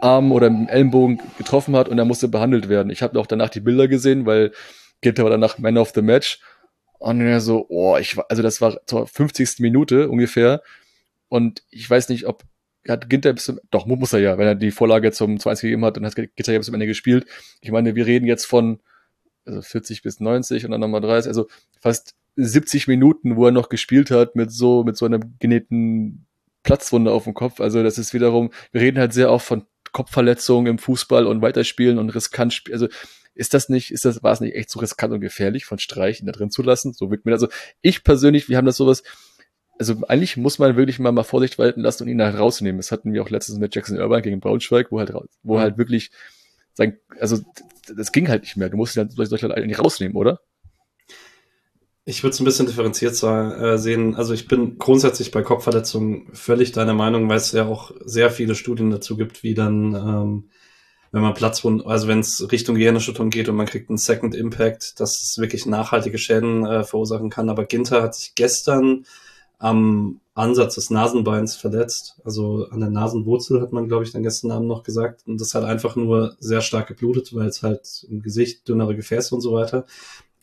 Arm 0.00 0.30
oder 0.30 0.48
mit 0.48 0.60
dem 0.60 0.68
Ellenbogen 0.68 1.20
getroffen 1.36 1.74
hat 1.74 1.88
und 1.88 1.98
er 1.98 2.04
musste 2.04 2.28
behandelt 2.28 2.68
werden. 2.68 2.90
Ich 2.90 3.02
habe 3.02 3.18
auch 3.18 3.26
danach 3.26 3.50
die 3.50 3.60
Bilder 3.60 3.88
gesehen, 3.88 4.26
weil 4.26 4.52
Ginter 5.00 5.24
war 5.24 5.30
danach 5.30 5.58
Man 5.58 5.76
of 5.76 5.90
the 5.92 6.02
Match 6.02 6.40
und 6.98 7.20
er 7.20 7.40
so, 7.40 7.66
oh, 7.68 7.96
ich 7.96 8.16
war, 8.16 8.26
also 8.28 8.42
das 8.42 8.60
war 8.60 8.78
zur 8.86 9.08
50. 9.08 9.58
Minute 9.58 10.08
ungefähr 10.08 10.62
und 11.28 11.64
ich 11.70 11.90
weiß 11.90 12.08
nicht, 12.10 12.26
ob 12.26 12.44
hat 12.88 13.10
Ginter 13.10 13.32
bis 13.32 13.44
zum, 13.44 13.60
doch, 13.70 13.86
muss 13.86 14.12
er 14.12 14.20
ja, 14.20 14.38
wenn 14.38 14.46
er 14.46 14.54
die 14.54 14.70
Vorlage 14.70 15.12
zum 15.12 15.36
2-1 15.36 15.60
gegeben 15.62 15.84
hat, 15.84 15.96
dann 15.96 16.06
hat 16.06 16.14
Ginter 16.14 16.52
ja 16.52 16.58
bis 16.58 16.66
zum 16.66 16.74
Ende 16.74 16.86
gespielt. 16.86 17.26
Ich 17.60 17.70
meine, 17.70 17.94
wir 17.94 18.06
reden 18.06 18.26
jetzt 18.26 18.46
von 18.46 18.80
also 19.44 19.62
40 19.62 20.02
bis 20.02 20.20
90 20.20 20.64
und 20.64 20.70
dann 20.70 20.80
nochmal 20.80 21.00
30, 21.00 21.28
also 21.28 21.48
fast 21.80 22.14
70 22.36 22.86
Minuten, 22.86 23.36
wo 23.36 23.46
er 23.46 23.52
noch 23.52 23.68
gespielt 23.68 24.10
hat 24.10 24.36
mit 24.36 24.52
so, 24.52 24.84
mit 24.84 24.96
so 24.96 25.06
einer 25.06 25.20
genähten 25.38 26.26
Platzwunde 26.62 27.10
auf 27.10 27.24
dem 27.24 27.34
Kopf. 27.34 27.60
Also 27.60 27.82
das 27.82 27.98
ist 27.98 28.14
wiederum, 28.14 28.50
wir 28.72 28.80
reden 28.80 28.98
halt 28.98 29.12
sehr 29.12 29.32
oft 29.32 29.46
von 29.46 29.64
Kopfverletzungen 29.92 30.66
im 30.66 30.78
Fußball 30.78 31.26
und 31.26 31.42
Weiterspielen 31.42 31.98
und 31.98 32.10
riskant 32.10 32.52
spielen. 32.52 32.74
Also 32.74 32.88
ist 33.34 33.54
das 33.54 33.68
nicht, 33.68 33.90
ist 33.90 34.04
das, 34.04 34.22
war 34.22 34.32
es 34.32 34.40
nicht 34.40 34.54
echt 34.54 34.70
so 34.70 34.80
riskant 34.80 35.12
und 35.12 35.20
gefährlich 35.20 35.64
von 35.64 35.78
Streich 35.78 36.20
ihn 36.20 36.26
da 36.26 36.32
drin 36.32 36.50
zu 36.50 36.62
lassen? 36.62 36.92
So 36.92 37.10
wirkt 37.10 37.24
mir, 37.24 37.32
also 37.32 37.48
ich 37.80 38.04
persönlich, 38.04 38.48
wir 38.48 38.56
haben 38.56 38.66
das 38.66 38.76
sowas, 38.76 39.02
also 39.78 39.96
eigentlich 40.08 40.36
muss 40.36 40.58
man 40.58 40.76
wirklich 40.76 40.98
mal, 40.98 41.12
mal 41.12 41.22
Vorsicht 41.22 41.58
walten 41.58 41.82
lassen 41.82 42.02
und 42.02 42.08
ihn 42.08 42.18
da 42.18 42.30
rausnehmen. 42.30 42.78
Das 42.78 42.90
hatten 42.90 43.12
wir 43.12 43.22
auch 43.22 43.30
letztens 43.30 43.58
mit 43.58 43.74
Jackson 43.74 43.98
Urban 43.98 44.22
gegen 44.22 44.40
Braunschweig, 44.40 44.90
wo 44.90 44.98
halt, 44.98 45.12
wo 45.42 45.56
mhm. 45.56 45.60
halt 45.60 45.78
wirklich, 45.78 46.10
sagen, 46.74 46.98
also 47.20 47.38
das 47.94 48.12
ging 48.12 48.28
halt 48.28 48.42
nicht 48.42 48.56
mehr. 48.56 48.68
Du 48.68 48.76
musst 48.76 48.96
ihn 48.96 49.06
dann 49.06 49.26
solche 49.26 49.46
Leute 49.46 49.62
eigentlich 49.62 49.78
rausnehmen, 49.78 50.16
oder? 50.16 50.40
Ich 52.04 52.22
würde 52.22 52.32
es 52.32 52.40
ein 52.40 52.44
bisschen 52.44 52.66
differenziert 52.66 53.22
äh, 53.22 53.76
sehen. 53.76 54.14
Also 54.16 54.32
ich 54.32 54.48
bin 54.48 54.78
grundsätzlich 54.78 55.30
bei 55.30 55.42
Kopfverletzungen 55.42 56.28
völlig 56.32 56.72
deiner 56.72 56.94
Meinung, 56.94 57.28
weil 57.28 57.36
es 57.36 57.52
ja 57.52 57.66
auch 57.66 57.92
sehr 58.04 58.30
viele 58.30 58.54
Studien 58.54 58.90
dazu 58.90 59.16
gibt, 59.16 59.42
wie 59.42 59.52
dann, 59.52 59.94
ähm, 59.94 60.50
wenn 61.12 61.20
man 61.22 61.34
Platzwunden, 61.34 61.86
also 61.86 62.08
wenn 62.08 62.20
es 62.20 62.50
Richtung 62.50 62.76
Gehirnerschütterung 62.76 63.28
geht 63.28 63.48
und 63.50 63.56
man 63.56 63.66
kriegt 63.66 63.90
einen 63.90 63.98
Second 63.98 64.34
Impact, 64.34 64.98
dass 65.00 65.20
es 65.20 65.36
wirklich 65.38 65.66
nachhaltige 65.66 66.16
Schäden 66.16 66.64
äh, 66.64 66.82
verursachen 66.82 67.28
kann. 67.28 67.50
Aber 67.50 67.66
Ginter 67.66 68.02
hat 68.02 68.14
sich 68.14 68.34
gestern 68.34 69.04
am 69.58 70.20
Ansatz 70.34 70.76
des 70.76 70.90
Nasenbeins 70.90 71.56
verletzt. 71.56 72.20
Also 72.24 72.68
an 72.70 72.80
der 72.80 72.90
Nasenwurzel 72.90 73.60
hat 73.60 73.72
man, 73.72 73.88
glaube 73.88 74.04
ich, 74.04 74.12
dann 74.12 74.22
gestern 74.22 74.52
Abend 74.52 74.68
noch 74.68 74.84
gesagt. 74.84 75.26
Und 75.26 75.40
das 75.40 75.54
hat 75.54 75.64
einfach 75.64 75.96
nur 75.96 76.36
sehr 76.38 76.60
stark 76.60 76.86
geblutet, 76.86 77.34
weil 77.34 77.48
es 77.48 77.62
halt 77.62 78.06
im 78.08 78.22
Gesicht 78.22 78.68
dünnere 78.68 78.94
Gefäße 78.94 79.34
und 79.34 79.40
so 79.40 79.52
weiter. 79.52 79.84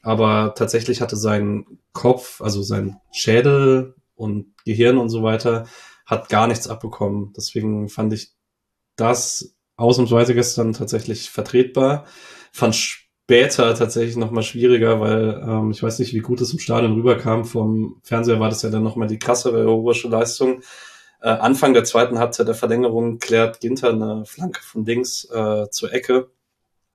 Aber 0.01 0.53
tatsächlich 0.55 1.01
hatte 1.01 1.15
sein 1.15 1.65
Kopf, 1.93 2.41
also 2.41 2.61
sein 2.61 2.97
Schädel 3.11 3.95
und 4.15 4.53
Gehirn 4.65 4.97
und 4.97 5.09
so 5.09 5.23
weiter, 5.23 5.65
hat 6.05 6.29
gar 6.29 6.47
nichts 6.47 6.67
abbekommen. 6.67 7.33
Deswegen 7.35 7.89
fand 7.89 8.13
ich 8.13 8.33
das 8.97 9.55
ausnahmsweise 9.77 10.35
gestern 10.35 10.73
tatsächlich 10.73 11.29
vertretbar. 11.29 12.05
Fand 12.51 12.75
später 13.25 13.73
tatsächlich 13.73 14.17
nochmal 14.17 14.43
schwieriger, 14.43 14.99
weil 14.99 15.41
ähm, 15.43 15.71
ich 15.71 15.81
weiß 15.81 15.97
nicht, 15.97 16.13
wie 16.13 16.19
gut 16.19 16.41
es 16.41 16.53
im 16.53 16.59
Stadion 16.59 16.93
rüberkam. 16.93 17.43
Vom 17.43 17.99
Fernseher 18.03 18.39
war 18.39 18.49
das 18.49 18.61
ja 18.61 18.69
dann 18.69 18.83
nochmal 18.83 19.07
die 19.07 19.17
krassere 19.17 19.57
europäische 19.57 20.09
Leistung. 20.09 20.61
Äh, 21.21 21.29
Anfang 21.29 21.73
der 21.73 21.85
zweiten 21.85 22.19
Halbzeit 22.19 22.47
der 22.47 22.53
Verlängerung 22.53 23.17
klärt 23.17 23.61
Ginter 23.61 23.89
eine 23.89 24.25
Flanke 24.25 24.61
von 24.61 24.85
links 24.85 25.25
äh, 25.31 25.67
zur 25.71 25.91
Ecke 25.91 26.29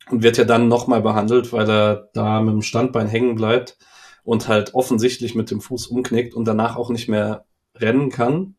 und 0.08 0.22
wird 0.22 0.38
ja 0.38 0.44
dann 0.44 0.68
nochmal 0.68 1.02
behandelt, 1.02 1.52
weil 1.52 1.68
er 1.68 2.10
da 2.14 2.40
mit 2.40 2.54
dem 2.54 2.62
Standbein 2.62 3.08
hängen 3.08 3.34
bleibt 3.34 3.76
und 4.22 4.46
halt 4.46 4.74
offensichtlich 4.74 5.34
mit 5.34 5.50
dem 5.50 5.60
Fuß 5.60 5.88
umknickt 5.88 6.34
und 6.34 6.44
danach 6.46 6.76
auch 6.76 6.90
nicht 6.90 7.08
mehr 7.08 7.44
rennen 7.74 8.08
kann. 8.08 8.54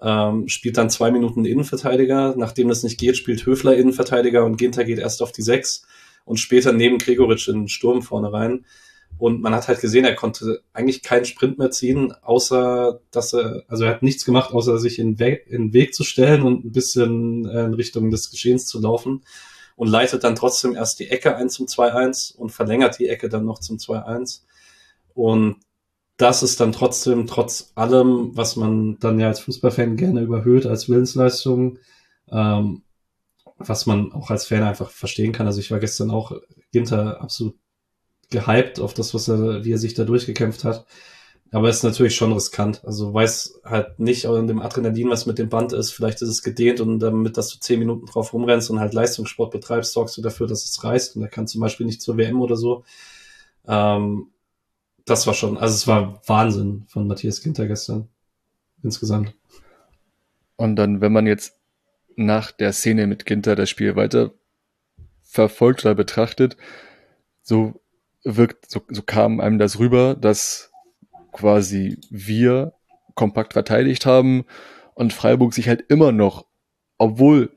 Ähm, 0.00 0.46
spielt 0.46 0.76
dann 0.76 0.90
zwei 0.90 1.10
Minuten 1.10 1.44
Innenverteidiger. 1.44 2.34
Nachdem 2.36 2.68
das 2.68 2.84
nicht 2.84 3.00
geht, 3.00 3.16
spielt 3.16 3.44
Höfler 3.46 3.74
Innenverteidiger 3.74 4.44
und 4.44 4.58
Ginter 4.58 4.84
geht 4.84 5.00
erst 5.00 5.22
auf 5.22 5.32
die 5.32 5.42
sechs 5.42 5.84
und 6.30 6.36
später 6.36 6.72
neben 6.72 6.98
Gregoritsch 6.98 7.48
in 7.48 7.62
den 7.62 7.68
Sturm 7.68 8.02
vorne 8.02 8.32
rein. 8.32 8.64
Und 9.18 9.42
man 9.42 9.52
hat 9.52 9.66
halt 9.66 9.80
gesehen, 9.80 10.04
er 10.04 10.14
konnte 10.14 10.62
eigentlich 10.72 11.02
keinen 11.02 11.24
Sprint 11.24 11.58
mehr 11.58 11.72
ziehen, 11.72 12.12
außer 12.22 13.00
dass 13.10 13.34
er, 13.34 13.64
also 13.66 13.82
er 13.82 13.90
hat 13.90 14.04
nichts 14.04 14.24
gemacht, 14.24 14.54
außer 14.54 14.78
sich 14.78 15.00
in, 15.00 15.18
We 15.18 15.40
in 15.48 15.62
den 15.62 15.72
Weg 15.72 15.92
zu 15.92 16.04
stellen 16.04 16.42
und 16.42 16.64
ein 16.64 16.70
bisschen 16.70 17.46
äh, 17.46 17.64
in 17.64 17.74
Richtung 17.74 18.12
des 18.12 18.30
Geschehens 18.30 18.66
zu 18.66 18.80
laufen 18.80 19.24
und 19.74 19.88
leitet 19.88 20.22
dann 20.22 20.36
trotzdem 20.36 20.76
erst 20.76 21.00
die 21.00 21.08
Ecke 21.08 21.34
ein 21.34 21.50
zum 21.50 21.66
2-1 21.66 22.36
und 22.36 22.50
verlängert 22.50 23.00
die 23.00 23.08
Ecke 23.08 23.28
dann 23.28 23.44
noch 23.44 23.58
zum 23.58 23.78
2-1. 23.78 24.42
Und 25.14 25.56
das 26.16 26.44
ist 26.44 26.60
dann 26.60 26.70
trotzdem, 26.70 27.26
trotz 27.26 27.72
allem, 27.74 28.36
was 28.36 28.54
man 28.54 29.00
dann 29.00 29.18
ja 29.18 29.26
als 29.26 29.40
Fußballfan 29.40 29.96
gerne 29.96 30.20
überhöht 30.20 30.64
als 30.64 30.88
Willensleistung, 30.88 31.80
ähm, 32.30 32.82
was 33.60 33.86
man 33.86 34.12
auch 34.12 34.30
als 34.30 34.46
Fan 34.46 34.62
einfach 34.62 34.90
verstehen 34.90 35.32
kann. 35.32 35.46
Also 35.46 35.60
ich 35.60 35.70
war 35.70 35.78
gestern 35.78 36.10
auch 36.10 36.32
Ginter 36.72 37.20
absolut 37.20 37.56
gehypt 38.30 38.80
auf 38.80 38.94
das, 38.94 39.12
was 39.12 39.28
er, 39.28 39.64
wie 39.64 39.72
er 39.72 39.78
sich 39.78 39.94
da 39.94 40.04
durchgekämpft 40.04 40.64
hat. 40.64 40.86
Aber 41.52 41.68
es 41.68 41.78
ist 41.78 41.82
natürlich 41.82 42.14
schon 42.14 42.32
riskant. 42.32 42.84
Also 42.84 43.12
weiß 43.12 43.60
halt 43.64 43.98
nicht 43.98 44.24
in 44.24 44.46
dem 44.46 44.60
Adrenalin, 44.60 45.10
was 45.10 45.26
mit 45.26 45.38
dem 45.38 45.48
Band 45.48 45.72
ist. 45.72 45.90
Vielleicht 45.90 46.22
ist 46.22 46.28
es 46.28 46.42
gedehnt 46.42 46.80
und 46.80 47.00
damit, 47.00 47.36
dass 47.36 47.48
du 47.48 47.58
zehn 47.58 47.80
Minuten 47.80 48.06
drauf 48.06 48.32
rumrennst 48.32 48.70
und 48.70 48.78
halt 48.78 48.94
Leistungssport 48.94 49.50
betreibst, 49.50 49.92
sorgst 49.92 50.16
du 50.16 50.22
dafür, 50.22 50.46
dass 50.46 50.64
es 50.64 50.82
reißt. 50.82 51.16
Und 51.16 51.22
er 51.22 51.28
kann 51.28 51.48
zum 51.48 51.60
Beispiel 51.60 51.86
nicht 51.86 52.02
zur 52.02 52.16
WM 52.16 52.40
oder 52.40 52.56
so. 52.56 52.84
Ähm, 53.66 54.28
das 55.04 55.26
war 55.26 55.34
schon, 55.34 55.58
also 55.58 55.74
es 55.74 55.86
war 55.88 56.22
Wahnsinn 56.26 56.84
von 56.86 57.08
Matthias 57.08 57.42
Ginter 57.42 57.66
gestern. 57.66 58.08
Insgesamt. 58.82 59.34
Und 60.54 60.76
dann, 60.76 61.00
wenn 61.00 61.12
man 61.12 61.26
jetzt 61.26 61.59
nach 62.20 62.52
der 62.52 62.72
Szene 62.72 63.06
mit 63.06 63.26
Ginter 63.26 63.56
das 63.56 63.70
Spiel 63.70 63.96
weiter 63.96 64.32
verfolgt 65.22 65.84
oder 65.84 65.94
betrachtet, 65.94 66.56
so 67.42 67.80
wirkt, 68.24 68.70
so, 68.70 68.82
so 68.88 69.02
kam 69.02 69.40
einem 69.40 69.58
das 69.58 69.78
rüber, 69.78 70.14
dass 70.14 70.70
quasi 71.32 71.98
wir 72.10 72.74
kompakt 73.14 73.54
verteidigt 73.54 74.06
haben 74.06 74.44
und 74.94 75.12
Freiburg 75.12 75.54
sich 75.54 75.68
halt 75.68 75.84
immer 75.88 76.12
noch, 76.12 76.46
obwohl 76.98 77.56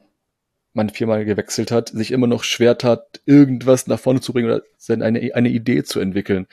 man 0.74 0.90
viermal 0.90 1.26
gewechselt 1.26 1.72
hat, 1.72 1.90
sich 1.90 2.12
immer 2.12 2.28
noch 2.28 2.44
schwer 2.44 2.78
tat, 2.78 3.22
irgendwas 3.26 3.88
nach 3.88 4.00
vorne 4.00 4.22
zu 4.22 4.34
bringen 4.34 4.50
oder 4.50 4.64
eine, 4.90 5.34
eine 5.34 5.50
Idee 5.50 5.84
zu 5.84 6.00
entwickeln. 6.00 6.48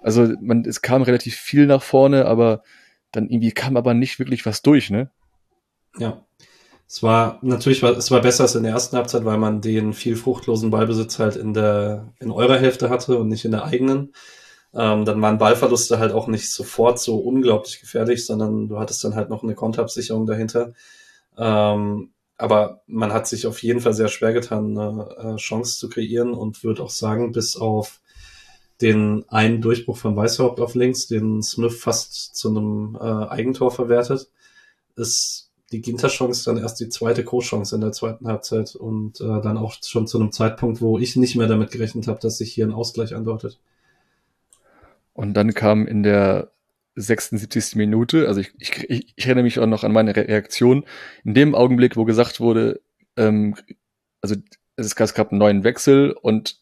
Also 0.00 0.34
man, 0.40 0.64
es 0.64 0.82
kam 0.82 1.02
relativ 1.02 1.36
viel 1.36 1.66
nach 1.66 1.82
vorne, 1.82 2.26
aber 2.26 2.62
dann 3.12 3.28
irgendwie 3.28 3.52
kam 3.52 3.76
aber 3.76 3.94
nicht 3.94 4.18
wirklich 4.18 4.44
was 4.44 4.62
durch, 4.62 4.90
ne? 4.90 5.10
Ja. 5.98 6.26
Es 6.88 7.02
war 7.02 7.38
natürlich, 7.42 7.82
es 7.82 8.10
war 8.10 8.20
besser 8.20 8.44
als 8.44 8.54
in 8.54 8.62
der 8.62 8.72
ersten 8.72 8.96
Halbzeit, 8.96 9.24
weil 9.24 9.38
man 9.38 9.60
den 9.60 9.92
viel 9.92 10.16
fruchtlosen 10.16 10.70
Ballbesitz 10.70 11.18
halt 11.18 11.36
in 11.36 11.52
der, 11.52 12.12
in 12.20 12.30
eurer 12.30 12.58
Hälfte 12.58 12.90
hatte 12.90 13.18
und 13.18 13.28
nicht 13.28 13.44
in 13.44 13.50
der 13.50 13.64
eigenen. 13.64 14.12
Ähm, 14.72 15.04
dann 15.04 15.20
waren 15.22 15.38
Ballverluste 15.38 15.98
halt 15.98 16.12
auch 16.12 16.28
nicht 16.28 16.52
sofort 16.52 17.00
so 17.00 17.16
unglaublich 17.16 17.80
gefährlich, 17.80 18.26
sondern 18.26 18.68
du 18.68 18.78
hattest 18.78 19.02
dann 19.02 19.14
halt 19.14 19.30
noch 19.30 19.42
eine 19.42 19.54
Konterabsicherung 19.54 20.26
dahinter. 20.26 20.74
Ähm, 21.36 22.12
aber 22.36 22.82
man 22.86 23.12
hat 23.12 23.26
sich 23.26 23.46
auf 23.46 23.62
jeden 23.62 23.80
Fall 23.80 23.94
sehr 23.94 24.08
schwer 24.08 24.32
getan, 24.32 24.78
eine 24.78 25.34
äh, 25.34 25.36
Chance 25.36 25.78
zu 25.78 25.88
kreieren 25.88 26.34
und 26.34 26.62
würde 26.62 26.82
auch 26.82 26.90
sagen, 26.90 27.32
bis 27.32 27.56
auf 27.56 28.00
den 28.82 29.24
einen 29.28 29.62
Durchbruch 29.62 29.96
von 29.96 30.14
Weißhaupt 30.16 30.60
auf 30.60 30.74
links, 30.74 31.06
den 31.06 31.42
Smith 31.42 31.76
fast 31.80 32.36
zu 32.36 32.50
einem 32.50 32.98
äh, 33.00 33.28
Eigentor 33.28 33.70
verwertet, 33.70 34.28
ist 34.96 35.45
die 35.72 35.80
Ginter-Chance 35.80 36.44
dann 36.44 36.62
erst 36.62 36.80
die 36.80 36.88
zweite 36.88 37.24
Co-Chance 37.24 37.74
in 37.74 37.80
der 37.80 37.92
zweiten 37.92 38.26
Halbzeit 38.26 38.76
und 38.76 39.20
äh, 39.20 39.40
dann 39.40 39.58
auch 39.58 39.74
schon 39.82 40.06
zu 40.06 40.18
einem 40.18 40.32
Zeitpunkt, 40.32 40.80
wo 40.80 40.98
ich 40.98 41.16
nicht 41.16 41.36
mehr 41.36 41.48
damit 41.48 41.72
gerechnet 41.72 42.06
habe, 42.06 42.20
dass 42.20 42.38
sich 42.38 42.52
hier 42.52 42.66
ein 42.66 42.72
Ausgleich 42.72 43.14
andeutet. 43.14 43.58
Und 45.12 45.34
dann 45.34 45.54
kam 45.54 45.86
in 45.86 46.02
der 46.02 46.52
76. 46.94 47.76
Minute, 47.76 48.28
also 48.28 48.40
ich, 48.40 48.52
ich, 48.58 49.12
ich 49.16 49.26
erinnere 49.26 49.44
mich 49.44 49.58
auch 49.58 49.66
noch 49.66 49.82
an 49.82 49.92
meine 49.92 50.14
Reaktion, 50.14 50.84
in 51.24 51.34
dem 51.34 51.54
Augenblick, 51.54 51.96
wo 51.96 52.04
gesagt 52.04 52.38
wurde, 52.40 52.80
ähm, 53.16 53.54
also 54.20 54.36
es 54.76 54.94
gab, 54.94 55.06
es 55.06 55.14
gab 55.14 55.30
einen 55.30 55.38
neuen 55.38 55.64
Wechsel 55.64 56.12
und 56.12 56.60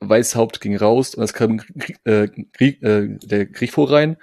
Weißhaupt 0.00 0.60
ging 0.60 0.76
raus 0.76 1.14
und 1.14 1.24
es 1.24 1.32
kam 1.32 1.62
äh, 2.04 2.28
äh, 2.58 3.18
der 3.18 3.46
Grifo 3.46 3.84
rein 3.84 4.16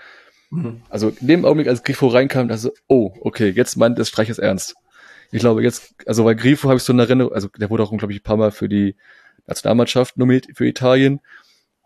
Mhm. 0.54 0.82
Also 0.90 1.10
in 1.10 1.28
dem 1.28 1.46
Augenblick, 1.46 1.68
als 1.68 1.84
Grifo 1.84 2.08
reinkam, 2.08 2.48
dachte 2.48 2.58
ich 2.58 2.62
so, 2.64 2.74
oh, 2.88 3.14
okay, 3.22 3.50
jetzt 3.50 3.76
meint 3.76 3.98
das 3.98 4.10
Streich 4.10 4.30
es 4.30 4.38
ernst. 4.38 4.76
Ich 5.32 5.40
glaube 5.40 5.64
jetzt, 5.64 5.96
also 6.06 6.24
bei 6.24 6.36
Grifo 6.36 6.70
habe 6.70 6.78
ich 6.78 6.84
so 6.84 6.94
eine 6.94 7.04
Erinnerung, 7.04 7.34
also 7.34 7.48
der 7.48 7.70
wurde 7.70 7.84
auch, 7.84 7.98
glaube 7.98 8.14
ich, 8.14 8.20
ein 8.20 8.24
paar 8.24 8.38
Mal 8.38 8.52
für 8.52 8.70
die 8.70 8.96
Nationalmannschaft 9.48 10.18
nominiert 10.18 10.48
für 10.54 10.68
Italien. 10.68 11.22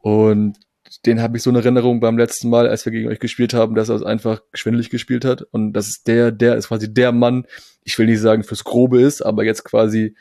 Und 0.02 0.58
den 1.06 1.22
habe 1.22 1.38
ich 1.38 1.44
so 1.44 1.50
eine 1.50 1.60
Erinnerung 1.60 2.02
beim 2.02 2.18
letzten 2.18 2.50
Mal, 2.50 2.68
als 2.68 2.86
wir 2.86 2.92
gegen 2.92 3.08
euch 3.08 3.20
gespielt 3.20 3.54
haben, 3.54 3.76
dass 3.76 3.90
er 3.90 4.06
einfach 4.06 4.42
geschwindelig 4.52 4.90
gespielt 4.90 5.24
hat. 5.24 5.44
Und 5.44 5.74
das 5.74 5.88
ist 5.88 6.08
der, 6.08 6.32
der 6.32 6.56
ist 6.56 6.68
quasi 6.68 6.94
der 6.94 7.14
Mann, 7.14 7.48
ich 7.84 7.98
will 7.98 8.08
nicht 8.08 8.20
sagen 8.20 8.44
fürs 8.44 8.66
Grobe 8.66 9.02
ist, 9.02 9.22
aber 9.22 9.46
jetzt 9.46 9.64
quasi 9.64 10.16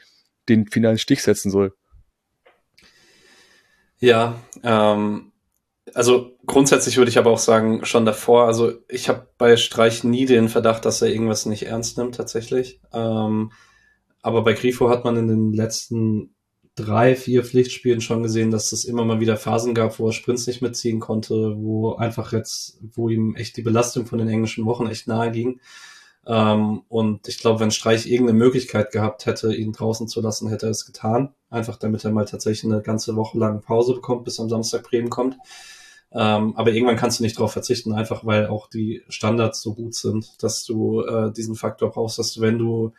den 0.48 0.68
finalen 0.68 0.98
Stich 0.98 1.22
setzen 1.22 1.50
soll. 1.50 1.74
Ja, 3.98 4.36
ähm, 4.62 5.32
also 5.94 6.36
grundsätzlich 6.46 6.96
würde 6.96 7.10
ich 7.10 7.18
aber 7.18 7.30
auch 7.30 7.38
sagen, 7.38 7.84
schon 7.84 8.04
davor, 8.04 8.46
also 8.46 8.72
ich 8.88 9.08
habe 9.08 9.28
bei 9.38 9.56
Streich 9.56 10.04
nie 10.04 10.26
den 10.26 10.48
Verdacht, 10.48 10.84
dass 10.84 11.02
er 11.02 11.08
irgendwas 11.08 11.46
nicht 11.46 11.64
ernst 11.64 11.96
nimmt 11.98 12.16
tatsächlich. 12.16 12.80
Ähm, 12.92 13.52
aber 14.22 14.42
bei 14.42 14.54
Grifo 14.54 14.90
hat 14.90 15.04
man 15.04 15.16
in 15.16 15.28
den 15.28 15.52
letzten 15.52 16.34
drei, 16.74 17.16
vier 17.16 17.44
Pflichtspielen 17.44 18.00
schon 18.00 18.22
gesehen, 18.22 18.50
dass 18.50 18.72
es 18.72 18.84
immer 18.84 19.04
mal 19.04 19.20
wieder 19.20 19.36
Phasen 19.36 19.74
gab, 19.74 19.98
wo 19.98 20.08
er 20.08 20.12
Sprints 20.12 20.46
nicht 20.46 20.60
mitziehen 20.60 21.00
konnte, 21.00 21.56
wo 21.56 21.94
einfach 21.94 22.32
jetzt, 22.32 22.78
wo 22.94 23.08
ihm 23.08 23.34
echt 23.34 23.56
die 23.56 23.62
Belastung 23.62 24.06
von 24.06 24.18
den 24.18 24.28
englischen 24.28 24.66
Wochen 24.66 24.86
echt 24.86 25.06
nahe 25.06 25.30
ging. 25.30 25.60
Ähm, 26.26 26.82
und 26.88 27.28
ich 27.28 27.38
glaube, 27.38 27.60
wenn 27.60 27.70
Streich 27.70 28.06
irgendeine 28.06 28.38
Möglichkeit 28.38 28.90
gehabt 28.90 29.26
hätte, 29.26 29.54
ihn 29.54 29.72
draußen 29.72 30.08
zu 30.08 30.20
lassen, 30.20 30.48
hätte 30.48 30.66
er 30.66 30.72
es 30.72 30.84
getan. 30.84 31.32
Einfach 31.48 31.76
damit 31.76 32.04
er 32.04 32.10
mal 32.10 32.26
tatsächlich 32.26 32.70
eine 32.70 32.82
ganze 32.82 33.16
Woche 33.16 33.38
lang 33.38 33.62
Pause 33.62 33.94
bekommt, 33.94 34.24
bis 34.24 34.40
am 34.40 34.48
Samstag 34.48 34.82
Bremen 34.82 35.08
kommt. 35.08 35.36
Ähm, 36.12 36.56
aber 36.56 36.72
irgendwann 36.72 36.96
kannst 36.96 37.18
du 37.18 37.24
nicht 37.24 37.36
darauf 37.36 37.52
verzichten, 37.52 37.92
einfach 37.92 38.24
weil 38.24 38.46
auch 38.46 38.68
die 38.68 39.02
Standards 39.08 39.60
so 39.60 39.74
gut 39.74 39.94
sind, 39.94 40.42
dass 40.42 40.64
du 40.64 41.02
äh, 41.02 41.32
diesen 41.32 41.56
Faktor 41.56 41.90
brauchst, 41.90 42.18
dass 42.18 42.34
du, 42.34 42.40
wenn 42.40 42.58
du 42.58 42.92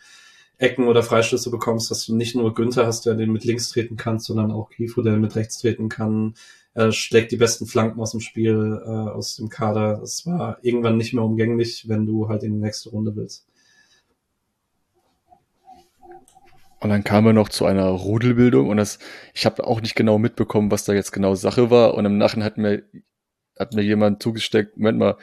Ecken 0.58 0.88
oder 0.88 1.04
Freistöße 1.04 1.52
bekommst, 1.52 1.92
dass 1.92 2.06
du 2.06 2.16
nicht 2.16 2.36
nur 2.36 2.54
Günther 2.54 2.88
hast, 2.88 3.06
der 3.06 3.14
den 3.14 3.32
mit 3.32 3.44
links 3.44 3.70
treten 3.70 3.96
kann, 3.96 4.20
sondern 4.20 4.52
auch 4.52 4.70
Kifo, 4.70 5.02
der 5.02 5.18
mit 5.18 5.36
rechts 5.36 5.60
treten 5.60 5.88
kann. 5.88 6.34
Er 6.74 6.92
schlägt 6.92 7.32
die 7.32 7.38
besten 7.38 7.66
Flanken 7.66 8.00
aus 8.00 8.12
dem 8.12 8.22
Spiel, 8.22 8.82
äh, 8.84 8.90
aus 8.90 9.36
dem 9.36 9.50
Kader. 9.50 10.02
Es 10.02 10.26
war 10.26 10.58
irgendwann 10.62 10.98
nicht 10.98 11.14
mehr 11.14 11.24
umgänglich, 11.24 11.88
wenn 11.88 12.06
du 12.06 12.28
halt 12.28 12.44
in 12.44 12.54
die 12.54 12.60
nächste 12.60 12.90
Runde 12.90 13.16
willst. 13.16 13.48
Und 16.88 16.92
dann 16.92 17.04
kamen 17.04 17.28
wir 17.28 17.34
noch 17.34 17.50
zu 17.50 17.66
einer 17.66 17.88
Rudelbildung 17.88 18.70
und 18.70 18.78
das, 18.78 18.98
ich 19.34 19.46
habe 19.46 19.68
auch 19.68 19.82
nicht 19.82 19.94
genau 19.94 20.18
mitbekommen, 20.20 20.72
was 20.72 20.86
da 20.86 20.94
jetzt 20.94 21.12
genau 21.12 21.36
Sache 21.36 21.70
war. 21.70 21.96
Und 21.96 22.06
im 22.06 22.18
Nachhinein 22.18 22.46
hat 22.46 22.58
mir, 22.58 22.84
hat 23.60 23.74
mir 23.74 23.82
jemand 23.82 24.24
zugesteckt, 24.24 24.78
Moment 24.78 24.98
mal, 24.98 25.18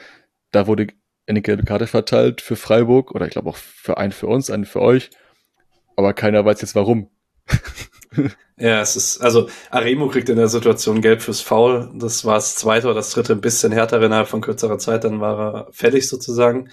da 0.51 0.67
wurde 0.67 0.89
eine 1.25 1.41
gelbe 1.41 1.63
Karte 1.63 1.87
verteilt 1.87 2.41
für 2.41 2.55
Freiburg 2.55 3.15
oder 3.15 3.25
ich 3.25 3.31
glaube 3.31 3.49
auch 3.49 3.57
für 3.57 3.97
einen 3.97 4.11
für 4.11 4.27
uns, 4.27 4.51
einen 4.51 4.65
für 4.65 4.79
euch. 4.79 5.09
Aber 5.95 6.13
keiner 6.13 6.45
weiß 6.45 6.61
jetzt 6.61 6.75
warum. 6.75 7.09
ja, 8.57 8.81
es 8.81 8.95
ist, 8.95 9.21
also 9.21 9.49
Aremo 9.71 10.07
kriegt 10.09 10.29
in 10.29 10.37
der 10.37 10.49
Situation 10.49 11.01
gelb 11.01 11.23
fürs 11.23 11.41
Foul. 11.41 11.89
Das 11.95 12.25
war 12.25 12.35
das 12.35 12.53
zweite 12.53 12.85
oder 12.85 12.97
das 12.97 13.09
dritte, 13.09 13.33
ein 13.33 13.41
bisschen 13.41 13.71
härter 13.71 13.99
innerhalb 14.03 14.27
von 14.27 14.41
kürzerer 14.41 14.77
Zeit, 14.77 15.03
dann 15.03 15.19
war 15.19 15.39
er 15.39 15.67
fällig 15.71 16.07
sozusagen. 16.07 16.69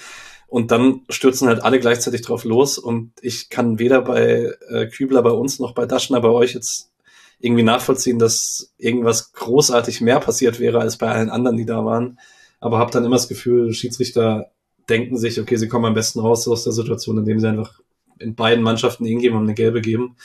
Und 0.52 0.70
dann 0.70 1.00
stürzen 1.08 1.48
halt 1.48 1.64
alle 1.64 1.80
gleichzeitig 1.80 2.20
drauf 2.20 2.44
los 2.44 2.76
und 2.76 3.12
ich 3.22 3.48
kann 3.48 3.78
weder 3.78 4.02
bei 4.02 4.52
äh, 4.68 4.86
Kübler 4.86 5.22
bei 5.22 5.30
uns 5.30 5.58
noch 5.58 5.72
bei 5.72 5.86
Daschner 5.86 6.20
bei 6.20 6.28
euch 6.28 6.52
jetzt 6.52 6.92
irgendwie 7.40 7.62
nachvollziehen, 7.62 8.18
dass 8.18 8.70
irgendwas 8.76 9.32
großartig 9.32 10.02
mehr 10.02 10.20
passiert 10.20 10.60
wäre 10.60 10.78
als 10.78 10.98
bei 10.98 11.10
allen 11.10 11.30
anderen, 11.30 11.56
die 11.56 11.64
da 11.64 11.86
waren. 11.86 12.18
Aber 12.60 12.76
habe 12.76 12.90
dann 12.90 13.02
immer 13.02 13.16
das 13.16 13.28
Gefühl, 13.28 13.72
Schiedsrichter 13.72 14.50
denken 14.90 15.16
sich, 15.16 15.40
okay, 15.40 15.56
sie 15.56 15.68
kommen 15.68 15.86
am 15.86 15.94
besten 15.94 16.20
raus 16.20 16.46
aus 16.46 16.64
der 16.64 16.74
Situation, 16.74 17.16
indem 17.16 17.40
sie 17.40 17.48
einfach 17.48 17.80
in 18.18 18.34
beiden 18.34 18.62
Mannschaften 18.62 19.06
hingeben 19.06 19.38
und 19.38 19.44
eine 19.44 19.54
gelbe 19.54 19.80
geben, 19.80 20.16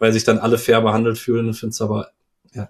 weil 0.00 0.12
sich 0.12 0.24
dann 0.24 0.38
alle 0.38 0.58
fair 0.58 0.80
behandelt 0.80 1.18
fühlen. 1.18 1.50
Ich 1.50 1.60
finde 1.60 1.74
es 1.74 1.80
aber, 1.80 2.10
ja, 2.52 2.68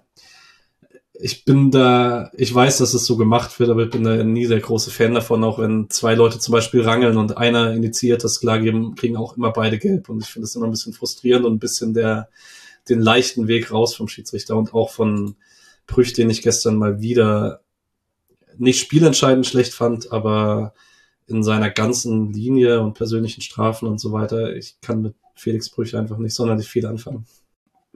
ich 1.21 1.43
bin 1.43 1.69
da, 1.69 2.31
ich 2.37 2.53
weiß, 2.53 2.77
dass 2.77 2.93
es 2.93 3.05
so 3.05 3.17
gemacht 3.17 3.59
wird, 3.59 3.69
aber 3.69 3.83
ich 3.83 3.89
bin 3.89 4.05
da 4.05 4.23
nie 4.23 4.47
der 4.47 4.61
große 4.61 4.89
Fan 4.89 5.13
davon, 5.13 5.43
auch 5.43 5.59
wenn 5.59 5.89
zwei 5.89 6.15
Leute 6.15 6.39
zum 6.39 6.53
Beispiel 6.53 6.81
rangeln 6.81 7.17
und 7.17 7.37
einer 7.37 7.73
initiiert 7.73 8.23
das 8.23 8.39
klar 8.39 8.59
geben, 8.59 8.95
kriegen 8.95 9.17
auch 9.17 9.35
immer 9.35 9.51
beide 9.51 9.79
gelb. 9.79 10.07
Und 10.07 10.23
ich 10.23 10.29
finde 10.29 10.45
das 10.45 10.55
immer 10.55 10.65
ein 10.65 10.71
bisschen 10.71 10.93
frustrierend 10.93 11.45
und 11.45 11.55
ein 11.55 11.59
bisschen 11.59 11.93
der, 11.93 12.29
den 12.87 13.01
leichten 13.01 13.49
Weg 13.49 13.69
raus 13.69 13.95
vom 13.95 14.07
Schiedsrichter 14.07 14.55
und 14.55 14.73
auch 14.73 14.91
von 14.91 15.35
Brüch, 15.87 16.13
den 16.13 16.29
ich 16.29 16.41
gestern 16.41 16.77
mal 16.77 17.01
wieder 17.01 17.59
nicht 18.57 18.79
spielentscheidend 18.79 19.45
schlecht 19.45 19.73
fand, 19.73 20.13
aber 20.13 20.73
in 21.27 21.43
seiner 21.43 21.69
ganzen 21.69 22.31
Linie 22.31 22.79
und 22.79 22.93
persönlichen 22.93 23.41
Strafen 23.41 23.89
und 23.89 23.99
so 23.99 24.13
weiter, 24.13 24.55
ich 24.55 24.79
kann 24.79 25.01
mit 25.01 25.15
Felix 25.35 25.69
Brüch 25.69 25.97
einfach 25.97 26.17
nicht 26.17 26.33
sonderlich 26.33 26.69
viel 26.69 26.85
anfangen. 26.85 27.25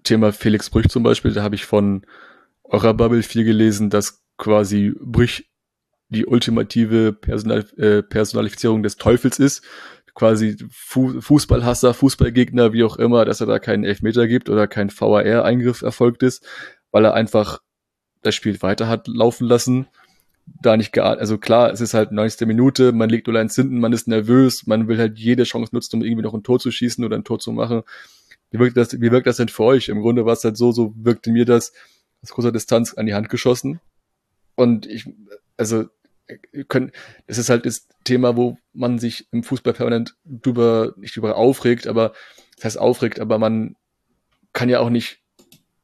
Thema 0.04 0.34
Felix 0.34 0.70
Brüch 0.70 0.90
zum 0.90 1.04
Beispiel, 1.04 1.32
da 1.32 1.42
habe 1.42 1.56
ich 1.56 1.66
von 1.66 2.06
eurer 2.64 2.93
Bubble 2.93 3.24
viel 3.24 3.43
gelesen, 3.43 3.89
dass 3.89 4.24
quasi 4.38 4.93
Brüch 4.99 5.45
die 6.09 6.26
ultimative 6.26 7.14
Personal, 7.14 7.66
äh, 7.78 8.03
Personalifizierung 8.03 8.84
des 8.84 8.97
Teufels 8.97 9.39
ist. 9.39 9.64
Quasi 10.14 10.57
Fu 10.70 11.20
Fußballhasser, 11.20 11.93
Fußballgegner, 11.93 12.72
wie 12.72 12.84
auch 12.84 12.97
immer, 12.97 13.26
dass 13.26 13.41
er 13.41 13.47
da 13.47 13.57
keinen 13.57 13.84
Elfmeter 13.84 14.28
gibt 14.28 14.47
oder 14.47 14.68
kein 14.68 14.91
VAR-Eingriff 14.91 15.82
erfolgt 15.82 16.22
ist, 16.22 16.45
weil 16.91 17.03
er 17.03 17.16
einfach 17.16 17.59
das 18.22 18.36
Spiel 18.36 18.61
weiter 18.61 18.88
hat 18.88 19.07
laufen 19.07 19.47
lassen. 19.47 19.88
Da 20.45 20.78
nicht 20.78 20.91
geahnt, 20.91 21.20
also 21.20 21.38
klar, 21.38 21.72
es 21.72 21.82
ist 21.82 21.93
halt 21.93 22.11
90. 22.11 22.45
Minute, 22.47 22.91
man 22.91 23.09
liegt 23.09 23.28
nur 23.28 23.39
eins 23.39 23.55
hinten, 23.55 23.80
man 23.80 23.93
ist 23.93 24.07
nervös, 24.07 24.68
man 24.68 24.88
will 24.88 24.97
halt 24.97 25.18
jede 25.18 25.45
Chance 25.45 25.74
nutzen, 25.74 25.95
um 25.95 26.03
irgendwie 26.03 26.24
noch 26.24 26.34
ein 26.34 26.43
Tor 26.43 26.59
zu 26.59 26.70
schießen 26.70 27.03
oder 27.03 27.16
ein 27.16 27.24
Tor 27.24 27.39
zu 27.39 27.53
machen. 27.53 27.84
Wie 28.51 28.59
wirkt 28.59 28.78
das, 28.78 28.99
wie 28.99 29.09
wirkt 29.09 29.26
das 29.26 29.38
denn 29.38 29.47
für 29.47 29.64
euch? 29.64 29.88
Im 29.88 30.01
Grunde 30.01 30.26
war 30.26 30.34
es 30.34 30.43
halt 30.43 30.57
so, 30.57 30.72
so 30.74 30.93
wirkte 30.97 31.32
mir 31.32 31.45
das, 31.45 31.72
aus 32.24 32.30
großer 32.30 32.52
Distanz 32.52 32.94
an 32.94 33.06
die 33.06 33.14
Hand 33.14 33.30
geschossen. 33.30 33.80
Und 34.56 34.86
ich, 34.86 35.10
also, 35.58 35.86
können, 36.68 36.92
das 37.28 37.38
ist 37.38 37.50
halt 37.50 37.66
das 37.66 37.88
Thema, 38.04 38.38
wo 38.38 38.58
man 38.74 38.98
sich 38.98 39.28
im 39.32 39.44
Fußball 39.44 39.74
permanent 39.74 40.16
drüber, 40.26 40.94
nicht 40.98 41.16
drüber 41.16 41.36
aufregt, 41.36 41.86
aber, 41.86 42.14
das 42.56 42.66
heißt 42.66 42.80
aufregt, 42.80 43.20
aber 43.20 43.38
man 43.40 43.76
kann 44.54 44.70
ja 44.70 44.80
auch 44.80 44.90
nicht 44.90 45.20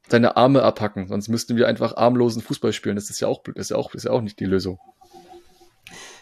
seine 0.08 0.38
Arme 0.38 0.64
abhacken, 0.64 1.08
sonst 1.08 1.28
müssten 1.28 1.56
wir 1.56 1.68
einfach 1.68 1.98
armlosen 1.98 2.42
Fußball 2.42 2.74
spielen. 2.74 2.96
Das 2.96 3.10
ist 3.10 3.20
ja 3.20 3.28
auch, 3.28 3.44
das 3.44 3.66
ist 3.66 3.70
ja 3.70 3.78
auch, 3.78 3.94
ist 3.94 4.06
ja 4.06 4.12
auch 4.12 4.22
nicht 4.22 4.40
die 4.40 4.46
Lösung. 4.46 4.80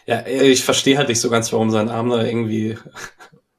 Ja, 0.06 0.26
ich 0.26 0.64
verstehe 0.64 0.96
halt 0.96 1.08
nicht 1.08 1.20
so 1.20 1.30
ganz, 1.30 1.52
warum 1.52 1.70
sein 1.70 1.90
Arm 1.90 2.10
da 2.10 2.24
irgendwie 2.24 2.78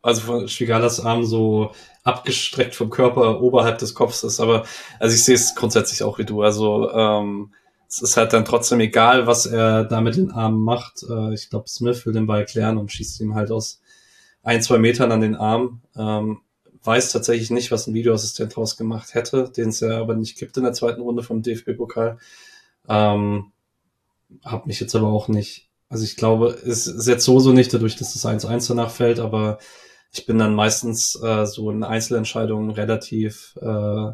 also 0.01 0.21
von 0.21 0.47
Schwigalas 0.47 0.99
Arm 0.99 1.25
so 1.25 1.71
abgestreckt 2.03 2.75
vom 2.75 2.89
Körper 2.89 3.41
oberhalb 3.41 3.77
des 3.79 3.93
Kopfs 3.93 4.23
ist. 4.23 4.39
Aber 4.39 4.65
also 4.99 5.15
ich 5.15 5.23
sehe 5.23 5.35
es 5.35 5.55
grundsätzlich 5.55 6.03
auch 6.03 6.17
wie 6.19 6.25
du. 6.25 6.41
Also 6.41 6.91
ähm, 6.91 7.53
es 7.87 8.01
ist 8.01 8.17
halt 8.17 8.33
dann 8.33 8.45
trotzdem 8.45 8.79
egal, 8.79 9.27
was 9.27 9.45
er 9.45 9.83
da 9.83 9.99
mit 10.01 10.15
den 10.15 10.31
Armen 10.31 10.61
macht. 10.61 11.03
Äh, 11.09 11.33
ich 11.33 11.49
glaube, 11.49 11.69
Smith 11.69 12.05
will 12.05 12.13
den 12.13 12.27
Ball 12.27 12.45
klären 12.45 12.77
und 12.77 12.91
schießt 12.91 13.19
ihm 13.21 13.35
halt 13.35 13.51
aus 13.51 13.81
ein, 14.43 14.61
zwei 14.61 14.77
Metern 14.77 15.11
an 15.11 15.21
den 15.21 15.35
Arm. 15.35 15.81
Ähm, 15.95 16.39
weiß 16.83 17.11
tatsächlich 17.11 17.51
nicht, 17.51 17.71
was 17.71 17.87
ein 17.87 17.93
Videoassistent 17.93 18.55
draus 18.55 18.77
gemacht 18.77 19.13
hätte, 19.13 19.49
den 19.49 19.69
es 19.69 19.81
ja 19.81 19.99
aber 19.99 20.15
nicht 20.15 20.37
gibt 20.37 20.55
in 20.57 20.63
der 20.63 20.73
zweiten 20.73 21.01
Runde 21.01 21.23
vom 21.23 21.41
DFB-Pokal. 21.41 22.17
Ähm, 22.87 23.51
hab 24.43 24.65
mich 24.65 24.79
jetzt 24.79 24.95
aber 24.95 25.07
auch 25.07 25.27
nicht, 25.27 25.69
also 25.89 26.03
ich 26.03 26.15
glaube, 26.15 26.57
es 26.65 26.87
ist 26.87 27.07
jetzt 27.07 27.25
so 27.25 27.39
so 27.39 27.51
nicht, 27.51 27.73
dadurch, 27.73 27.95
dass 27.97 28.13
das 28.13 28.25
1-1 28.25 28.67
danach 28.67 28.91
fällt, 28.91 29.19
aber 29.19 29.59
ich 30.11 30.25
bin 30.25 30.39
dann 30.39 30.55
meistens 30.55 31.19
äh, 31.21 31.45
so 31.45 31.69
in 31.71 31.83
Einzelentscheidungen 31.83 32.71
relativ 32.71 33.55
äh, 33.61 34.11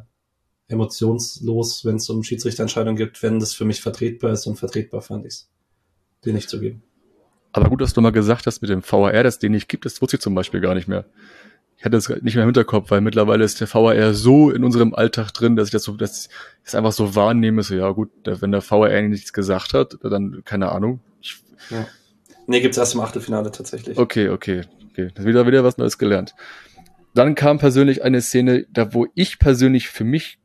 emotionslos, 0.68 1.86
wenn 1.86 1.98
es 1.98 2.10
um 2.10 2.24
Schiedsrichterentscheidungen 2.24 2.98
gibt, 2.98 3.22
wenn 3.24 3.40
das 3.40 3.54
für 3.54 3.66
mich 3.66 3.82
vertretbar 3.82 4.32
ist 4.32 4.46
und 4.48 4.58
vertretbar 4.58 5.02
fand 5.02 5.26
ich 5.26 5.34
es, 5.34 5.50
den 6.26 6.36
nicht 6.36 6.50
zu 6.50 6.60
geben. 6.60 6.84
Aber 7.54 7.70
gut, 7.70 7.80
dass 7.80 7.94
du 7.94 8.02
mal 8.02 8.12
gesagt 8.12 8.48
hast 8.48 8.62
mit 8.62 8.70
dem 8.70 8.84
VAR, 8.84 9.24
dass 9.24 9.40
den 9.40 9.54
nicht 9.54 9.70
gibt, 9.70 9.86
das 9.86 10.02
wusste 10.02 10.18
ich 10.18 10.22
zum 10.22 10.36
Beispiel 10.36 10.60
gar 10.60 10.76
nicht 10.76 10.90
mehr. 10.90 11.06
Ich 11.78 11.86
hatte 11.86 11.96
das 11.98 12.10
nicht 12.10 12.36
mehr 12.36 12.44
im 12.44 12.50
Hinterkopf, 12.50 12.92
weil 12.92 13.02
mittlerweile 13.02 13.44
ist 13.44 13.62
der 13.62 13.74
VAR 13.74 14.14
so 14.14 14.50
in 14.50 14.64
unserem 14.64 14.94
Alltag 14.94 15.32
drin, 15.32 15.56
dass 15.56 15.70
ich 15.70 15.72
das 15.72 15.84
so, 15.84 15.94
dass 15.96 16.26
ich 16.26 16.32
das 16.66 16.76
einfach 16.76 16.92
so 16.92 17.16
wahrnehme, 17.16 17.64
so, 17.64 17.76
ja 17.76 17.90
gut, 17.92 18.10
wenn 18.26 18.52
der 18.52 18.62
VAR 18.62 19.02
nichts 19.04 19.32
gesagt 19.32 19.74
hat, 19.74 19.98
dann, 20.02 20.42
keine 20.44 20.72
Ahnung. 20.72 21.00
Ich, 21.22 21.38
ja. 21.70 21.88
Nee, 22.48 22.62
gibt's 22.62 22.78
erst 22.78 22.94
im 22.94 23.02
Achtelfinale 23.02 23.52
tatsächlich. 23.52 23.98
Okay, 23.98 24.30
okay, 24.30 24.64
okay. 24.92 25.10
Wieder, 25.18 25.48
wieder 25.48 25.64
was 25.64 25.78
Neues 25.78 25.98
gelernt. 25.98 26.36
Dann 27.14 27.36
kam 27.36 27.58
persönlich 27.58 28.04
eine 28.04 28.22
Szene, 28.22 28.66
da 28.72 28.94
wo 28.94 29.08
ich 29.16 29.40
persönlich 29.40 29.88
für 29.88 30.04
mich 30.04 30.38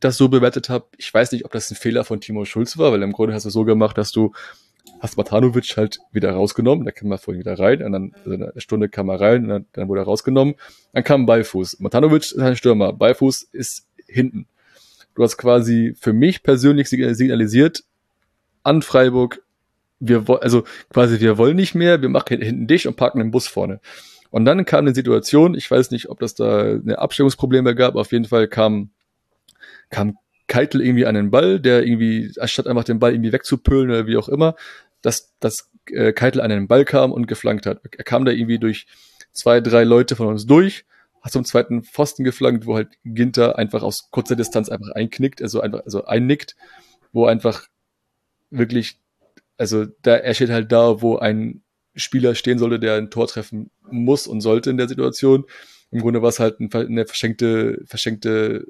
das 0.00 0.16
so 0.16 0.28
bewertet 0.28 0.68
habe. 0.68 0.86
Ich 0.96 1.12
weiß 1.12 1.32
nicht, 1.32 1.44
ob 1.44 1.52
das 1.52 1.70
ein 1.70 1.76
Fehler 1.76 2.04
von 2.04 2.20
Timo 2.20 2.44
Schulz 2.44 2.78
war, 2.78 2.92
weil 2.92 3.02
im 3.02 3.12
Grunde 3.12 3.34
hast 3.34 3.44
du 3.44 3.50
so 3.50 3.64
gemacht, 3.64 3.98
dass 3.98 4.12
du 4.12 4.32
hast 5.00 5.16
Matanovic 5.16 5.76
halt 5.76 6.00
wieder 6.12 6.32
rausgenommen, 6.32 6.84
da 6.84 6.90
kam 6.90 7.10
er 7.10 7.18
vorhin 7.18 7.40
wieder 7.40 7.58
rein, 7.58 7.82
und 7.82 7.92
dann 7.92 8.14
also 8.24 8.32
eine 8.32 8.52
Stunde 8.56 8.88
kam 8.88 9.08
er 9.08 9.20
rein, 9.20 9.44
und 9.44 9.48
dann, 9.48 9.66
dann 9.72 9.88
wurde 9.88 10.02
er 10.02 10.04
rausgenommen, 10.04 10.54
dann 10.92 11.04
kam 11.04 11.26
Beifuß. 11.26 11.80
Matanovic 11.80 12.22
ist 12.22 12.38
ein 12.38 12.56
Stürmer, 12.56 12.92
Beifuß 12.92 13.42
ist 13.52 13.86
hinten. 14.06 14.46
Du 15.14 15.22
hast 15.22 15.36
quasi 15.36 15.94
für 15.98 16.12
mich 16.12 16.42
persönlich 16.42 16.88
signalisiert 16.88 17.84
an 18.62 18.82
Freiburg, 18.82 19.42
wir 20.00 20.24
also 20.42 20.64
quasi 20.92 21.20
wir 21.20 21.38
wollen 21.38 21.56
nicht 21.56 21.74
mehr, 21.74 22.02
wir 22.02 22.08
machen 22.08 22.40
hinten 22.40 22.66
dich 22.66 22.88
und 22.88 22.96
parken 22.96 23.18
den 23.20 23.30
Bus 23.30 23.46
vorne. 23.46 23.80
Und 24.30 24.44
dann 24.44 24.64
kam 24.64 24.80
eine 24.80 24.94
Situation, 24.94 25.54
ich 25.54 25.70
weiß 25.70 25.90
nicht, 25.90 26.08
ob 26.08 26.20
das 26.20 26.34
da 26.34 26.60
eine 26.60 26.98
Abstimmungsprobleme 26.98 27.74
gab, 27.74 27.96
auf 27.96 28.12
jeden 28.12 28.26
Fall 28.26 28.48
kam 28.48 28.90
kam 29.90 30.16
Keitel 30.46 30.80
irgendwie 30.80 31.06
an 31.06 31.14
den 31.14 31.30
Ball, 31.30 31.60
der 31.60 31.84
irgendwie, 31.84 32.32
anstatt 32.40 32.66
einfach 32.66 32.84
den 32.84 32.98
Ball 32.98 33.12
irgendwie 33.12 33.32
wegzupölen 33.32 33.90
oder 33.90 34.06
wie 34.06 34.16
auch 34.16 34.28
immer, 34.28 34.56
dass, 35.02 35.32
dass 35.38 35.70
äh, 35.86 36.12
Keitel 36.12 36.40
an 36.40 36.50
den 36.50 36.68
Ball 36.68 36.84
kam 36.84 37.12
und 37.12 37.28
geflankt 37.28 37.66
hat. 37.66 37.80
Er 37.96 38.04
kam 38.04 38.24
da 38.24 38.32
irgendwie 38.32 38.58
durch 38.58 38.86
zwei, 39.32 39.60
drei 39.60 39.84
Leute 39.84 40.16
von 40.16 40.26
uns 40.26 40.46
durch, 40.46 40.84
hat 41.22 41.32
zum 41.32 41.44
zweiten 41.44 41.82
Pfosten 41.84 42.24
geflankt, 42.24 42.66
wo 42.66 42.74
halt 42.74 42.88
Ginter 43.04 43.58
einfach 43.58 43.82
aus 43.82 44.10
kurzer 44.10 44.36
Distanz 44.36 44.68
einfach 44.68 44.90
einknickt, 44.94 45.42
also 45.42 45.60
einfach, 45.60 45.84
also 45.84 46.04
einnickt, 46.04 46.56
wo 47.12 47.26
einfach 47.26 47.66
wirklich, 48.50 48.98
also 49.60 49.84
da, 49.84 50.16
er 50.16 50.32
steht 50.32 50.48
halt 50.48 50.72
da, 50.72 51.02
wo 51.02 51.18
ein 51.18 51.60
Spieler 51.94 52.34
stehen 52.34 52.58
sollte, 52.58 52.80
der 52.80 52.94
ein 52.94 53.10
Tor 53.10 53.28
treffen 53.28 53.70
muss 53.90 54.26
und 54.26 54.40
sollte 54.40 54.70
in 54.70 54.78
der 54.78 54.88
Situation. 54.88 55.44
Im 55.90 56.00
Grunde 56.00 56.22
war 56.22 56.30
es 56.30 56.40
halt 56.40 56.56
eine 56.60 57.04
verschenkte, 57.04 57.82
verschenkte 57.84 58.64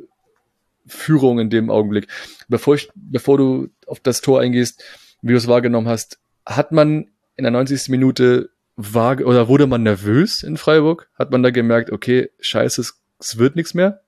Führung 0.88 1.38
in 1.38 1.48
dem 1.48 1.70
Augenblick. 1.70 2.08
Bevor, 2.48 2.74
ich, 2.74 2.90
bevor 2.96 3.38
du 3.38 3.68
auf 3.86 4.00
das 4.00 4.20
Tor 4.20 4.40
eingehst, 4.40 4.82
wie 5.22 5.30
du 5.30 5.38
es 5.38 5.46
wahrgenommen 5.46 5.86
hast, 5.86 6.18
hat 6.44 6.72
man 6.72 7.06
in 7.36 7.44
der 7.44 7.52
90. 7.52 7.88
Minute 7.88 8.50
war, 8.74 9.20
oder 9.20 9.46
wurde 9.46 9.68
man 9.68 9.84
nervös 9.84 10.42
in 10.42 10.56
Freiburg? 10.56 11.08
Hat 11.14 11.30
man 11.30 11.44
da 11.44 11.50
gemerkt, 11.50 11.92
okay, 11.92 12.30
scheiße, 12.40 12.80
es, 12.80 13.00
es 13.20 13.38
wird 13.38 13.54
nichts 13.54 13.74
mehr? 13.74 14.02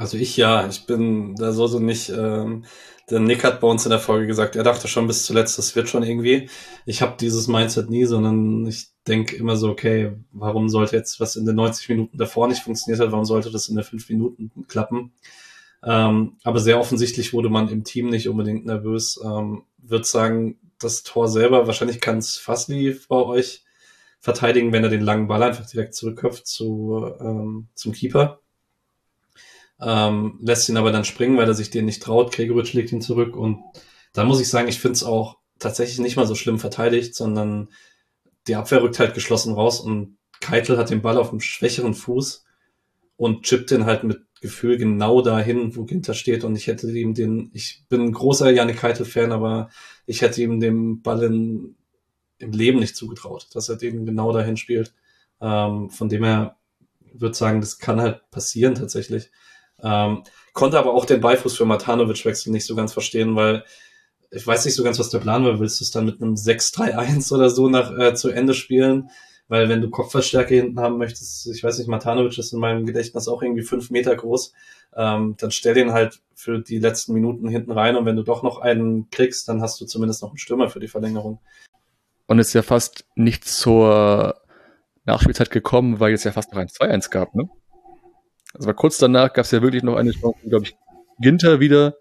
Also 0.00 0.16
ich 0.16 0.34
ja, 0.38 0.66
ich 0.66 0.86
bin 0.86 1.34
da 1.36 1.52
so 1.52 1.66
so 1.66 1.78
nicht. 1.78 2.08
Ähm, 2.08 2.64
der 3.10 3.20
Nick 3.20 3.44
hat 3.44 3.60
bei 3.60 3.68
uns 3.68 3.84
in 3.84 3.90
der 3.90 3.98
Folge 3.98 4.26
gesagt, 4.26 4.56
er 4.56 4.62
dachte 4.62 4.88
schon 4.88 5.06
bis 5.06 5.24
zuletzt, 5.24 5.58
das 5.58 5.76
wird 5.76 5.90
schon 5.90 6.02
irgendwie. 6.02 6.48
Ich 6.86 7.02
habe 7.02 7.16
dieses 7.20 7.48
Mindset 7.48 7.90
nie, 7.90 8.06
sondern 8.06 8.64
ich 8.64 8.88
denke 9.06 9.36
immer 9.36 9.56
so, 9.56 9.68
okay, 9.68 10.12
warum 10.32 10.70
sollte 10.70 10.96
jetzt, 10.96 11.20
was 11.20 11.36
in 11.36 11.44
den 11.44 11.56
90 11.56 11.90
Minuten 11.90 12.16
davor 12.16 12.48
nicht 12.48 12.62
funktioniert 12.62 13.02
hat, 13.02 13.12
warum 13.12 13.26
sollte 13.26 13.50
das 13.50 13.68
in 13.68 13.74
der 13.74 13.84
5 13.84 14.08
Minuten 14.08 14.50
klappen? 14.68 15.12
Ähm, 15.84 16.38
aber 16.44 16.60
sehr 16.60 16.80
offensichtlich 16.80 17.34
wurde 17.34 17.50
man 17.50 17.68
im 17.68 17.84
Team 17.84 18.08
nicht 18.08 18.28
unbedingt 18.28 18.64
nervös. 18.64 19.20
Ähm, 19.22 19.64
Würde 19.76 20.04
sagen, 20.06 20.58
das 20.78 21.02
Tor 21.02 21.28
selber, 21.28 21.66
wahrscheinlich 21.66 22.00
kann 22.00 22.18
es 22.18 22.38
Fasli 22.38 22.98
bei 23.06 23.16
euch 23.16 23.64
verteidigen, 24.18 24.72
wenn 24.72 24.84
er 24.84 24.90
den 24.90 25.02
langen 25.02 25.28
Ball 25.28 25.42
einfach 25.42 25.66
direkt 25.66 25.94
zurückköpft 25.94 26.46
zu, 26.46 27.12
ähm, 27.20 27.68
zum 27.74 27.92
Keeper. 27.92 28.40
Ähm, 29.82 30.38
lässt 30.42 30.68
ihn 30.68 30.76
aber 30.76 30.92
dann 30.92 31.04
springen, 31.04 31.36
weil 31.36 31.48
er 31.48 31.54
sich 31.54 31.70
den 31.70 31.86
nicht 31.86 32.02
traut. 32.02 32.32
Gregoritsch 32.32 32.74
legt 32.74 32.92
ihn 32.92 33.00
zurück 33.00 33.36
und 33.36 33.62
da 34.12 34.24
muss 34.24 34.40
ich 34.40 34.48
sagen, 34.48 34.68
ich 34.68 34.80
finde 34.80 34.96
es 34.96 35.04
auch 35.04 35.38
tatsächlich 35.58 36.00
nicht 36.00 36.16
mal 36.16 36.26
so 36.26 36.34
schlimm 36.34 36.58
verteidigt, 36.58 37.14
sondern 37.14 37.68
die 38.46 38.56
Abwehr 38.56 38.82
rückt 38.82 38.98
halt 38.98 39.14
geschlossen 39.14 39.54
raus 39.54 39.80
und 39.80 40.16
Keitel 40.40 40.78
hat 40.78 40.90
den 40.90 41.02
Ball 41.02 41.18
auf 41.18 41.30
dem 41.30 41.40
schwächeren 41.40 41.94
Fuß 41.94 42.44
und 43.16 43.42
chippt 43.42 43.70
den 43.70 43.84
halt 43.84 44.04
mit 44.04 44.22
Gefühl 44.40 44.78
genau 44.78 45.20
dahin, 45.20 45.76
wo 45.76 45.84
Ginter 45.84 46.14
steht. 46.14 46.44
Und 46.44 46.56
ich 46.56 46.66
hätte 46.66 46.90
ihm 46.90 47.12
den, 47.12 47.50
ich 47.52 47.84
bin 47.88 48.00
ein 48.00 48.12
großer 48.12 48.50
Janik 48.50 48.78
Keitel-Fan, 48.78 49.32
aber 49.32 49.68
ich 50.06 50.22
hätte 50.22 50.42
ihm 50.42 50.60
den 50.60 51.02
Ball 51.02 51.22
in, 51.22 51.76
im 52.38 52.52
Leben 52.52 52.78
nicht 52.78 52.96
zugetraut, 52.96 53.48
dass 53.52 53.68
er 53.68 53.76
den 53.76 54.06
genau 54.06 54.32
dahin 54.32 54.56
spielt. 54.56 54.94
Ähm, 55.42 55.90
von 55.90 56.08
dem 56.08 56.24
her 56.24 56.56
würde 57.12 57.34
sagen, 57.34 57.60
das 57.60 57.78
kann 57.78 58.00
halt 58.00 58.30
passieren 58.30 58.74
tatsächlich. 58.74 59.30
Ähm, 59.82 60.24
konnte 60.52 60.78
aber 60.78 60.94
auch 60.94 61.04
den 61.04 61.20
Beifuß 61.20 61.56
für 61.56 61.64
Matanovic-Wechsel 61.64 62.52
nicht 62.52 62.66
so 62.66 62.74
ganz 62.74 62.92
verstehen, 62.92 63.36
weil 63.36 63.64
ich 64.30 64.46
weiß 64.46 64.64
nicht 64.64 64.74
so 64.74 64.84
ganz, 64.84 64.98
was 64.98 65.10
der 65.10 65.18
Plan 65.18 65.44
war. 65.44 65.58
Willst 65.58 65.80
du 65.80 65.84
es 65.84 65.90
dann 65.90 66.06
mit 66.06 66.22
einem 66.22 66.34
6-3-1 66.34 67.32
oder 67.34 67.50
so 67.50 67.68
nach 67.68 67.96
äh, 67.98 68.14
zu 68.14 68.30
Ende 68.30 68.54
spielen? 68.54 69.10
Weil 69.48 69.68
wenn 69.68 69.80
du 69.80 69.90
Kopfverstärke 69.90 70.54
hinten 70.54 70.78
haben 70.78 70.96
möchtest, 70.96 71.48
ich 71.48 71.64
weiß 71.64 71.78
nicht, 71.78 71.88
Matanovic 71.88 72.38
ist 72.38 72.52
in 72.52 72.60
meinem 72.60 72.86
Gedächtnis 72.86 73.26
auch 73.26 73.42
irgendwie 73.42 73.62
fünf 73.62 73.90
Meter 73.90 74.14
groß, 74.14 74.52
ähm, 74.96 75.34
dann 75.38 75.50
stell 75.50 75.74
den 75.74 75.92
halt 75.92 76.20
für 76.36 76.60
die 76.60 76.78
letzten 76.78 77.14
Minuten 77.14 77.48
hinten 77.48 77.72
rein 77.72 77.96
und 77.96 78.06
wenn 78.06 78.14
du 78.14 78.22
doch 78.22 78.44
noch 78.44 78.60
einen 78.60 79.10
kriegst, 79.10 79.48
dann 79.48 79.60
hast 79.60 79.80
du 79.80 79.86
zumindest 79.86 80.22
noch 80.22 80.30
einen 80.30 80.38
Stürmer 80.38 80.70
für 80.70 80.78
die 80.78 80.86
Verlängerung. 80.86 81.40
Und 82.28 82.38
es 82.38 82.48
ist 82.48 82.54
ja 82.54 82.62
fast 82.62 83.06
nicht 83.16 83.44
zur 83.44 84.40
Nachspielzeit 85.04 85.50
gekommen, 85.50 85.98
weil 85.98 86.12
es 86.12 86.22
ja 86.22 86.30
fast 86.30 86.52
noch 86.52 86.60
ein 86.60 86.68
2-1 86.68 87.10
gab, 87.10 87.34
ne? 87.34 87.48
Also 88.54 88.66
war 88.66 88.74
kurz 88.74 88.98
danach 88.98 89.32
gab 89.32 89.44
es 89.44 89.50
ja 89.50 89.62
wirklich 89.62 89.82
noch 89.82 89.96
eine 89.96 90.12
Chance, 90.12 90.38
glaube 90.48 90.64
ich, 90.64 90.76
Ginter 91.20 91.60
wieder 91.60 91.96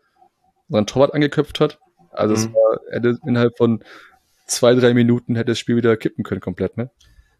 seinen 0.70 0.88
Torwart 0.88 1.14
angeköpft 1.14 1.60
hat. 1.60 1.80
Also 2.12 2.36
mhm. 2.36 2.40
es 2.40 2.54
war, 2.54 2.80
hätte 2.92 3.18
innerhalb 3.26 3.58
von 3.58 3.84
zwei, 4.48 4.74
drei 4.76 4.94
Minuten 4.94 5.36
hätte 5.36 5.52
das 5.52 5.60
Spiel 5.60 5.76
wieder 5.76 5.96
kippen 5.98 6.24
können 6.24 6.42
komplett, 6.42 6.78
ne? 6.78 6.90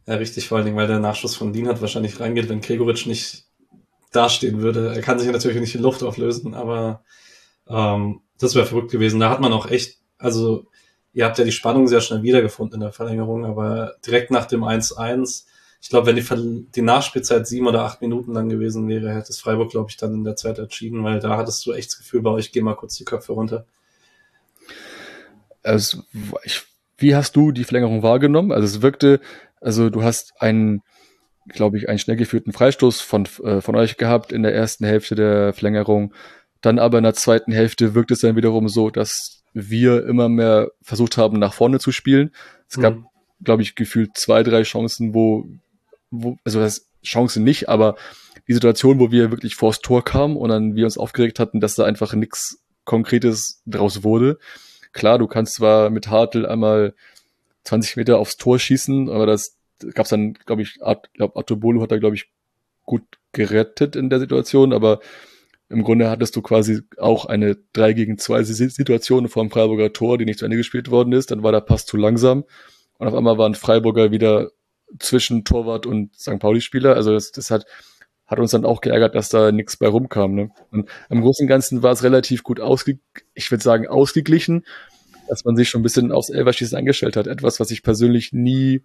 Ja, 0.06 0.16
richtig, 0.16 0.48
vor 0.48 0.58
allen 0.58 0.66
Dingen, 0.66 0.78
weil 0.78 0.88
der 0.88 1.00
Nachschuss 1.00 1.36
von 1.36 1.54
Dean 1.54 1.68
hat 1.68 1.82
wahrscheinlich 1.82 2.20
reingeht, 2.20 2.50
wenn 2.50 2.62
Gregoritsch 2.62 3.06
nicht 3.06 3.46
dastehen 4.12 4.62
würde. 4.62 4.94
Er 4.96 5.02
kann 5.02 5.20
sich 5.20 5.32
natürlich 5.32 5.60
nicht 5.60 5.76
in 5.76 5.82
Luft 5.82 6.02
auflösen, 6.02 6.54
aber 6.56 7.04
ähm, 7.68 8.22
das 8.40 8.56
wäre 8.56 8.66
verrückt 8.66 8.92
gewesen. 8.92 9.20
Da 9.20 9.30
hat 9.30 9.42
man 9.42 9.54
auch 9.54 9.70
echt, 9.70 10.00
also 10.18 10.66
ihr 11.14 11.26
habt 11.26 11.38
ja 11.38 11.44
die 11.44 11.52
Spannung 11.52 11.88
sehr 11.88 12.02
schnell 12.02 12.24
wiedergefunden 12.24 12.76
in 12.76 12.82
der 12.82 12.92
Verlängerung, 12.92 13.46
aber 13.46 13.96
direkt 14.06 14.32
nach 14.32 14.46
dem 14.46 14.64
1-1, 14.64 15.46
ich 15.82 15.90
glaube, 15.90 16.08
wenn 16.08 16.16
die, 16.16 16.72
die 16.76 16.82
Nachspielzeit 16.82 17.48
sieben 17.48 17.68
oder 17.68 17.84
acht 17.84 18.02
Minuten 18.02 18.34
lang 18.34 18.50
gewesen 18.50 18.88
wäre, 18.88 19.14
hätte 19.14 19.32
es 19.32 19.40
Freiburg, 19.40 19.72
glaube 19.72 19.90
ich, 19.90 19.98
dann 19.98 20.14
in 20.14 20.24
der 20.26 20.36
Zeit 20.36 20.60
entschieden, 20.60 21.04
weil 21.04 21.20
da 21.20 21.38
hattest 21.38 21.66
du 21.66 21.72
echt 21.72 21.92
das 21.92 21.98
Gefühl, 21.98 22.22
bei 22.22 22.32
euch 22.32 22.52
geh 22.52 22.62
mal 22.62 22.76
kurz 22.76 22.96
die 22.96 23.06
Köpfe 23.06 23.34
runter. 23.34 23.66
Also, 25.64 26.00
ich, 26.44 26.64
wie 26.98 27.16
hast 27.16 27.36
du 27.36 27.52
die 27.52 27.64
Verlängerung 27.64 28.04
wahrgenommen? 28.04 28.52
Also 28.52 28.66
es 28.66 28.82
wirkte, 28.82 29.22
also 29.62 29.90
du 29.90 30.04
hast 30.04 30.34
einen, 30.40 30.82
glaube 31.48 31.78
ich, 31.78 31.88
einen 31.88 32.00
schnell 32.00 32.18
geführten 32.18 32.52
Freistoß 32.52 33.02
von, 33.02 33.26
äh, 33.44 33.62
von 33.62 33.76
euch 33.76 33.98
gehabt 33.98 34.32
in 34.32 34.44
der 34.44 34.54
ersten 34.54 34.86
Hälfte 34.86 35.16
der 35.16 35.54
Verlängerung. 35.54 36.14
Dann 36.62 36.78
aber 36.78 36.98
in 36.98 37.06
der 37.06 37.14
zweiten 37.14 37.54
Hälfte 37.54 37.96
wirkt 37.96 38.12
es 38.12 38.20
dann 38.20 38.36
wiederum 38.36 38.68
so, 38.68 38.90
dass 38.90 39.44
wir 39.54 40.06
immer 40.06 40.28
mehr 40.28 40.72
versucht 40.82 41.18
haben, 41.18 41.40
nach 41.40 41.54
vorne 41.54 41.80
zu 41.80 41.92
spielen. 41.92 42.32
Es 42.68 42.78
gab, 42.78 42.96
mhm. 42.96 43.06
glaube 43.44 43.64
ich, 43.64 43.76
gefühlt 43.76 44.18
zwei, 44.18 44.44
drei 44.44 44.64
Chancen, 44.64 45.14
wo, 45.14 45.48
wo 46.12 46.38
also 46.44 46.60
das 46.60 46.90
Chancen 47.04 47.44
nicht, 47.44 47.70
aber 47.70 47.96
die 48.48 48.54
Situation, 48.54 49.00
wo 49.00 49.12
wir 49.12 49.32
wirklich 49.32 49.56
vors 49.56 49.80
Tor 49.80 50.04
kamen 50.04 50.36
und 50.36 50.50
dann 50.50 50.76
wir 50.76 50.86
uns 50.86 50.98
aufgeregt 50.98 51.40
hatten, 51.40 51.60
dass 51.60 51.76
da 51.76 51.86
einfach 51.86 52.14
nichts 52.14 52.62
Konkretes 52.84 53.62
draus 53.66 54.04
wurde. 54.04 54.40
Klar, 54.92 55.20
du 55.20 55.28
kannst 55.28 55.54
zwar 55.54 55.90
mit 55.90 56.10
Hartl 56.10 56.46
einmal 56.46 56.96
20 57.64 57.98
Meter 57.98 58.18
aufs 58.18 58.38
Tor 58.38 58.58
schießen, 58.58 59.10
aber 59.10 59.26
das, 59.26 59.58
gab 59.94 60.06
es 60.06 60.10
dann, 60.10 60.34
glaube 60.34 60.64
ich, 60.64 60.82
Art, 60.82 61.14
glaub, 61.14 61.38
Arthur 61.38 61.60
Bolu 61.60 61.82
hat 61.82 61.92
da, 61.92 61.98
glaube 61.98 62.16
ich, 62.16 62.32
gut 62.84 63.04
gerettet 63.32 63.96
in 63.96 64.10
der 64.10 64.20
Situation, 64.20 64.74
aber 64.74 65.00
im 65.70 65.84
Grunde 65.84 66.10
hattest 66.10 66.36
du 66.36 66.42
quasi 66.42 66.82
auch 66.98 67.26
eine 67.26 67.58
3 67.74 67.94
gegen 67.94 68.18
2 68.18 68.44
Situation 68.44 69.28
vor 69.28 69.44
dem 69.44 69.52
Freiburger 69.52 69.94
Tor, 69.94 70.18
die 70.18 70.26
nicht 70.26 70.40
zu 70.40 70.46
Ende 70.46 70.58
gespielt 70.58 70.90
worden 70.90 71.14
ist. 71.14 71.30
Dann 71.30 71.44
war 71.44 71.52
der 71.52 71.62
Pass 71.62 71.86
zu 71.86 71.96
langsam 71.96 72.44
und 72.98 73.08
auf 73.08 73.14
einmal 73.14 73.38
waren 73.38 73.54
Freiburger 73.54 74.10
wieder 74.12 74.50
zwischen 74.98 75.44
Torwart 75.44 75.86
und 75.86 76.16
St. 76.16 76.40
Pauli-Spieler. 76.40 76.96
Also 76.96 77.14
das, 77.14 77.32
das 77.32 77.52
hat, 77.52 77.66
hat 78.26 78.40
uns 78.40 78.52
dann 78.52 78.66
auch 78.66 78.82
geärgert, 78.82 79.16
dass 79.16 79.30
da 79.30 79.52
nichts 79.52 79.78
bei 79.78 79.88
rumkam. 79.88 80.34
Ne? 80.34 80.52
Und 80.72 80.90
im 81.10 81.22
Großen 81.22 81.44
und 81.44 81.50
Ganzen 81.50 81.84
war 81.84 81.92
es 81.92 82.04
relativ 82.04 82.44
gut 82.44 82.60
ausge 82.60 83.00
ich 83.34 83.52
würde 83.52 83.64
sagen, 83.64 83.88
ausgeglichen, 83.88 84.66
dass 85.28 85.46
man 85.46 85.56
sich 85.56 85.70
schon 85.70 85.82
ein 85.82 85.84
bisschen 85.84 86.12
aufs 86.12 86.30
Elverschießen 86.30 86.78
eingestellt 86.78 87.16
hat. 87.16 87.28
Etwas, 87.28 87.60
was 87.60 87.72
ich 87.72 87.84
persönlich 87.84 88.34
nie 88.34 88.82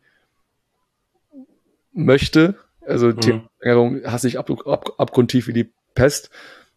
möchte. 1.93 2.57
Also 2.87 3.09
mhm. 3.09 3.49
Verlängerung 3.59 4.05
hasse 4.05 4.29
ich 4.29 4.39
ab, 4.39 4.51
ab, 4.67 4.93
abgrundtief 4.99 5.47
wie 5.49 5.53
die 5.53 5.71
Pest. 5.95 6.31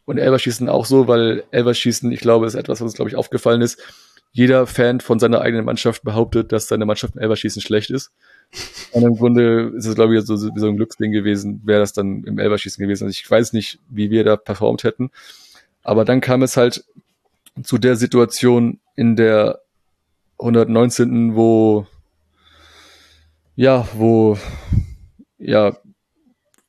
Und 0.05 0.19
Elverschießen 0.19 0.69
auch 0.69 0.85
so, 0.85 1.09
weil 1.09 1.43
Elverschießen, 1.51 2.09
ich 2.13 2.21
glaube, 2.21 2.47
ist 2.47 2.55
etwas, 2.55 2.79
was 2.79 2.85
uns, 2.85 2.93
glaube 2.93 3.09
ich, 3.09 3.17
aufgefallen 3.17 3.61
ist. 3.61 3.81
Jeder 4.31 4.67
Fan 4.67 5.01
von 5.01 5.19
seiner 5.19 5.41
eigenen 5.41 5.65
Mannschaft 5.65 6.03
behauptet, 6.03 6.51
dass 6.53 6.67
seine 6.69 6.85
Mannschaft 6.85 7.15
im 7.15 7.21
Elverschießen 7.21 7.61
schlecht 7.61 7.89
ist. 7.89 8.11
Und 8.91 9.03
im 9.03 9.15
Grunde 9.15 9.73
ist 9.75 9.85
es, 9.85 9.95
glaube 9.95 10.17
ich, 10.17 10.25
so, 10.25 10.35
so 10.35 10.49
ein 10.49 10.77
Glücksding 10.77 11.11
gewesen, 11.11 11.61
wäre 11.65 11.81
das 11.81 11.93
dann 11.93 12.23
im 12.23 12.39
Elverschießen 12.39 12.81
gewesen. 12.81 13.05
Also 13.05 13.11
ich 13.11 13.29
weiß 13.29 13.53
nicht, 13.53 13.79
wie 13.89 14.09
wir 14.09 14.23
da 14.23 14.37
performt 14.37 14.83
hätten. 14.83 15.11
Aber 15.83 16.05
dann 16.05 16.21
kam 16.21 16.41
es 16.41 16.57
halt 16.57 16.83
zu 17.63 17.77
der 17.77 17.95
Situation 17.95 18.79
in 18.95 19.15
der 19.15 19.61
119. 20.39 21.35
wo 21.35 21.87
ja, 23.55 23.87
wo 23.93 24.37
ja 25.37 25.75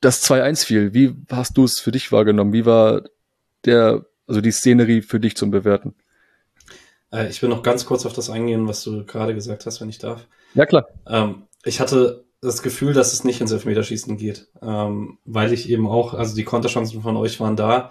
das 0.00 0.24
2-1 0.28 0.64
fiel. 0.64 0.94
Wie 0.94 1.14
hast 1.30 1.56
du 1.56 1.64
es 1.64 1.80
für 1.80 1.92
dich 1.92 2.10
wahrgenommen? 2.12 2.52
Wie 2.52 2.66
war 2.66 3.02
der, 3.64 4.06
also 4.26 4.40
die 4.40 4.52
Szenerie 4.52 5.02
für 5.02 5.20
dich 5.20 5.36
zum 5.36 5.50
Bewerten? 5.50 5.94
Äh, 7.12 7.28
ich 7.28 7.42
will 7.42 7.48
noch 7.48 7.62
ganz 7.62 7.84
kurz 7.84 8.06
auf 8.06 8.14
das 8.14 8.30
eingehen, 8.30 8.66
was 8.66 8.82
du 8.82 9.04
gerade 9.04 9.34
gesagt 9.34 9.66
hast, 9.66 9.80
wenn 9.80 9.88
ich 9.88 9.98
darf. 9.98 10.26
Ja, 10.54 10.66
klar. 10.66 10.88
Ähm, 11.06 11.42
ich 11.64 11.80
hatte 11.80 12.26
das 12.40 12.62
Gefühl, 12.62 12.92
dass 12.92 13.12
es 13.12 13.24
nicht 13.24 13.40
ins 13.40 13.52
Elfmeterschießen 13.52 14.16
geht, 14.16 14.48
ähm, 14.62 15.18
weil 15.24 15.52
ich 15.52 15.68
eben 15.68 15.88
auch, 15.88 16.14
also 16.14 16.36
die 16.36 16.44
Konterchancen 16.44 17.02
von 17.02 17.16
euch 17.16 17.40
waren 17.40 17.56
da 17.56 17.90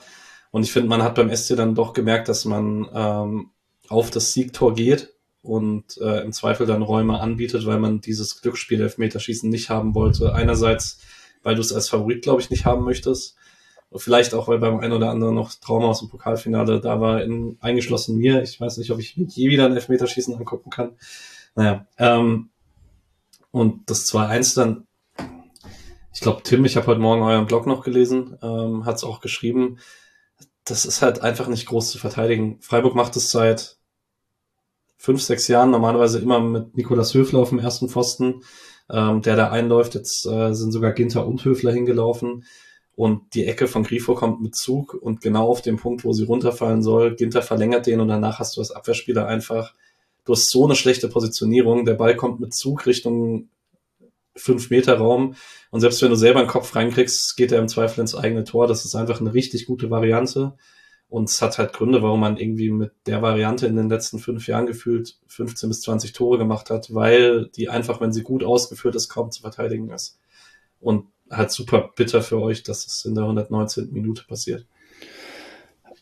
und 0.51 0.63
ich 0.63 0.71
finde, 0.71 0.89
man 0.89 1.03
hat 1.03 1.15
beim 1.15 1.35
SC 1.35 1.55
dann 1.55 1.75
doch 1.75 1.93
gemerkt, 1.93 2.29
dass 2.29 2.45
man 2.45 2.87
ähm, 2.93 3.51
auf 3.89 4.09
das 4.09 4.33
Siegtor 4.33 4.73
geht 4.73 5.13
und 5.41 5.97
äh, 5.97 6.21
im 6.21 6.31
Zweifel 6.31 6.65
dann 6.65 6.81
Räume 6.81 7.19
anbietet, 7.19 7.65
weil 7.65 7.79
man 7.79 8.01
dieses 8.01 8.41
Glücksspiel 8.41 8.81
Elfmeterschießen 8.81 9.49
nicht 9.49 9.69
haben 9.69 9.95
wollte. 9.95 10.33
Einerseits, 10.33 10.99
weil 11.43 11.55
du 11.55 11.61
es 11.61 11.73
als 11.73 11.89
Favorit, 11.89 12.23
glaube 12.23 12.41
ich, 12.41 12.49
nicht 12.49 12.65
haben 12.65 12.83
möchtest 12.83 13.37
Vielleicht 13.95 14.33
auch, 14.33 14.49
weil 14.49 14.59
beim 14.59 14.79
einen 14.79 14.91
oder 14.91 15.09
anderen 15.09 15.35
noch 15.35 15.53
Trauma 15.53 15.87
aus 15.87 15.99
dem 15.99 16.09
Pokalfinale 16.09 16.81
da 16.81 16.99
war, 16.99 17.23
in, 17.23 17.57
eingeschlossen 17.61 18.17
mir. 18.17 18.43
Ich 18.43 18.59
weiß 18.59 18.77
nicht, 18.77 18.91
ob 18.91 18.99
ich 18.99 19.15
je 19.15 19.49
wieder 19.49 19.65
ein 19.65 19.73
Elfmeterschießen 19.73 20.35
angucken 20.35 20.69
kann. 20.69 20.97
Naja, 21.55 21.87
ähm, 21.97 22.49
und 23.59 23.89
das 23.89 24.05
2-1 24.07 24.55
dann, 24.55 24.87
ich 26.13 26.21
glaube, 26.21 26.41
Tim, 26.43 26.65
ich 26.65 26.77
habe 26.77 26.87
heute 26.87 26.99
Morgen 26.99 27.21
euren 27.21 27.45
Blog 27.45 27.67
noch 27.67 27.83
gelesen, 27.83 28.37
ähm, 28.41 28.85
hat 28.85 28.95
es 28.95 29.03
auch 29.03 29.21
geschrieben, 29.21 29.77
das 30.65 30.85
ist 30.85 31.01
halt 31.01 31.21
einfach 31.21 31.47
nicht 31.47 31.65
groß 31.67 31.91
zu 31.91 31.97
verteidigen. 31.97 32.57
Freiburg 32.59 32.95
macht 32.95 33.15
es 33.15 33.31
seit 33.31 33.77
fünf, 34.97 35.21
sechs 35.21 35.47
Jahren 35.47 35.71
normalerweise 35.71 36.19
immer 36.19 36.39
mit 36.39 36.75
Nikolas 36.75 37.13
Höfler 37.13 37.39
auf 37.39 37.49
dem 37.49 37.59
ersten 37.59 37.87
Pfosten, 37.87 38.41
ähm, 38.89 39.21
der 39.21 39.35
da 39.35 39.49
einläuft. 39.49 39.95
Jetzt 39.95 40.25
äh, 40.25 40.53
sind 40.53 40.71
sogar 40.71 40.91
Ginter 40.91 41.25
und 41.25 41.45
Höfler 41.45 41.71
hingelaufen 41.71 42.43
und 42.97 43.35
die 43.35 43.45
Ecke 43.45 43.67
von 43.67 43.83
Grifo 43.83 44.15
kommt 44.15 44.41
mit 44.41 44.55
Zug 44.55 44.95
und 44.95 45.21
genau 45.21 45.47
auf 45.47 45.61
dem 45.61 45.77
Punkt, 45.77 46.03
wo 46.03 46.13
sie 46.13 46.23
runterfallen 46.23 46.81
soll, 46.81 47.15
Ginter 47.15 47.43
verlängert 47.43 47.85
den 47.85 48.01
und 48.01 48.07
danach 48.07 48.39
hast 48.39 48.57
du 48.57 48.61
als 48.61 48.71
Abwehrspieler 48.71 49.27
einfach, 49.27 49.75
du 50.27 50.33
hast 50.33 50.49
so 50.49 50.65
eine 50.65 50.75
schlechte 50.75 51.07
Positionierung, 51.07 51.85
der 51.85 51.93
Ball 51.93 52.15
kommt 52.15 52.39
mit 52.39 52.53
Zug 52.53 52.85
Richtung 52.85 53.49
5 54.35 54.69
Meter 54.69 54.97
Raum 54.97 55.35
und 55.71 55.79
selbst 55.79 56.01
wenn 56.01 56.09
du 56.09 56.15
selber 56.15 56.39
einen 56.39 56.49
Kopf 56.49 56.75
reinkriegst, 56.75 57.35
geht 57.37 57.51
er 57.51 57.59
im 57.59 57.67
Zweifel 57.67 58.01
ins 58.01 58.13
eigene 58.13 58.43
Tor. 58.43 58.67
Das 58.67 58.85
ist 58.85 58.93
einfach 58.93 59.19
eine 59.19 59.33
richtig 59.33 59.65
gute 59.65 59.89
Variante 59.89 60.53
und 61.09 61.29
es 61.29 61.41
hat 61.41 61.57
halt 61.57 61.73
Gründe, 61.73 62.01
warum 62.03 62.19
man 62.19 62.37
irgendwie 62.37 62.69
mit 62.69 62.91
der 63.05 63.21
Variante 63.21 63.67
in 63.67 63.77
den 63.77 63.89
letzten 63.89 64.19
fünf 64.19 64.47
Jahren 64.47 64.65
gefühlt 64.65 65.17
15 65.27 65.69
bis 65.69 65.81
20 65.81 66.11
Tore 66.11 66.37
gemacht 66.37 66.69
hat, 66.69 66.93
weil 66.93 67.47
die 67.55 67.69
einfach, 67.69 68.01
wenn 68.01 68.11
sie 68.11 68.23
gut 68.23 68.43
ausgeführt 68.43 68.95
ist, 68.95 69.07
kaum 69.07 69.31
zu 69.31 69.41
verteidigen 69.41 69.89
ist. 69.89 70.19
Und 70.81 71.07
halt 71.29 71.51
super 71.51 71.91
bitter 71.95 72.21
für 72.21 72.41
euch, 72.41 72.63
dass 72.63 72.85
es 72.85 73.05
in 73.05 73.15
der 73.15 73.23
119. 73.23 73.91
Minute 73.91 74.25
passiert. 74.27 74.65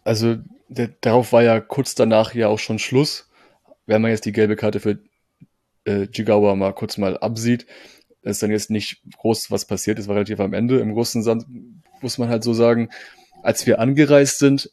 Also 0.04 0.38
der, 0.68 0.90
darauf 1.02 1.32
war 1.32 1.44
ja 1.44 1.60
kurz 1.60 1.96
danach 1.96 2.34
ja 2.34 2.48
auch 2.48 2.60
schon 2.60 2.80
Schluss. 2.80 3.30
Wenn 3.86 4.02
man 4.02 4.12
jetzt 4.12 4.26
die 4.26 4.32
gelbe 4.32 4.56
Karte 4.56 4.80
für 4.80 5.00
äh, 5.86 6.08
Jigawa 6.12 6.56
mal 6.56 6.74
kurz 6.74 6.98
mal 6.98 7.18
absieht, 7.18 7.66
ist 8.22 8.42
dann 8.42 8.52
jetzt 8.52 8.72
nicht 8.72 9.04
groß 9.18 9.52
was 9.52 9.66
passiert. 9.66 10.00
Es 10.00 10.08
war 10.08 10.16
relativ 10.16 10.40
am 10.40 10.54
Ende. 10.54 10.80
Im 10.80 10.94
großen 10.94 11.22
Sand 11.22 11.46
muss 12.02 12.18
man 12.18 12.30
halt 12.30 12.44
so 12.44 12.54
sagen, 12.54 12.90
als 13.44 13.66
wir 13.68 13.80
angereist 13.80 14.40
sind, 14.40 14.72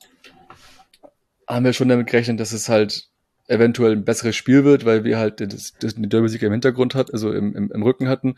haben 1.47 1.65
wir 1.65 1.75
schon 1.75 1.89
damit 1.89 2.07
gerechnet, 2.07 2.41
dass 2.41 2.53
es 2.53 2.69
halt 2.69 3.09
eventuell 3.49 3.93
ein 3.93 4.05
besseres 4.05 4.37
Spiel 4.37 4.65
wird, 4.65 4.87
weil 4.87 5.05
wir 5.05 5.19
halt 5.19 5.41
das, 5.41 5.75
das, 5.79 5.95
den 5.95 6.09
Derby-Sieger 6.09 6.47
im 6.47 6.53
Hintergrund 6.53 6.95
hat, 6.95 7.13
also 7.13 7.33
im, 7.33 7.55
im, 7.55 7.71
im 7.71 7.83
Rücken 7.83 8.09
hatten. 8.09 8.37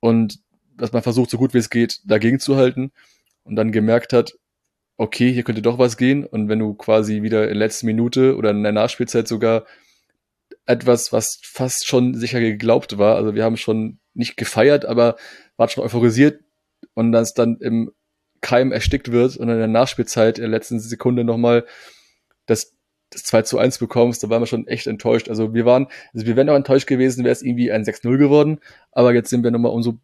Und 0.00 0.40
dass 0.76 0.92
man 0.92 1.02
versucht, 1.02 1.30
so 1.30 1.38
gut 1.38 1.54
wie 1.54 1.58
es 1.58 1.70
geht, 1.70 2.00
dagegen 2.04 2.40
zu 2.40 2.56
halten 2.56 2.90
und 3.44 3.54
dann 3.54 3.70
gemerkt 3.70 4.12
hat, 4.12 4.32
okay, 4.96 5.32
hier 5.32 5.44
könnte 5.44 5.62
doch 5.62 5.78
was 5.78 5.96
gehen. 5.96 6.24
Und 6.24 6.48
wenn 6.48 6.58
du 6.58 6.74
quasi 6.74 7.22
wieder 7.22 7.42
in 7.42 7.48
der 7.48 7.56
letzten 7.56 7.86
Minute 7.86 8.36
oder 8.36 8.50
in 8.50 8.62
der 8.62 8.72
Nachspielzeit 8.72 9.28
sogar 9.28 9.64
etwas, 10.66 11.12
was 11.12 11.40
fast 11.42 11.86
schon 11.86 12.14
sicher 12.14 12.40
geglaubt 12.40 12.98
war, 12.98 13.16
also 13.16 13.34
wir 13.34 13.44
haben 13.44 13.56
schon 13.56 13.98
nicht 14.14 14.36
gefeiert, 14.36 14.84
aber 14.84 15.16
waren 15.56 15.68
schon 15.68 15.84
euphorisiert. 15.84 16.40
Und 16.94 17.12
das 17.12 17.32
dann 17.32 17.58
im 17.58 17.92
Keim 18.40 18.72
erstickt 18.72 19.12
wird 19.12 19.36
und 19.36 19.48
in 19.48 19.58
der 19.58 19.68
Nachspielzeit 19.68 20.38
in 20.38 20.42
der 20.42 20.50
letzten 20.50 20.80
Sekunde 20.80 21.24
nochmal 21.24 21.64
das, 22.46 22.76
das 23.10 23.22
2 23.24 23.42
zu 23.42 23.58
1 23.58 23.78
bekommst, 23.78 24.22
da 24.22 24.28
waren 24.30 24.42
wir 24.42 24.46
schon 24.46 24.66
echt 24.66 24.86
enttäuscht. 24.86 25.28
Also 25.28 25.54
wir 25.54 25.64
waren, 25.64 25.86
also 26.12 26.26
wir 26.26 26.36
wären 26.36 26.50
auch 26.50 26.56
enttäuscht 26.56 26.88
gewesen, 26.88 27.24
wäre 27.24 27.32
es 27.32 27.42
irgendwie 27.42 27.70
ein 27.70 27.84
6-0 27.84 28.18
geworden, 28.18 28.58
aber 28.90 29.14
jetzt 29.14 29.30
sind 29.30 29.44
wir 29.44 29.50
nochmal 29.50 29.72
umso 29.72 30.00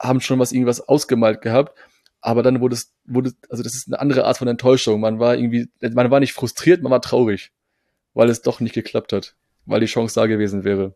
haben 0.00 0.20
schon 0.20 0.38
was 0.38 0.52
irgendwas 0.52 0.80
ausgemalt 0.80 1.40
gehabt, 1.40 1.76
aber 2.20 2.42
dann 2.42 2.60
wurde 2.60 2.74
es, 2.74 2.94
wurde, 3.04 3.32
also 3.48 3.62
das 3.62 3.74
ist 3.74 3.88
eine 3.88 4.00
andere 4.00 4.24
Art 4.24 4.38
von 4.38 4.48
Enttäuschung. 4.48 5.00
Man 5.00 5.18
war 5.18 5.36
irgendwie, 5.36 5.68
man 5.80 6.10
war 6.10 6.20
nicht 6.20 6.32
frustriert, 6.32 6.82
man 6.82 6.92
war 6.92 7.00
traurig, 7.00 7.52
weil 8.12 8.28
es 8.28 8.42
doch 8.42 8.60
nicht 8.60 8.74
geklappt 8.74 9.12
hat, 9.12 9.36
weil 9.66 9.80
die 9.80 9.86
Chance 9.86 10.20
da 10.20 10.26
gewesen 10.26 10.64
wäre. 10.64 10.94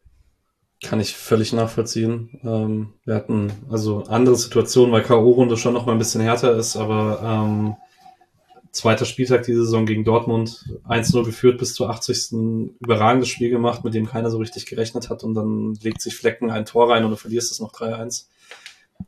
Kann 0.83 1.01
ich 1.01 1.16
völlig 1.16 1.53
nachvollziehen. 1.53 2.39
Ähm, 2.45 2.95
wir 3.05 3.14
hatten 3.14 3.51
also 3.69 4.05
andere 4.05 4.37
Situationen, 4.37 4.93
weil 4.93 5.03
K.O.-Runde 5.03 5.57
schon 5.57 5.75
noch 5.75 5.87
mal 5.87 5.93
ein 5.93 5.99
bisschen 5.99 6.21
härter 6.21 6.57
ist, 6.57 6.77
aber 6.77 7.21
ähm, 7.25 7.77
zweiter 8.71 9.05
Spieltag 9.05 9.43
diese 9.43 9.64
Saison 9.64 9.87
gegen 9.87 10.05
Dortmund 10.05 10.64
1-0 10.89 11.25
geführt 11.25 11.59
bis 11.59 11.75
zur 11.75 11.91
80. 11.91 12.79
überragendes 12.79 13.29
Spiel 13.29 13.51
gemacht, 13.51 13.83
mit 13.85 13.95
dem 13.95 14.07
keiner 14.07 14.31
so 14.31 14.39
richtig 14.39 14.66
gerechnet 14.66 15.11
hat 15.11 15.25
und 15.25 15.35
dann 15.35 15.75
legt 15.83 16.01
sich 16.01 16.14
Flecken 16.14 16.51
ein 16.51 16.64
Tor 16.64 16.91
rein 16.91 17.05
und 17.05 17.11
du 17.11 17.16
verlierst 17.16 17.51
es 17.51 17.61
noch 17.61 17.73
3-1. 17.73 18.27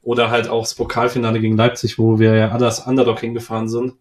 Oder 0.03 0.31
halt 0.31 0.49
auch 0.49 0.63
das 0.63 0.75
Pokalfinale 0.75 1.41
gegen 1.41 1.57
Leipzig, 1.57 1.99
wo 1.99 2.19
wir 2.19 2.35
ja 2.35 2.51
alle 2.51 2.67
als 2.67 2.81
Underdog 2.81 3.21
hingefahren 3.21 3.69
sind. 3.69 3.91
Und 3.91 3.99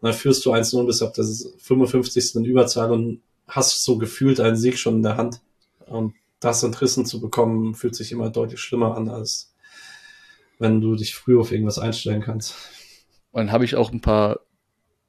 dann 0.00 0.12
führst 0.12 0.44
du 0.44 0.52
1-0 0.52 0.86
bis 0.86 1.02
auf 1.02 1.12
das 1.12 1.54
55. 1.58 2.36
in 2.36 2.44
Überzahl 2.44 2.90
und 2.90 3.20
hast 3.50 3.84
so 3.84 3.98
gefühlt 3.98 4.40
einen 4.40 4.56
Sieg 4.56 4.78
schon 4.78 4.96
in 4.96 5.02
der 5.02 5.16
Hand. 5.16 5.40
Und 5.86 6.14
das 6.38 6.62
Entrissen 6.62 7.04
zu 7.04 7.20
bekommen, 7.20 7.74
fühlt 7.74 7.94
sich 7.94 8.12
immer 8.12 8.30
deutlich 8.30 8.60
schlimmer 8.60 8.96
an, 8.96 9.08
als 9.08 9.52
wenn 10.58 10.80
du 10.80 10.94
dich 10.96 11.14
früh 11.14 11.38
auf 11.38 11.52
irgendwas 11.52 11.78
einstellen 11.78 12.22
kannst. 12.22 12.54
Und 13.32 13.40
dann 13.40 13.52
habe 13.52 13.64
ich 13.64 13.76
auch 13.76 13.92
ein 13.92 14.00
paar 14.00 14.40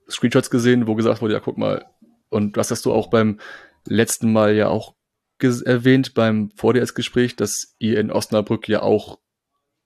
Screenshots 0.09 0.49
gesehen, 0.49 0.87
wo 0.87 0.95
gesagt 0.95 1.21
wurde, 1.21 1.33
ja, 1.33 1.39
guck 1.39 1.57
mal, 1.57 1.85
und 2.29 2.57
das 2.57 2.71
hast 2.71 2.85
du 2.85 2.91
auch 2.91 3.09
beim 3.09 3.39
letzten 3.85 4.31
Mal 4.31 4.55
ja 4.55 4.67
auch 4.67 4.95
erwähnt, 5.41 6.13
beim 6.13 6.51
VDS-Gespräch, 6.55 7.35
dass 7.35 7.75
ihr 7.79 7.99
in 7.99 8.11
Osnabrück 8.11 8.67
ja 8.67 8.83
auch 8.83 9.19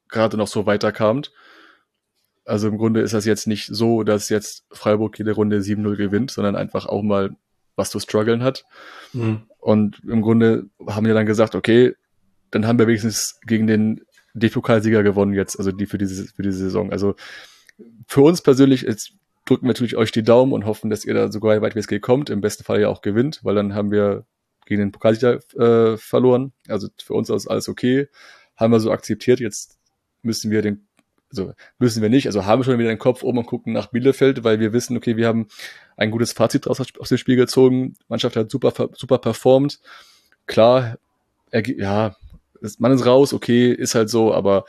gerade 0.09 0.35
noch 0.37 0.47
so 0.47 0.65
weiterkamt. 0.65 1.31
Also 2.43 2.67
im 2.67 2.77
Grunde 2.77 3.01
ist 3.01 3.13
das 3.13 3.25
jetzt 3.25 3.47
nicht 3.47 3.67
so, 3.67 4.03
dass 4.03 4.29
jetzt 4.29 4.65
Freiburg 4.71 5.17
jede 5.17 5.31
Runde 5.31 5.59
7-0 5.59 5.95
gewinnt, 5.95 6.31
sondern 6.31 6.55
einfach 6.55 6.85
auch 6.87 7.01
mal 7.01 7.35
was 7.75 7.89
zu 7.89 7.99
strugglen 7.99 8.43
hat. 8.43 8.65
Mhm. 9.13 9.43
Und 9.59 10.01
im 10.07 10.21
Grunde 10.21 10.69
haben 10.87 11.05
wir 11.05 11.13
dann 11.13 11.25
gesagt, 11.25 11.55
okay, 11.55 11.95
dann 12.51 12.67
haben 12.67 12.79
wir 12.79 12.87
wenigstens 12.87 13.39
gegen 13.45 13.67
den 13.67 14.01
D-Pokalsieger 14.33 15.03
gewonnen 15.03 15.33
jetzt, 15.33 15.57
also 15.57 15.71
die 15.71 15.85
für 15.85 15.97
diese, 15.97 16.27
für 16.27 16.41
diese 16.41 16.57
Saison. 16.57 16.91
Also 16.91 17.15
für 18.07 18.21
uns 18.21 18.41
persönlich 18.41 18.81
jetzt 18.81 19.13
drücken 19.45 19.65
wir 19.65 19.69
natürlich 19.69 19.95
euch 19.95 20.11
die 20.11 20.23
Daumen 20.23 20.53
und 20.53 20.65
hoffen, 20.65 20.89
dass 20.89 21.05
ihr 21.05 21.13
da 21.13 21.31
sogar 21.31 21.61
weit 21.61 21.75
wie 21.75 21.79
es 21.79 21.87
geht 21.87 22.01
kommt, 22.01 22.29
im 22.29 22.41
besten 22.41 22.63
Fall 22.63 22.81
ja 22.81 22.89
auch 22.89 23.01
gewinnt, 23.01 23.41
weil 23.43 23.55
dann 23.55 23.75
haben 23.75 23.91
wir 23.91 24.25
gegen 24.65 24.81
den 24.81 24.91
Pokalsieger 24.91 25.39
äh, 25.55 25.97
verloren. 25.97 26.51
Also 26.67 26.87
für 27.03 27.13
uns 27.13 27.29
ist 27.29 27.47
alles 27.47 27.69
okay. 27.69 28.07
haben 28.55 28.71
wir 28.71 28.79
so 28.79 28.91
akzeptiert. 28.91 29.39
Jetzt 29.39 29.77
müssen 30.21 30.51
wir 30.51 30.61
den, 30.61 30.87
also 31.29 31.53
müssen 31.79 32.01
wir 32.01 32.09
nicht, 32.09 32.27
also 32.27 32.45
haben 32.45 32.63
schon 32.63 32.79
wieder 32.79 32.89
den 32.89 32.99
Kopf 32.99 33.23
oben 33.23 33.39
und 33.39 33.45
gucken 33.45 33.73
nach 33.73 33.87
Bielefeld, 33.87 34.43
weil 34.43 34.59
wir 34.59 34.73
wissen, 34.73 34.95
okay, 34.97 35.17
wir 35.17 35.27
haben 35.27 35.47
ein 35.97 36.11
gutes 36.11 36.33
Fazit 36.33 36.67
aus, 36.67 36.79
aus 36.79 37.09
dem 37.09 37.17
Spiel 37.17 37.35
gezogen. 37.35 37.93
Die 37.93 38.05
Mannschaft 38.07 38.35
hat 38.35 38.51
super, 38.51 38.89
super 38.93 39.17
performt. 39.17 39.79
Klar, 40.45 40.97
er, 41.51 41.67
ja, 41.67 42.15
Mann 42.79 42.91
ist 42.91 43.05
raus, 43.05 43.33
okay, 43.33 43.71
ist 43.71 43.95
halt 43.95 44.09
so, 44.09 44.33
aber 44.33 44.65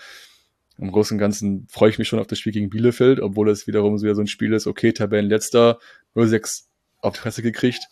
im 0.78 0.92
Großen 0.92 1.14
und 1.14 1.18
Ganzen 1.18 1.66
freue 1.70 1.90
ich 1.90 1.98
mich 1.98 2.08
schon 2.08 2.18
auf 2.18 2.26
das 2.26 2.38
Spiel 2.38 2.52
gegen 2.52 2.70
Bielefeld, 2.70 3.20
obwohl 3.20 3.48
es 3.48 3.66
wiederum 3.66 4.00
wieder 4.00 4.14
so 4.14 4.20
ein 4.20 4.26
Spiel 4.26 4.52
ist, 4.52 4.66
okay, 4.66 4.92
Tabellenletzter, 4.92 5.78
0-6 6.14 6.64
auf 7.00 7.14
die 7.14 7.20
Fresse 7.20 7.42
gekriegt. 7.42 7.88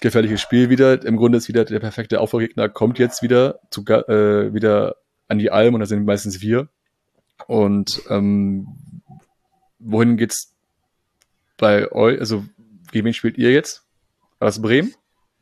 Gefährliches 0.00 0.42
Spiel 0.42 0.68
wieder. 0.68 1.02
Im 1.04 1.16
Grunde 1.16 1.38
ist 1.38 1.48
wieder 1.48 1.64
der 1.64 1.80
perfekte 1.80 2.20
Aufbaugegner, 2.20 2.68
kommt 2.68 2.98
jetzt 2.98 3.22
wieder, 3.22 3.60
zu, 3.70 3.84
äh, 3.86 4.52
wieder 4.52 4.96
an 5.28 5.38
die 5.38 5.50
Alm 5.50 5.74
und 5.74 5.80
da 5.80 5.86
sind 5.86 6.04
meistens 6.04 6.42
wir. 6.42 6.68
Und 7.48 8.02
ähm, 8.10 8.68
wohin 9.78 10.18
geht's 10.18 10.54
bei 11.56 11.90
euch? 11.90 12.20
Also, 12.20 12.44
gegen 12.92 13.06
wen 13.06 13.14
spielt 13.14 13.38
ihr 13.38 13.52
jetzt? 13.52 13.86
War 14.38 14.46
das 14.46 14.60
Bremen? 14.60 14.94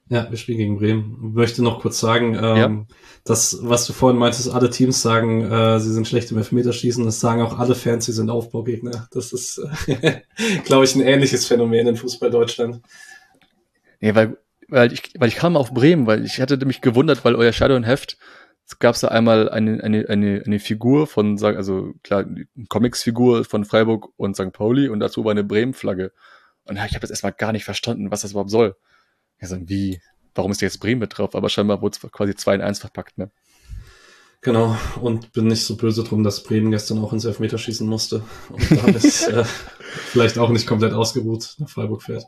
Ja, 0.09 0.31
wir 0.31 0.39
spielen 0.39 0.59
gegen 0.59 0.79
Bremen. 0.79 1.17
Ich 1.31 1.35
möchte 1.35 1.65
noch 1.65 1.81
kurz 1.81 1.99
sagen, 1.99 2.37
ähm, 2.37 2.57
ja. 2.57 2.87
das, 3.25 3.59
was 3.63 3.89
du 3.89 3.93
vorhin 3.93 4.21
meintest, 4.21 4.49
alle 4.49 4.71
Teams 4.71 5.03
sagen, 5.03 5.51
äh, 5.51 5.81
sie 5.81 5.93
sind 5.93 6.07
schlecht 6.07 6.31
im 6.31 6.39
Elfmeterschießen, 6.39 7.05
das 7.05 7.19
sagen 7.19 7.43
auch 7.43 7.59
alle 7.59 7.75
Fans, 7.75 8.07
sie 8.07 8.13
sind 8.13 8.31
Aufbaugegner. 8.31 9.09
Das 9.11 9.33
ist, 9.33 9.61
glaube 10.65 10.85
ich, 10.85 10.95
ein 10.95 11.03
ähnliches 11.03 11.47
Phänomen 11.47 11.89
in 11.89 11.97
Fußball 11.97 12.31
Deutschland. 12.31 12.83
Ja, 14.01 14.15
weil, 14.15 14.39
weil, 14.69 14.93
ich, 14.93 15.03
weil 15.19 15.29
ich 15.29 15.37
kam 15.37 15.57
auf 15.57 15.75
Bremen, 15.75 16.07
weil 16.07 16.25
ich 16.25 16.41
hatte 16.41 16.65
mich 16.67 16.83
gewundert, 16.83 17.25
weil 17.25 17.35
euer 17.35 17.53
Shadow 17.53 17.83
Heft, 17.83 18.17
es 18.67 18.79
gab 18.81 18.99
da 18.99 19.09
einmal 19.09 19.49
eine, 19.49 19.83
eine, 19.83 20.09
eine, 20.09 20.43
eine 20.45 20.59
Figur 20.59 21.07
von, 21.07 21.43
also 21.43 21.95
klar, 22.03 22.25
eine 22.25 22.49
Comics-Figur 22.69 23.45
von 23.45 23.65
Freiburg 23.65 24.09
und 24.17 24.35
St. 24.35 24.53
Pauli 24.53 24.89
und 24.89 24.99
dazu 24.99 25.25
war 25.25 25.31
eine 25.31 25.45
Bremen-Flagge. 25.45 26.13
Und 26.65 26.77
ich 26.77 26.83
habe 26.83 27.01
das 27.01 27.11
erstmal 27.11 27.33
gar 27.33 27.53
nicht 27.53 27.65
verstanden, 27.65 28.11
was 28.11 28.23
das 28.23 28.33
überhaupt 28.33 28.51
soll. 28.51 28.77
Ja, 29.41 29.47
so 29.47 29.57
wie, 29.69 30.01
warum 30.35 30.51
ist 30.51 30.61
jetzt 30.63 30.81
Bremen 30.81 31.01
mit 31.01 31.17
drauf? 31.17 31.37
Aber 31.37 31.49
scheinbar 31.49 31.81
wurde 31.81 31.97
es 32.03 32.11
quasi 32.11 32.35
2 32.35 32.57
in 32.57 32.61
1 32.61 32.81
verpackt, 32.81 33.19
ne? 33.19 33.31
Genau, 34.41 34.77
und 35.01 35.33
bin 35.33 35.47
nicht 35.47 35.65
so 35.65 35.77
böse 35.77 36.05
drum, 36.05 36.23
dass 36.23 36.43
Bremen 36.43 36.71
gestern 36.71 36.99
auch 36.99 37.13
ins 37.13 37.25
Elfmeterschießen 37.25 37.87
musste. 37.87 38.23
Und 38.49 38.71
damit 38.71 39.05
äh, 39.29 39.45
vielleicht 39.45 40.39
auch 40.39 40.51
nicht 40.51 40.67
komplett 40.67 40.93
ausgeruht 40.93 41.55
nach 41.59 41.69
Freiburg 41.69 42.03
fährt. 42.03 42.27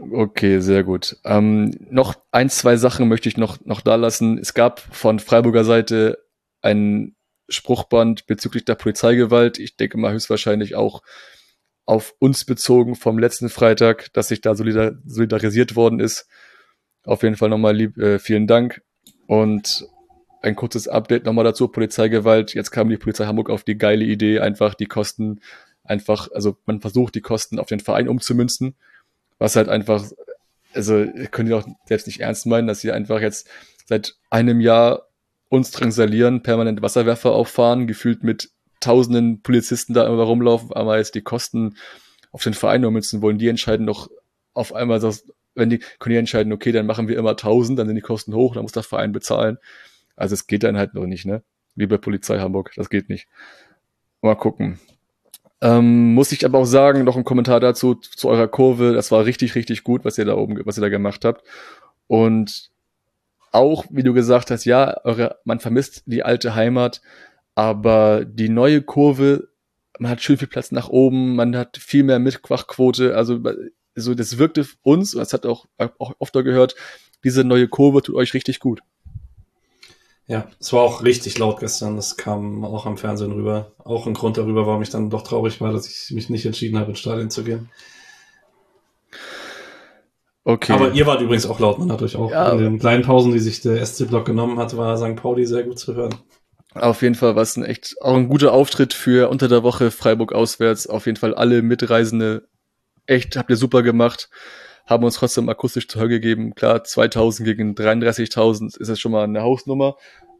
Okay, 0.00 0.60
sehr 0.60 0.82
gut. 0.82 1.18
Ähm, 1.24 1.72
noch 1.90 2.14
ein, 2.30 2.48
zwei 2.48 2.76
Sachen 2.76 3.06
möchte 3.06 3.28
ich 3.28 3.36
noch, 3.36 3.62
noch 3.66 3.82
da 3.82 3.96
lassen. 3.96 4.38
Es 4.38 4.54
gab 4.54 4.80
von 4.80 5.18
Freiburger 5.18 5.62
Seite 5.62 6.24
ein 6.62 7.14
Spruchband 7.50 8.26
bezüglich 8.26 8.64
der 8.64 8.76
Polizeigewalt. 8.76 9.58
Ich 9.58 9.76
denke 9.76 9.98
mal 9.98 10.12
höchstwahrscheinlich 10.12 10.74
auch 10.74 11.02
auf 11.84 12.14
uns 12.18 12.46
bezogen 12.46 12.94
vom 12.94 13.18
letzten 13.18 13.50
Freitag, 13.50 14.10
dass 14.14 14.28
sich 14.28 14.40
da 14.40 14.54
solidar 14.54 14.92
solidarisiert 15.04 15.76
worden 15.76 16.00
ist. 16.00 16.28
Auf 17.04 17.22
jeden 17.22 17.36
Fall 17.36 17.50
nochmal 17.50 17.76
lieb, 17.76 17.98
äh, 17.98 18.18
vielen 18.18 18.46
Dank. 18.46 18.82
Und 19.26 19.86
ein 20.40 20.56
kurzes 20.56 20.88
Update 20.88 21.26
nochmal 21.26 21.44
dazu, 21.44 21.68
Polizeigewalt. 21.68 22.54
Jetzt 22.54 22.70
kam 22.70 22.88
die 22.88 22.96
Polizei 22.96 23.26
Hamburg 23.26 23.50
auf 23.50 23.64
die 23.64 23.76
geile 23.76 24.04
Idee, 24.04 24.40
einfach 24.40 24.74
die 24.74 24.86
Kosten 24.86 25.40
einfach, 25.84 26.28
also 26.32 26.56
man 26.64 26.80
versucht 26.80 27.14
die 27.14 27.20
Kosten 27.20 27.58
auf 27.58 27.66
den 27.66 27.80
Verein 27.80 28.08
umzumünzen, 28.08 28.76
was 29.40 29.56
halt 29.56 29.68
einfach, 29.68 30.04
also 30.72 31.04
können 31.32 31.48
die 31.48 31.54
auch 31.54 31.66
selbst 31.86 32.06
nicht 32.06 32.20
ernst 32.20 32.46
meinen, 32.46 32.68
dass 32.68 32.80
sie 32.80 32.92
einfach 32.92 33.20
jetzt 33.20 33.48
seit 33.86 34.14
einem 34.30 34.60
Jahr 34.60 35.08
uns 35.48 35.72
drangsalieren, 35.72 36.42
permanent 36.42 36.80
Wasserwerfer 36.80 37.32
auffahren, 37.32 37.88
gefühlt 37.88 38.22
mit 38.22 38.50
tausenden 38.78 39.42
Polizisten 39.42 39.94
da 39.94 40.06
immer 40.06 40.22
rumlaufen, 40.22 40.72
aber 40.72 40.98
jetzt 40.98 41.16
die 41.16 41.22
Kosten 41.22 41.76
auf 42.30 42.44
den 42.44 42.54
Verein 42.54 42.84
ummünzen 42.84 43.22
wollen, 43.22 43.38
die 43.38 43.48
entscheiden 43.48 43.86
doch 43.86 44.08
auf 44.54 44.72
einmal, 44.74 45.00
dass, 45.00 45.24
wenn 45.54 45.70
die, 45.70 45.78
können 45.98 46.12
die 46.12 46.18
entscheiden, 46.18 46.52
okay, 46.52 46.70
dann 46.70 46.86
machen 46.86 47.08
wir 47.08 47.18
immer 47.18 47.36
tausend, 47.36 47.78
dann 47.78 47.88
sind 47.88 47.96
die 47.96 48.02
Kosten 48.02 48.34
hoch, 48.34 48.54
dann 48.54 48.62
muss 48.62 48.72
der 48.72 48.84
Verein 48.84 49.12
bezahlen. 49.12 49.58
Also 50.16 50.34
es 50.34 50.46
geht 50.46 50.62
dann 50.62 50.76
halt 50.76 50.94
noch 50.94 51.06
nicht, 51.06 51.26
ne? 51.26 51.42
Wie 51.74 51.86
bei 51.86 51.96
Polizei 51.98 52.38
Hamburg, 52.38 52.72
das 52.76 52.90
geht 52.90 53.08
nicht. 53.08 53.26
Mal 54.22 54.36
gucken. 54.36 54.78
Ähm, 55.62 56.14
muss 56.14 56.32
ich 56.32 56.44
aber 56.44 56.58
auch 56.58 56.64
sagen, 56.64 57.04
noch 57.04 57.16
ein 57.16 57.24
Kommentar 57.24 57.60
dazu, 57.60 57.94
zu 57.94 58.28
eurer 58.28 58.48
Kurve, 58.48 58.92
das 58.92 59.10
war 59.10 59.26
richtig, 59.26 59.54
richtig 59.54 59.84
gut, 59.84 60.04
was 60.04 60.16
ihr 60.16 60.24
da 60.24 60.34
oben, 60.34 60.58
was 60.64 60.78
ihr 60.78 60.82
da 60.82 60.88
gemacht 60.88 61.24
habt. 61.24 61.44
Und 62.06 62.70
auch, 63.52 63.84
wie 63.90 64.02
du 64.02 64.14
gesagt 64.14 64.50
hast, 64.50 64.64
ja, 64.64 64.96
eure, 65.04 65.38
man 65.44 65.60
vermisst 65.60 66.02
die 66.06 66.22
alte 66.22 66.54
Heimat, 66.54 67.02
aber 67.54 68.24
die 68.24 68.48
neue 68.48 68.80
Kurve, 68.80 69.48
man 69.98 70.10
hat 70.10 70.22
schön 70.22 70.38
viel 70.38 70.48
Platz 70.48 70.72
nach 70.72 70.88
oben, 70.88 71.36
man 71.36 71.56
hat 71.56 71.76
viel 71.76 72.04
mehr 72.04 72.18
Mitquachquote. 72.18 73.16
Also 73.16 73.40
so 73.94 74.14
das 74.14 74.38
wirkte 74.38 74.66
uns, 74.82 75.12
das 75.12 75.32
hat 75.32 75.44
auch, 75.44 75.66
auch 75.98 76.14
oft 76.18 76.32
gehört, 76.32 76.74
diese 77.22 77.44
neue 77.44 77.68
Kurve 77.68 78.02
tut 78.02 78.14
euch 78.14 78.32
richtig 78.32 78.60
gut. 78.60 78.80
Ja, 80.30 80.46
es 80.60 80.72
war 80.72 80.82
auch 80.82 81.02
richtig 81.02 81.38
laut 81.38 81.58
gestern. 81.58 81.96
Das 81.96 82.16
kam 82.16 82.64
auch 82.64 82.86
am 82.86 82.96
Fernsehen 82.96 83.32
rüber. 83.32 83.72
Auch 83.78 84.06
ein 84.06 84.14
Grund 84.14 84.38
darüber, 84.38 84.64
warum 84.64 84.80
ich 84.80 84.88
dann 84.88 85.10
doch 85.10 85.22
traurig 85.22 85.60
war, 85.60 85.72
dass 85.72 85.88
ich 85.88 86.14
mich 86.14 86.30
nicht 86.30 86.46
entschieden 86.46 86.78
habe, 86.78 86.90
ins 86.90 87.00
Stadion 87.00 87.30
zu 87.30 87.42
gehen. 87.42 87.68
Okay. 90.44 90.72
Aber 90.72 90.92
ihr 90.92 91.04
wart 91.04 91.20
übrigens 91.20 91.46
auch 91.46 91.58
laut. 91.58 91.80
Man 91.80 91.90
hat 91.90 92.00
euch 92.00 92.14
auch 92.14 92.30
ja, 92.30 92.52
in 92.52 92.58
den 92.58 92.78
kleinen 92.78 93.02
Pausen, 93.02 93.32
die 93.32 93.40
sich 93.40 93.60
der 93.60 93.84
SC-Block 93.84 94.24
genommen 94.24 94.60
hat, 94.60 94.76
war 94.76 94.96
St. 94.96 95.16
Pauli 95.16 95.46
sehr 95.46 95.64
gut 95.64 95.80
zu 95.80 95.96
hören. 95.96 96.14
Auf 96.74 97.02
jeden 97.02 97.16
Fall 97.16 97.34
war 97.34 97.42
es 97.42 97.56
ein 97.56 97.64
echt 97.64 97.96
auch 98.00 98.14
ein 98.14 98.28
guter 98.28 98.52
Auftritt 98.52 98.94
für 98.94 99.30
unter 99.30 99.48
der 99.48 99.64
Woche 99.64 99.90
Freiburg 99.90 100.32
auswärts. 100.32 100.86
Auf 100.86 101.06
jeden 101.06 101.18
Fall 101.18 101.34
alle 101.34 101.60
Mitreisende 101.62 102.46
echt 103.06 103.36
habt 103.36 103.50
ihr 103.50 103.56
super 103.56 103.82
gemacht. 103.82 104.30
Haben 104.90 105.04
uns 105.04 105.14
trotzdem 105.14 105.48
akustisch 105.48 105.86
zu 105.86 106.00
Höhe 106.00 106.08
gegeben. 106.08 106.54
Klar, 106.54 106.82
2000 106.82 107.46
gegen 107.46 107.74
33.000 107.74 108.78
ist 108.78 108.88
das 108.88 108.98
schon 108.98 109.12
mal 109.12 109.24
eine 109.24 109.42
Hausnummer. 109.42 109.96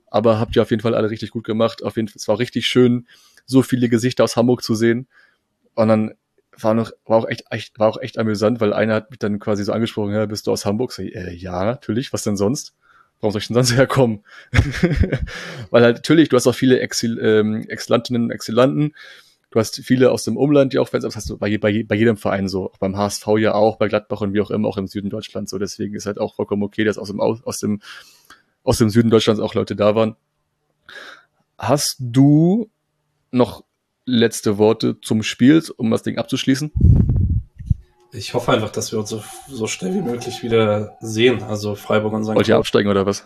Aber 0.09 0.41
habt 0.41 0.57
ihr 0.57 0.63
auf 0.63 0.71
jeden 0.71 0.83
Fall 0.83 0.97
alle 0.97 1.09
richtig 1.09 1.31
gut 1.31 1.45
gemacht. 1.45 1.85
Auf 1.85 1.95
jeden 1.97 2.09
Fall, 2.09 2.17
es 2.17 2.27
war 2.27 2.41
richtig 2.41 2.67
schön, 2.67 3.07
so 3.47 3.63
viele 3.63 3.89
Gesichter 3.89 4.25
aus 4.25 4.35
Hamburg 4.35 4.65
zu 4.65 4.75
sehen. 4.75 5.07
Und 5.75 5.87
dann 5.87 6.15
war 6.59 6.75
noch, 6.75 6.91
war 7.07 7.19
auch 7.19 7.29
echt, 7.29 7.45
echt 7.51 7.79
war 7.79 7.89
auch 7.89 8.01
echt 8.01 8.19
amüsant, 8.19 8.61
weil 8.61 8.73
einer 8.73 8.95
hat 8.95 9.11
mich 9.11 9.21
dann 9.21 9.39
quasi 9.39 9.63
so 9.63 9.73
angesprochen, 9.73 10.13
ja, 10.13 10.27
bist 10.27 10.49
du 10.49 10.51
aus 10.53 10.67
Hamburg? 10.67 10.91
So, 10.91 11.03
äh, 11.03 11.33
ja, 11.33 11.65
natürlich, 11.65 12.13
was 12.13 12.25
denn 12.25 12.37
sonst? 12.37 12.75
warum 13.21 13.33
soll 13.33 13.41
ich 13.41 13.49
denn 13.49 13.55
sonst 13.55 13.77
herkommen? 13.77 14.25
Weil 15.71 15.83
halt 15.85 15.97
natürlich, 15.97 16.29
du 16.29 16.37
hast 16.37 16.47
auch 16.47 16.55
viele 16.55 16.81
Exil, 16.81 17.19
ähm, 17.23 17.69
Exilantinnen 17.69 18.25
und 18.25 18.31
Exilanten, 18.31 18.95
du 19.51 19.59
hast 19.59 19.77
viele 19.85 20.11
aus 20.11 20.25
dem 20.25 20.37
Umland, 20.37 20.73
die 20.73 20.79
auch 20.79 20.89
Fans, 20.89 21.05
das 21.05 21.17
hast 21.17 21.29
du 21.29 21.37
bei, 21.37 21.59
bei, 21.59 21.85
bei 21.87 21.95
jedem 21.95 22.17
Verein 22.17 22.49
so, 22.49 22.71
auch 22.71 22.79
beim 22.79 22.97
HSV 22.97 23.27
ja 23.39 23.55
auch, 23.55 23.77
bei 23.77 23.89
Gladbach 23.89 24.21
und 24.21 24.33
wie 24.33 24.41
auch 24.41 24.51
immer, 24.51 24.69
auch 24.69 24.77
im 24.77 24.87
Süden 24.87 25.11
Deutschlands 25.11 25.51
so, 25.51 25.59
deswegen 25.59 25.95
ist 25.95 26.07
halt 26.07 26.19
auch 26.19 26.35
vollkommen 26.37 26.63
okay, 26.63 26.85
dass 26.85 26.99
aus 26.99 27.09
dem, 27.09 27.21
aus 27.21 27.59
dem, 27.59 27.81
aus 28.63 28.79
dem 28.79 28.91
Süden 28.91 29.11
Deutschlands 29.11 29.41
auch 29.41 29.55
Leute 29.55 29.77
da 29.77 29.95
waren. 29.95 30.17
Hast 31.59 31.97
du 31.99 32.71
noch 33.31 33.65
letzte 34.07 34.59
Worte 34.59 35.01
zum 35.01 35.23
Spiel, 35.23 35.63
um 35.77 35.91
das 35.91 36.03
Ding 36.03 36.19
abzuschließen? 36.19 36.73
ich 38.13 38.35
hoffe 38.35 38.53
einfach, 38.53 38.71
dass 38.71 38.93
wir 38.93 38.99
uns 38.99 39.11
so, 39.11 39.23
so 39.49 39.67
schnell 39.67 39.95
wie 39.95 40.03
möglich 40.03 40.43
wieder 40.43 40.97
sehen. 41.01 41.43
Also 41.43 41.75
Freiburg 41.75 42.13
und 42.13 42.25
St. 42.25 42.35
Wollt 42.35 42.49
ihr 42.49 42.57
absteigen 42.57 42.91
oder 42.91 43.07
was? 43.07 43.25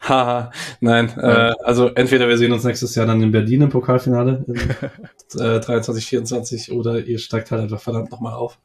Haha, 0.00 0.50
nein. 0.80 1.12
Ja. 1.16 1.50
Äh, 1.50 1.54
also 1.62 1.88
entweder 1.88 2.26
wir 2.28 2.38
sehen 2.38 2.52
uns 2.52 2.64
nächstes 2.64 2.94
Jahr 2.94 3.06
dann 3.06 3.22
in 3.22 3.32
Berlin 3.32 3.62
im 3.62 3.68
Pokalfinale 3.68 4.44
in, 4.46 4.54
äh, 5.40 5.60
23, 5.60 6.06
24 6.06 6.72
oder 6.72 6.98
ihr 6.98 7.18
steigt 7.18 7.50
halt 7.50 7.62
einfach 7.62 7.80
verdammt 7.80 8.10
nochmal 8.10 8.34
auf. 8.34 8.58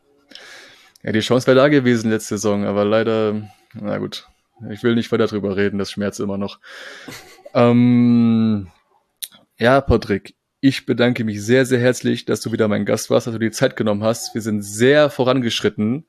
Ja, 1.03 1.11
die 1.11 1.19
Chance 1.19 1.45
wäre 1.47 1.57
da 1.57 1.67
gewesen 1.67 2.09
letzte 2.09 2.37
Saison, 2.37 2.65
aber 2.65 2.85
leider, 2.85 3.49
na 3.73 3.97
gut, 3.97 4.27
ich 4.69 4.81
will 4.81 4.95
nicht 4.95 5.11
weiter 5.11 5.27
drüber 5.27 5.57
reden, 5.57 5.77
das 5.77 5.91
schmerzt 5.91 6.19
immer 6.19 6.37
noch. 6.37 6.59
ähm, 7.53 8.67
ja, 9.57 9.81
Patrick, 9.81 10.35
ich 10.61 10.85
bedanke 10.85 11.23
mich 11.25 11.43
sehr, 11.43 11.65
sehr 11.65 11.79
herzlich, 11.79 12.25
dass 12.25 12.41
du 12.41 12.51
wieder 12.51 12.67
mein 12.67 12.85
Gast 12.85 13.09
warst, 13.09 13.27
dass 13.27 13.33
du 13.33 13.39
die 13.39 13.51
Zeit 13.51 13.75
genommen 13.75 14.03
hast. 14.03 14.33
Wir 14.33 14.41
sind 14.41 14.63
sehr 14.63 15.09
vorangeschritten. 15.09 16.05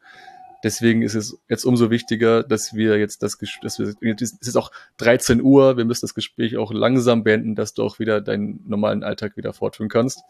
Deswegen 0.66 1.02
ist 1.02 1.14
es 1.14 1.38
jetzt 1.48 1.64
umso 1.64 1.90
wichtiger, 1.90 2.42
dass 2.42 2.74
wir 2.74 2.98
jetzt 2.98 3.22
das 3.22 3.38
dass 3.62 3.78
wir, 3.78 4.16
es 4.20 4.32
ist 4.32 4.56
auch 4.56 4.72
13 4.96 5.40
Uhr, 5.40 5.76
wir 5.76 5.84
müssen 5.84 6.00
das 6.00 6.12
Gespräch 6.12 6.56
auch 6.56 6.72
langsam 6.72 7.22
beenden, 7.22 7.54
dass 7.54 7.72
du 7.72 7.84
auch 7.84 8.00
wieder 8.00 8.20
deinen 8.20 8.64
normalen 8.66 9.04
Alltag 9.04 9.36
wieder 9.36 9.52
fortführen 9.52 9.88
kannst. 9.88 10.22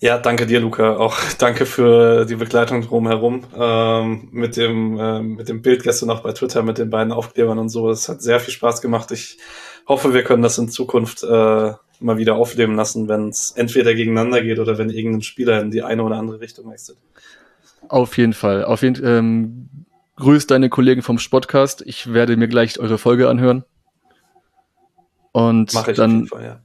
Ja, 0.00 0.18
danke 0.18 0.46
dir, 0.46 0.58
Luca. 0.58 0.96
Auch 0.96 1.16
danke 1.38 1.64
für 1.64 2.24
die 2.24 2.34
Begleitung 2.34 2.82
drumherum. 2.82 3.44
Ähm, 3.56 4.30
mit 4.32 4.56
dem 4.56 4.98
äh, 4.98 5.22
mit 5.22 5.48
dem 5.48 5.62
Bild 5.62 5.84
gestern 5.84 6.08
noch 6.08 6.24
bei 6.24 6.32
Twitter 6.32 6.64
mit 6.64 6.78
den 6.78 6.90
beiden 6.90 7.12
Aufklebern 7.12 7.60
und 7.60 7.68
so. 7.68 7.88
Es 7.88 8.08
hat 8.08 8.20
sehr 8.20 8.40
viel 8.40 8.52
Spaß 8.52 8.82
gemacht. 8.82 9.12
Ich 9.12 9.38
hoffe, 9.86 10.12
wir 10.12 10.24
können 10.24 10.42
das 10.42 10.58
in 10.58 10.68
Zukunft 10.68 11.22
äh, 11.22 11.72
mal 12.00 12.18
wieder 12.18 12.34
aufleben 12.34 12.74
lassen, 12.74 13.08
wenn 13.08 13.28
es 13.28 13.52
entweder 13.52 13.94
gegeneinander 13.94 14.42
geht 14.42 14.58
oder 14.58 14.76
wenn 14.76 14.90
irgendein 14.90 15.22
Spieler 15.22 15.60
in 15.60 15.70
die 15.70 15.84
eine 15.84 16.02
oder 16.02 16.16
andere 16.16 16.40
Richtung 16.40 16.68
wechselt. 16.68 16.98
Auf 17.88 18.16
jeden 18.16 18.32
Fall. 18.32 18.64
Auf 18.64 18.82
jeden 18.82 19.04
ähm, 19.04 19.68
grüß 20.16 20.46
deine 20.46 20.68
Kollegen 20.68 21.02
vom 21.02 21.18
Spotcast. 21.18 21.82
Ich 21.86 22.12
werde 22.12 22.36
mir 22.36 22.48
gleich 22.48 22.78
eure 22.78 22.98
Folge 22.98 23.28
anhören. 23.28 23.64
Und 25.32 25.74
dann 25.98 26.26
Fall, 26.26 26.44
ja. 26.44 26.60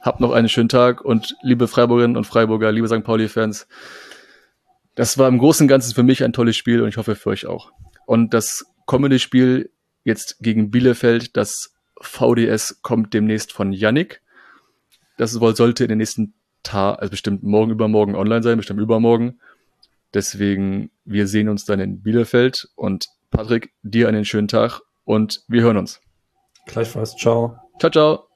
habt 0.00 0.20
noch 0.20 0.32
einen 0.32 0.50
schönen 0.50 0.68
Tag 0.68 1.02
und 1.02 1.36
liebe 1.42 1.66
Freiburgerinnen 1.66 2.18
und 2.18 2.26
Freiburger, 2.26 2.70
liebe 2.70 2.86
St. 2.86 3.02
Pauli-Fans, 3.02 3.66
das 4.94 5.16
war 5.16 5.26
im 5.26 5.38
Großen 5.38 5.64
und 5.64 5.68
Ganzen 5.68 5.94
für 5.94 6.02
mich 6.02 6.22
ein 6.22 6.34
tolles 6.34 6.56
Spiel 6.56 6.82
und 6.82 6.88
ich 6.88 6.98
hoffe 6.98 7.16
für 7.16 7.30
euch 7.30 7.46
auch. 7.46 7.72
Und 8.04 8.34
das 8.34 8.66
kommende 8.84 9.18
Spiel 9.18 9.70
jetzt 10.04 10.38
gegen 10.40 10.70
Bielefeld, 10.70 11.36
das 11.36 11.74
VDS 11.98 12.82
kommt 12.82 13.14
demnächst 13.14 13.52
von 13.52 13.72
Yannick. 13.72 14.20
Das 15.16 15.32
sollte 15.32 15.84
in 15.84 15.88
den 15.88 15.98
nächsten 15.98 16.34
Tagen, 16.62 16.98
also 16.98 17.10
bestimmt 17.10 17.42
morgen, 17.42 17.70
übermorgen 17.70 18.14
online 18.14 18.42
sein, 18.42 18.58
bestimmt 18.58 18.80
übermorgen. 18.80 19.40
Deswegen, 20.14 20.90
wir 21.04 21.26
sehen 21.26 21.48
uns 21.48 21.64
dann 21.64 21.80
in 21.80 22.02
Bielefeld 22.02 22.68
und 22.76 23.08
Patrick, 23.30 23.72
dir 23.82 24.08
einen 24.08 24.24
schönen 24.24 24.48
Tag 24.48 24.80
und 25.04 25.42
wir 25.48 25.62
hören 25.62 25.76
uns. 25.76 26.00
Gleichfalls. 26.66 27.16
Ciao. 27.16 27.56
Ciao, 27.78 27.90
ciao. 27.90 28.28